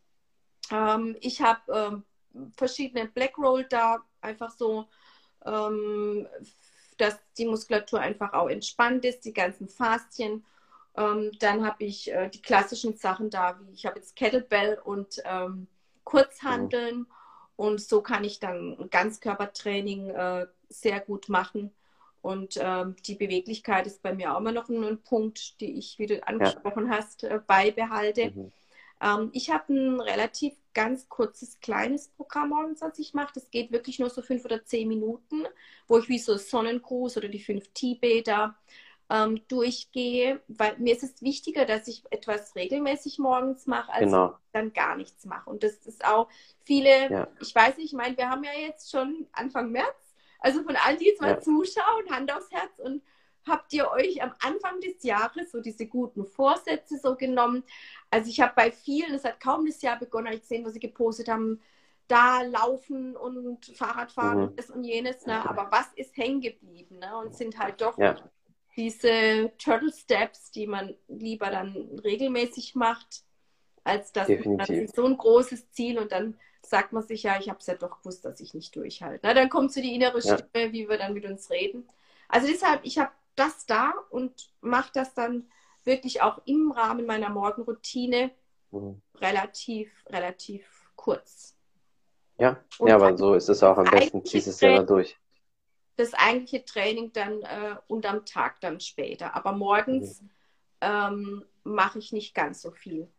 Ähm, 0.72 1.16
ich 1.22 1.42
habe 1.42 2.04
ähm, 2.34 2.52
verschiedene 2.56 3.08
Black 3.08 3.38
Roll 3.38 3.66
da, 3.66 4.04
einfach 4.22 4.52
so, 4.52 4.88
ähm, 5.46 6.28
dass 7.00 7.18
die 7.38 7.46
Muskulatur 7.46 8.00
einfach 8.00 8.34
auch 8.34 8.50
entspannt 8.50 9.06
ist, 9.06 9.26
die 9.26 9.34
ganzen 9.34 9.68
Fastien. 9.68 10.44
Ähm, 10.96 11.32
dann 11.40 11.66
habe 11.66 11.84
ich 11.84 12.12
äh, 12.12 12.30
die 12.30 12.42
klassischen 12.42 12.96
Sachen 12.98 13.30
da, 13.30 13.60
wie 13.62 13.74
ich 13.74 13.86
habe 13.86 14.00
jetzt 14.00 14.16
Kettlebell 14.16 14.80
und 14.84 15.22
ähm, 15.26 15.68
Kurzhandeln. 16.04 17.08
Und 17.56 17.82
so 17.82 18.02
kann 18.02 18.24
ich 18.24 18.40
dann 18.40 18.90
Ganzkörpertraining 18.90 20.10
äh, 20.10 20.48
sehr 20.70 21.00
gut 21.00 21.30
machen. 21.30 21.72
Und 22.22 22.58
ähm, 22.62 22.96
die 23.06 23.16
Beweglichkeit 23.16 23.88
ist 23.88 24.02
bei 24.02 24.14
mir 24.14 24.34
auch 24.34 24.40
immer 24.40 24.52
noch 24.52 24.68
ein, 24.68 24.84
ein 24.84 25.02
Punkt, 25.02 25.60
die 25.62 25.78
ich, 25.78 26.00
wie 26.00 26.06
du 26.06 26.26
angesprochen 26.28 26.88
ja. 26.88 26.98
hast, 26.98 27.24
äh, 27.24 27.40
beibehalte. 27.46 28.32
Mhm. 28.32 28.52
Ähm, 29.02 29.30
ich 29.34 29.50
habe 29.50 29.74
ein 29.74 30.02
relativ 30.02 30.54
ganz 30.74 31.10
kurzes, 31.10 31.60
kleines 31.60 32.10
Programm 32.10 32.50
morgens, 32.50 32.82
was 32.82 33.00
ich 33.00 33.14
mache. 33.14 33.34
Das 33.34 33.50
geht 33.52 33.72
wirklich 33.72 34.00
nur 34.00 34.10
so 34.10 34.22
fünf 34.22 34.46
oder 34.46 34.64
zehn 34.64 34.88
Minuten, 34.88 35.46
wo 35.88 35.98
ich 35.98 36.10
wie 36.10 36.20
so 36.20 36.38
Sonnengruß 36.38 37.18
oder 37.18 37.28
die 37.28 37.40
fünf 37.40 37.68
T-Beta 37.74 38.56
ähm, 39.10 39.42
durchgehe, 39.48 40.42
weil 40.48 40.78
mir 40.78 40.94
ist 40.94 41.04
es 41.04 41.22
wichtiger, 41.22 41.66
dass 41.66 41.88
ich 41.88 42.04
etwas 42.12 42.56
regelmäßig 42.56 43.18
morgens 43.18 43.66
mache, 43.66 43.92
als 43.92 44.06
genau. 44.06 44.38
dann 44.54 44.72
gar 44.72 44.96
nichts 44.96 45.26
mache. 45.26 45.50
Und 45.50 45.64
das 45.64 45.74
ist 45.88 46.06
auch 46.06 46.30
viele, 46.64 47.12
ja. 47.12 47.28
ich 47.42 47.54
weiß 47.54 47.78
nicht, 47.78 47.88
ich 47.88 47.94
meine, 47.94 48.16
wir 48.18 48.30
haben 48.30 48.44
ja 48.44 48.52
jetzt 48.54 48.92
schon 48.92 49.28
Anfang 49.32 49.72
März, 49.72 50.14
also 50.40 50.64
von 50.64 50.76
allen, 50.76 51.00
die 51.00 51.06
jetzt 51.06 51.22
mal 51.22 51.32
ja. 51.32 51.40
zuschauen, 51.40 52.10
Hand 52.12 52.32
aufs 52.32 52.52
Herz 52.52 52.72
und 52.78 53.02
habt 53.48 53.74
ihr 53.74 53.90
euch 53.92 54.22
am 54.22 54.34
Anfang 54.42 54.80
des 54.82 55.04
Jahres 55.04 55.52
so 55.52 55.62
diese 55.62 55.88
guten 55.88 56.26
Vorsätze 56.26 56.98
so 56.98 57.16
genommen? 57.16 57.64
Also 58.10 58.30
ich 58.30 58.42
habe 58.42 58.54
bei 58.56 58.72
vielen, 58.72 59.14
es 59.14 59.24
hat 59.24 59.40
kaum 59.40 59.66
das 59.66 59.82
Jahr 59.82 60.00
begonnen, 60.00 60.28
habe 60.28 60.36
ich 60.36 60.42
gesehen, 60.42 60.66
was 60.66 60.74
sie 60.74 60.80
gepostet 60.80 61.30
haben, 61.30 61.62
da 62.08 62.42
laufen 62.42 63.16
und 63.16 63.66
Fahrradfahren 63.66 64.38
mhm. 64.38 64.44
und 64.46 64.60
das 64.60 64.70
und 64.70 64.84
jenes, 64.84 65.26
ne? 65.26 65.48
aber 65.48 65.72
was 65.72 65.88
ist 65.96 66.18
hängen 66.18 66.42
geblieben 66.42 66.98
ne? 66.98 67.18
und 67.18 67.36
sind 67.36 67.60
halt 67.60 67.82
doch 67.82 67.98
ja 68.00 68.18
diese 68.80 69.52
Turtle 69.58 69.92
Steps, 69.92 70.52
die 70.52 70.66
man 70.66 70.96
lieber 71.10 71.50
dann 71.50 72.00
regelmäßig 72.02 72.76
macht, 72.76 73.24
als 73.84 74.14
dass 74.14 74.30
man 74.30 74.88
so 74.88 75.06
ein 75.06 75.18
großes 75.18 75.72
Ziel 75.72 76.00
und 76.00 76.14
dann 76.14 76.38
sagt 76.62 76.94
man 76.94 77.04
sich, 77.04 77.24
ja, 77.24 77.38
ich 77.38 77.50
habe 77.50 77.60
es 77.60 77.68
ja 77.68 77.76
doch 77.76 78.00
gewusst, 78.00 78.24
dass 78.24 78.40
ich 78.40 78.54
nicht 78.54 78.74
durchhalte. 78.78 79.20
Na, 79.24 79.34
dann 79.34 79.50
kommt 79.50 79.74
so 79.74 79.82
die 79.82 79.96
innere 79.96 80.22
Stimme, 80.22 80.44
ja. 80.54 80.72
wie 80.72 80.88
wir 80.88 80.98
dann 80.98 81.14
mit 81.14 81.26
uns 81.26 81.50
reden. 81.50 81.90
Also 82.30 82.48
deshalb, 82.48 82.82
ich 82.84 82.98
habe 83.00 83.12
das 83.40 83.66
da 83.66 83.94
und 84.10 84.52
mache 84.62 84.92
das 84.94 85.14
dann 85.14 85.50
wirklich 85.84 86.22
auch 86.22 86.42
im 86.46 86.72
Rahmen 86.72 87.06
meiner 87.06 87.30
Morgenroutine 87.30 88.32
mhm. 88.72 89.02
relativ, 89.16 90.04
relativ 90.08 90.92
kurz. 90.96 91.56
Ja, 92.38 92.58
ja 92.80 92.96
aber 92.96 93.18
so 93.18 93.34
ist 93.34 93.50
es 93.50 93.64
auch 93.64 93.78
am 93.78 93.86
besten, 93.86 94.24
ziehst 94.26 94.48
es 94.48 94.62
ja 94.62 94.84
durch 94.84 95.18
das 96.00 96.14
eigentliche 96.14 96.64
Training 96.64 97.12
dann 97.12 97.42
äh, 97.42 97.76
und 97.88 98.06
am 98.06 98.26
Tag 98.26 98.62
dann 98.62 98.80
später. 98.80 99.36
Aber 99.36 99.52
morgens 99.52 100.22
mhm. 100.22 100.30
ähm, 100.82 101.46
mache 101.64 102.00
ich 102.00 102.14
nicht 102.14 102.34
ganz 102.34 102.62
so 102.62 102.72
viel. 102.72 103.10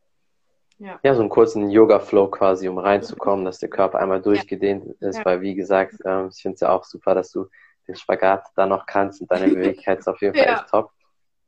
Ja, 0.79 0.99
ja 1.03 1.15
so 1.15 1.21
einen 1.21 1.29
kurzen 1.29 1.69
Yoga-Flow 1.69 2.29
quasi, 2.29 2.69
um 2.69 2.79
reinzukommen, 2.79 3.45
dass 3.47 3.59
der 3.59 3.69
Körper 3.69 3.99
einmal 3.99 4.23
durchgedehnt 4.23 4.97
ja. 4.99 5.09
ist, 5.09 5.19
ja. 5.19 5.25
weil 5.27 5.43
wie 5.43 5.55
gesagt, 5.55 5.97
ähm, 6.07 6.31
ich 6.35 6.41
finde 6.41 6.55
es 6.55 6.61
ja 6.61 6.71
auch 6.71 6.85
super, 6.85 7.15
dass 7.15 7.31
du 7.31 7.49
den 7.87 7.97
Spagat 7.97 8.47
da 8.57 8.67
noch 8.67 8.87
kannst 8.87 9.21
und 9.21 9.31
deine 9.31 9.49
Beweglichkeit 9.55 10.01
ist 10.01 10.09
auf 10.09 10.21
jeden 10.21 10.35
Fall 10.35 10.55
echt 10.55 10.69
top. 10.69 10.91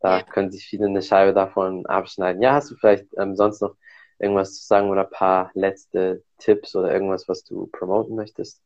Da 0.00 0.22
können 0.22 0.50
sich 0.50 0.66
viele 0.66 0.86
eine 0.86 1.02
Scheibe 1.02 1.32
davon 1.32 1.86
abschneiden. 1.86 2.42
Ja, 2.42 2.54
hast 2.54 2.70
du 2.70 2.76
vielleicht 2.76 3.06
ähm, 3.16 3.36
sonst 3.36 3.62
noch 3.62 3.76
irgendwas 4.18 4.54
zu 4.54 4.66
sagen 4.66 4.90
oder 4.90 5.04
ein 5.04 5.10
paar 5.10 5.50
letzte 5.54 6.24
Tipps 6.38 6.74
oder 6.74 6.92
irgendwas, 6.92 7.28
was 7.28 7.44
du 7.44 7.68
promoten 7.68 8.16
möchtest? 8.16 8.60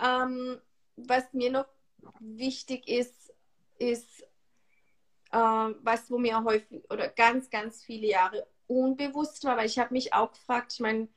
Ähm, 0.00 0.58
was 0.96 1.32
mir 1.32 1.50
noch 1.50 1.66
wichtig 2.20 2.88
ist, 2.88 3.32
ist, 3.78 4.22
äh, 5.32 5.38
was 5.38 6.10
wo 6.10 6.18
mir 6.18 6.44
häufig 6.44 6.82
oder 6.90 7.08
ganz, 7.08 7.50
ganz 7.50 7.82
viele 7.82 8.06
Jahre 8.06 8.46
unbewusst 8.66 9.44
war, 9.44 9.56
weil 9.56 9.66
ich 9.66 9.78
habe 9.78 9.94
mich 9.94 10.14
auch 10.14 10.32
gefragt, 10.32 10.72
ich 10.74 10.80
meine, 10.80 11.08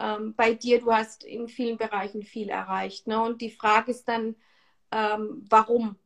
ähm, 0.00 0.34
bei 0.34 0.54
dir, 0.54 0.80
du 0.80 0.92
hast 0.92 1.24
in 1.24 1.48
vielen 1.48 1.76
Bereichen 1.76 2.22
viel 2.22 2.48
erreicht. 2.48 3.06
Ne? 3.06 3.20
Und 3.20 3.40
die 3.40 3.50
Frage 3.50 3.90
ist 3.90 4.06
dann, 4.08 4.36
ähm, 4.92 5.44
warum? 5.48 5.96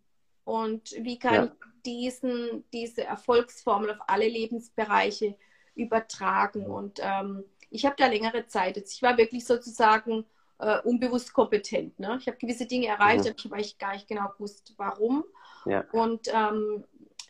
Und 0.44 0.92
wie 0.98 1.18
kann 1.18 1.34
ja. 1.34 1.44
ich 1.44 1.50
diesen, 1.84 2.64
diese 2.72 3.04
Erfolgsformel 3.04 3.90
auf 3.90 3.98
alle 4.06 4.28
Lebensbereiche 4.28 5.36
übertragen? 5.74 6.66
Und 6.66 7.00
ähm, 7.02 7.44
ich 7.70 7.84
habe 7.86 7.96
da 7.96 8.06
längere 8.06 8.46
Zeit 8.46 8.76
jetzt. 8.76 8.94
Ich 8.94 9.02
war 9.02 9.16
wirklich 9.16 9.44
sozusagen 9.44 10.24
äh, 10.58 10.80
unbewusst 10.80 11.32
kompetent. 11.32 11.98
Ne? 11.98 12.18
Ich 12.20 12.26
habe 12.26 12.38
gewisse 12.38 12.66
Dinge 12.66 12.86
erreicht, 12.86 13.24
mhm. 13.24 13.30
aber 13.30 13.36
ich 13.38 13.44
habe 13.44 13.54
eigentlich 13.56 13.78
gar 13.78 13.92
nicht 13.92 14.08
genau 14.08 14.28
gewusst, 14.28 14.74
warum. 14.76 15.24
Ja. 15.64 15.84
Und 15.92 16.28
ähm, 16.32 16.84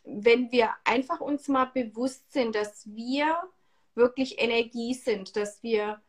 wenn 0.05 0.51
wir 0.51 0.71
einfach 0.85 1.21
uns 1.21 1.49
mal 1.49 1.67
bewusst 1.67 2.33
sind, 2.33 2.55
dass 2.55 2.87
wir 2.95 3.37
wirklich 3.95 4.41
Energie 4.41 4.95
sind, 4.95 5.37
dass 5.37 5.63
wir 5.63 6.01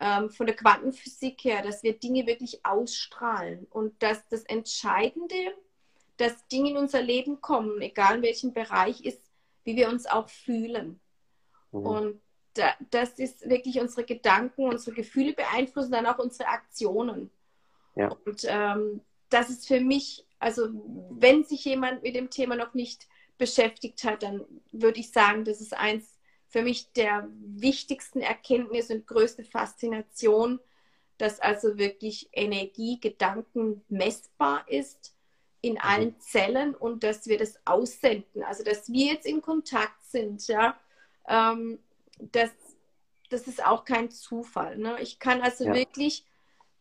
ähm, 0.00 0.30
von 0.30 0.46
der 0.46 0.56
Quantenphysik 0.56 1.44
her, 1.44 1.62
dass 1.62 1.82
wir 1.82 1.98
Dinge 1.98 2.26
wirklich 2.26 2.64
ausstrahlen 2.64 3.66
und 3.70 4.02
dass 4.02 4.26
das 4.28 4.42
Entscheidende, 4.44 5.54
dass 6.16 6.46
Dinge 6.48 6.70
in 6.70 6.76
unser 6.76 7.02
Leben 7.02 7.40
kommen, 7.40 7.80
egal 7.80 8.16
in 8.16 8.22
welchem 8.22 8.52
Bereich, 8.52 9.04
ist, 9.04 9.20
wie 9.64 9.76
wir 9.76 9.88
uns 9.88 10.06
auch 10.06 10.28
fühlen. 10.28 11.00
Mhm. 11.72 11.86
Und 11.86 12.20
da, 12.54 12.74
das 12.90 13.18
ist 13.18 13.48
wirklich 13.48 13.80
unsere 13.80 14.04
Gedanken, 14.04 14.64
unsere 14.64 14.94
Gefühle 14.94 15.32
beeinflussen 15.32 15.92
dann 15.92 16.06
auch 16.06 16.18
unsere 16.18 16.48
Aktionen. 16.48 17.30
Ja. 17.94 18.08
Und 18.24 18.44
ähm, 18.46 19.00
das 19.30 19.50
ist 19.50 19.66
für 19.68 19.80
mich, 19.80 20.24
also 20.38 20.68
wenn 21.10 21.44
sich 21.44 21.64
jemand 21.64 22.02
mit 22.02 22.14
dem 22.14 22.30
Thema 22.30 22.56
noch 22.56 22.74
nicht 22.74 23.08
beschäftigt 23.36 24.02
hat, 24.04 24.22
dann 24.22 24.44
würde 24.72 25.00
ich 25.00 25.12
sagen, 25.12 25.44
das 25.44 25.60
ist 25.60 25.76
eins 25.76 26.17
für 26.48 26.62
mich 26.62 26.92
der 26.92 27.28
wichtigsten 27.40 28.20
Erkenntnisse 28.20 28.94
und 28.94 29.06
größte 29.06 29.44
Faszination, 29.44 30.60
dass 31.18 31.40
also 31.40 31.78
wirklich 31.78 32.28
Energie, 32.32 32.98
Gedanken 33.00 33.82
messbar 33.88 34.64
ist 34.68 35.14
in 35.60 35.74
mhm. 35.74 35.80
allen 35.82 36.20
Zellen 36.20 36.74
und 36.74 37.04
dass 37.04 37.26
wir 37.26 37.38
das 37.38 37.58
aussenden. 37.66 38.42
Also 38.44 38.64
dass 38.64 38.90
wir 38.90 39.12
jetzt 39.12 39.26
in 39.26 39.42
Kontakt 39.42 40.04
sind, 40.04 40.46
ja, 40.48 40.78
ähm, 41.28 41.78
das, 42.18 42.50
das 43.30 43.46
ist 43.46 43.64
auch 43.64 43.84
kein 43.84 44.10
Zufall. 44.10 44.78
Ne? 44.78 44.96
Ich 45.00 45.18
kann 45.18 45.42
also 45.42 45.64
ja. 45.64 45.74
wirklich 45.74 46.24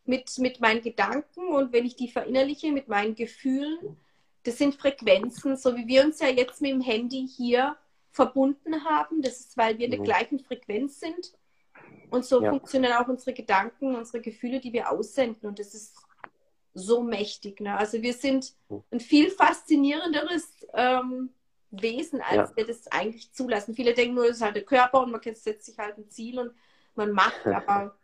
mit, 0.05 0.37
mit 0.37 0.61
meinen 0.61 0.81
Gedanken 0.81 1.49
und 1.49 1.73
wenn 1.73 1.85
ich 1.85 1.95
die 1.95 2.07
verinnerliche, 2.07 2.71
mit 2.71 2.87
meinen 2.87 3.15
Gefühlen, 3.15 3.97
das 4.43 4.57
sind 4.57 4.75
Frequenzen, 4.75 5.57
so 5.57 5.75
wie 5.75 5.87
wir 5.87 6.05
uns 6.05 6.21
ja 6.21 6.29
jetzt 6.29 6.61
mit 6.61 6.71
dem 6.71 6.79
Handy 6.79 7.27
hier 7.27 7.75
verbunden 8.17 8.83
haben. 8.83 9.21
Das 9.21 9.39
ist, 9.39 9.57
weil 9.57 9.77
wir 9.77 9.85
in 9.85 9.91
der 9.91 10.01
mhm. 10.01 10.05
gleichen 10.05 10.39
Frequenz 10.39 10.99
sind. 10.99 11.33
Und 12.09 12.25
so 12.25 12.41
ja. 12.41 12.49
funktionieren 12.49 12.93
auch 12.93 13.07
unsere 13.07 13.33
Gedanken, 13.33 13.95
unsere 13.95 14.21
Gefühle, 14.21 14.59
die 14.59 14.73
wir 14.73 14.91
aussenden. 14.91 15.47
Und 15.47 15.59
das 15.59 15.73
ist 15.73 15.95
so 16.73 17.03
mächtig. 17.03 17.61
Ne? 17.61 17.77
Also 17.77 18.01
wir 18.01 18.13
sind 18.13 18.53
mhm. 18.69 18.83
ein 18.91 18.99
viel 18.99 19.29
faszinierenderes 19.29 20.65
ähm, 20.73 21.29
Wesen, 21.69 22.21
als 22.21 22.49
ja. 22.49 22.55
wir 22.55 22.65
das 22.65 22.87
eigentlich 22.87 23.31
zulassen. 23.33 23.75
Viele 23.75 23.93
denken 23.93 24.15
nur, 24.15 24.27
das 24.27 24.37
ist 24.37 24.41
halt 24.41 24.55
der 24.55 24.65
Körper 24.65 25.01
und 25.01 25.11
man 25.11 25.21
setzt 25.21 25.65
sich 25.65 25.77
halt 25.77 25.97
ein 25.97 26.09
Ziel 26.09 26.39
und 26.39 26.53
man 26.95 27.11
macht, 27.11 27.45
aber 27.45 27.95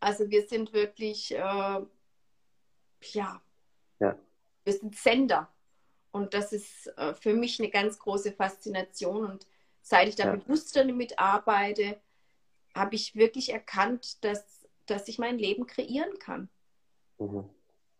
also 0.00 0.28
wir 0.28 0.46
sind 0.46 0.74
wirklich, 0.74 1.34
äh, 1.34 1.38
ja, 1.38 3.40
ja, 4.00 4.18
wir 4.64 4.72
sind 4.72 4.96
Sender. 4.96 5.53
Und 6.14 6.32
das 6.32 6.52
ist 6.52 6.86
äh, 6.96 7.12
für 7.14 7.34
mich 7.34 7.58
eine 7.58 7.70
ganz 7.70 7.98
große 7.98 8.30
Faszination. 8.30 9.24
Und 9.24 9.48
seit 9.82 10.06
ich 10.06 10.14
da 10.14 10.26
ja. 10.26 10.36
bewusster 10.36 10.84
damit 10.84 11.18
arbeite, 11.18 12.00
habe 12.72 12.94
ich 12.94 13.16
wirklich 13.16 13.52
erkannt, 13.52 14.22
dass, 14.22 14.64
dass 14.86 15.08
ich 15.08 15.18
mein 15.18 15.38
Leben 15.38 15.66
kreieren 15.66 16.16
kann. 16.20 16.48
Mhm. 17.18 17.50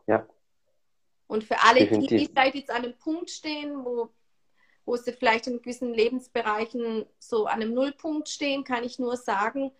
Ja. 0.06 0.28
Und 1.26 1.42
für 1.42 1.60
alle, 1.64 1.80
Definitiv. 1.80 2.08
die, 2.08 2.16
die 2.18 2.26
vielleicht 2.26 2.54
jetzt 2.54 2.70
an 2.70 2.84
einem 2.84 2.96
Punkt 2.96 3.30
stehen, 3.30 3.84
wo 3.84 4.10
wo 4.86 4.96
sie 4.96 5.14
vielleicht 5.14 5.46
in 5.46 5.62
gewissen 5.62 5.94
Lebensbereichen 5.94 7.06
so 7.18 7.46
an 7.46 7.62
einem 7.62 7.72
Nullpunkt 7.72 8.28
stehen, 8.28 8.64
kann 8.64 8.84
ich 8.84 8.98
nur 8.98 9.16
sagen, 9.16 9.72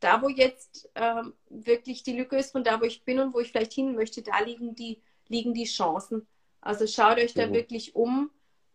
da 0.00 0.22
wo 0.22 0.28
jetzt 0.28 0.90
ähm, 0.96 1.34
wirklich 1.48 2.02
die 2.02 2.18
Lücke 2.18 2.36
ist 2.36 2.50
von 2.50 2.64
da, 2.64 2.80
wo 2.80 2.84
ich 2.84 3.04
bin 3.04 3.20
und 3.20 3.32
wo 3.32 3.38
ich 3.38 3.52
vielleicht 3.52 3.72
hin 3.72 3.94
möchte, 3.94 4.22
da 4.22 4.40
liegen 4.40 4.74
die, 4.74 5.00
liegen 5.28 5.54
die 5.54 5.66
Chancen. 5.66 6.26
Also 6.60 6.86
schaut 6.86 7.18
euch 7.18 7.34
da 7.34 7.46
mhm. 7.46 7.54
wirklich 7.54 7.94
um. 7.94 8.30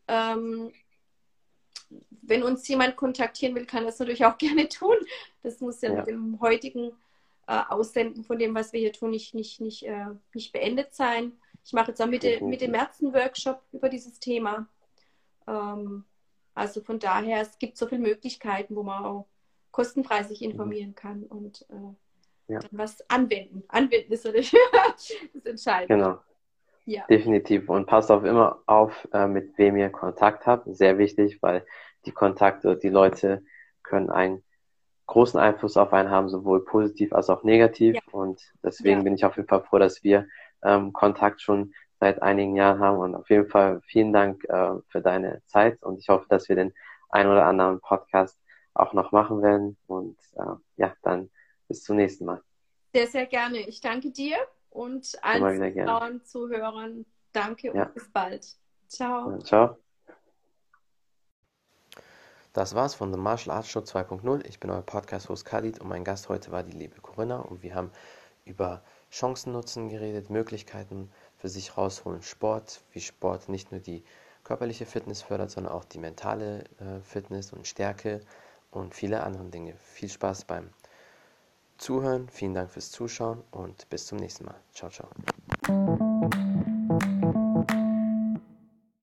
Ähm, 0.07 0.71
wenn 2.21 2.43
uns 2.43 2.67
jemand 2.67 2.95
kontaktieren 2.95 3.55
will, 3.55 3.65
kann 3.65 3.85
das 3.85 3.99
natürlich 3.99 4.25
auch 4.25 4.37
gerne 4.39 4.67
tun. 4.69 4.95
Das 5.43 5.61
muss 5.61 5.81
ja, 5.81 5.89
ja. 5.89 5.95
mit 5.97 6.07
dem 6.07 6.39
heutigen 6.39 6.91
äh, 7.47 7.61
Aussenden 7.69 8.23
von 8.23 8.39
dem, 8.39 8.55
was 8.55 8.73
wir 8.73 8.79
hier 8.79 8.93
tun, 8.93 9.11
nicht, 9.11 9.33
nicht, 9.35 9.61
nicht, 9.61 9.83
äh, 9.83 10.07
nicht 10.33 10.51
beendet 10.51 10.93
sein. 10.93 11.33
Ich 11.63 11.73
mache 11.73 11.89
jetzt 11.89 12.01
auch 12.01 12.07
Mitte, 12.07 12.43
Mitte 12.43 12.67
März 12.67 13.01
einen 13.01 13.13
Workshop 13.13 13.61
über 13.71 13.89
dieses 13.89 14.19
Thema. 14.19 14.67
Ähm, 15.47 16.05
also 16.53 16.81
von 16.81 16.99
daher, 16.99 17.41
es 17.41 17.57
gibt 17.59 17.77
so 17.77 17.87
viele 17.87 18.01
Möglichkeiten, 18.01 18.75
wo 18.75 18.83
man 18.83 19.03
auch 19.03 19.27
kostenfrei 19.71 20.23
sich 20.23 20.41
mhm. 20.41 20.51
informieren 20.51 20.95
kann 20.95 21.23
und 21.23 21.65
äh, 21.69 22.53
ja. 22.53 22.59
dann 22.59 22.69
was 22.71 23.07
anwenden. 23.09 23.63
Anwenden 23.67 24.13
ist 24.13 24.25
das, 24.25 24.33
das 25.33 25.45
Entscheidende. 25.45 26.03
Genau. 26.03 26.19
Ja. 26.85 27.03
Definitiv. 27.09 27.67
Und 27.69 27.87
passt 27.87 28.11
auf 28.11 28.23
immer 28.23 28.61
auf, 28.67 29.07
äh, 29.11 29.27
mit 29.27 29.57
wem 29.57 29.75
ihr 29.75 29.89
Kontakt 29.89 30.45
habt. 30.45 30.67
Sehr 30.75 30.97
wichtig, 30.97 31.39
weil 31.41 31.65
die 32.05 32.11
Kontakte, 32.11 32.77
die 32.77 32.89
Leute 32.89 33.43
können 33.81 34.11
einen 34.11 34.43
großen 35.07 35.39
Einfluss 35.39 35.77
auf 35.77 35.93
einen 35.93 36.11
haben, 36.11 36.29
sowohl 36.29 36.63
positiv 36.63 37.13
als 37.13 37.29
auch 37.29 37.43
negativ. 37.43 37.95
Ja. 37.95 38.01
Und 38.11 38.41
deswegen 38.63 38.99
ja. 38.99 39.03
bin 39.03 39.15
ich 39.15 39.25
auf 39.25 39.35
jeden 39.35 39.47
Fall 39.47 39.63
froh, 39.63 39.79
dass 39.79 40.03
wir 40.03 40.27
ähm, 40.63 40.93
Kontakt 40.93 41.41
schon 41.41 41.73
seit 41.99 42.21
einigen 42.21 42.55
Jahren 42.55 42.79
haben. 42.79 42.99
Und 42.99 43.15
auf 43.15 43.29
jeden 43.29 43.49
Fall 43.49 43.81
vielen 43.85 44.13
Dank 44.13 44.43
äh, 44.45 44.73
für 44.89 45.01
deine 45.01 45.41
Zeit. 45.45 45.81
Und 45.81 45.99
ich 45.99 46.09
hoffe, 46.09 46.27
dass 46.29 46.49
wir 46.49 46.55
den 46.55 46.73
ein 47.09 47.27
oder 47.27 47.45
anderen 47.45 47.79
Podcast 47.81 48.39
auch 48.75 48.93
noch 48.93 49.11
machen 49.11 49.41
werden. 49.41 49.77
Und 49.87 50.17
äh, 50.35 50.55
ja, 50.77 50.93
dann 51.01 51.31
bis 51.67 51.83
zum 51.83 51.95
nächsten 51.95 52.25
Mal. 52.25 52.41
Sehr, 52.93 53.07
sehr 53.07 53.25
gerne. 53.25 53.59
Ich 53.59 53.81
danke 53.81 54.11
dir 54.11 54.37
und 54.75 55.17
allen 55.23 55.73
Zuhörern, 55.73 56.25
Zuhörern 56.25 57.05
danke 57.31 57.71
und 57.71 57.77
ja. 57.77 57.85
bis 57.85 58.09
bald. 58.11 58.45
Ciao. 58.87 59.31
Ja, 59.31 59.39
ciao. 59.39 59.77
Das 62.53 62.75
war's 62.75 62.95
von 62.95 63.11
The 63.11 63.19
Martial 63.19 63.55
Arts 63.55 63.69
Show 63.69 63.79
2.0. 63.79 64.45
Ich 64.45 64.59
bin 64.59 64.69
euer 64.69 64.81
Podcast-Host 64.81 65.45
Khalid 65.45 65.79
und 65.79 65.87
mein 65.87 66.03
Gast 66.03 66.29
heute 66.29 66.51
war 66.51 66.63
die 66.63 66.77
liebe 66.77 67.01
Corinna 67.01 67.39
und 67.39 67.63
wir 67.63 67.75
haben 67.75 67.91
über 68.45 68.81
Chancen 69.11 69.53
nutzen 69.53 69.89
geredet, 69.89 70.29
Möglichkeiten 70.29 71.09
für 71.37 71.49
sich 71.49 71.77
rausholen, 71.77 72.21
Sport, 72.21 72.81
wie 72.91 73.01
Sport 73.01 73.49
nicht 73.49 73.71
nur 73.71 73.79
die 73.79 74.03
körperliche 74.43 74.85
Fitness 74.85 75.21
fördert, 75.21 75.51
sondern 75.51 75.73
auch 75.73 75.85
die 75.85 75.99
mentale 75.99 76.65
äh, 76.79 77.01
Fitness 77.01 77.51
und 77.51 77.67
Stärke 77.67 78.21
und 78.71 78.93
viele 78.93 79.23
andere 79.23 79.45
Dinge. 79.45 79.75
Viel 79.77 80.09
Spaß 80.09 80.45
beim 80.45 80.69
Zuhören, 81.77 82.29
vielen 82.29 82.53
Dank 82.53 82.71
fürs 82.71 82.91
Zuschauen 82.91 83.43
und 83.51 83.89
bis 83.89 84.05
zum 84.07 84.17
nächsten 84.17 84.45
Mal. 84.45 84.55
Ciao, 84.73 84.89
ciao. 84.89 85.09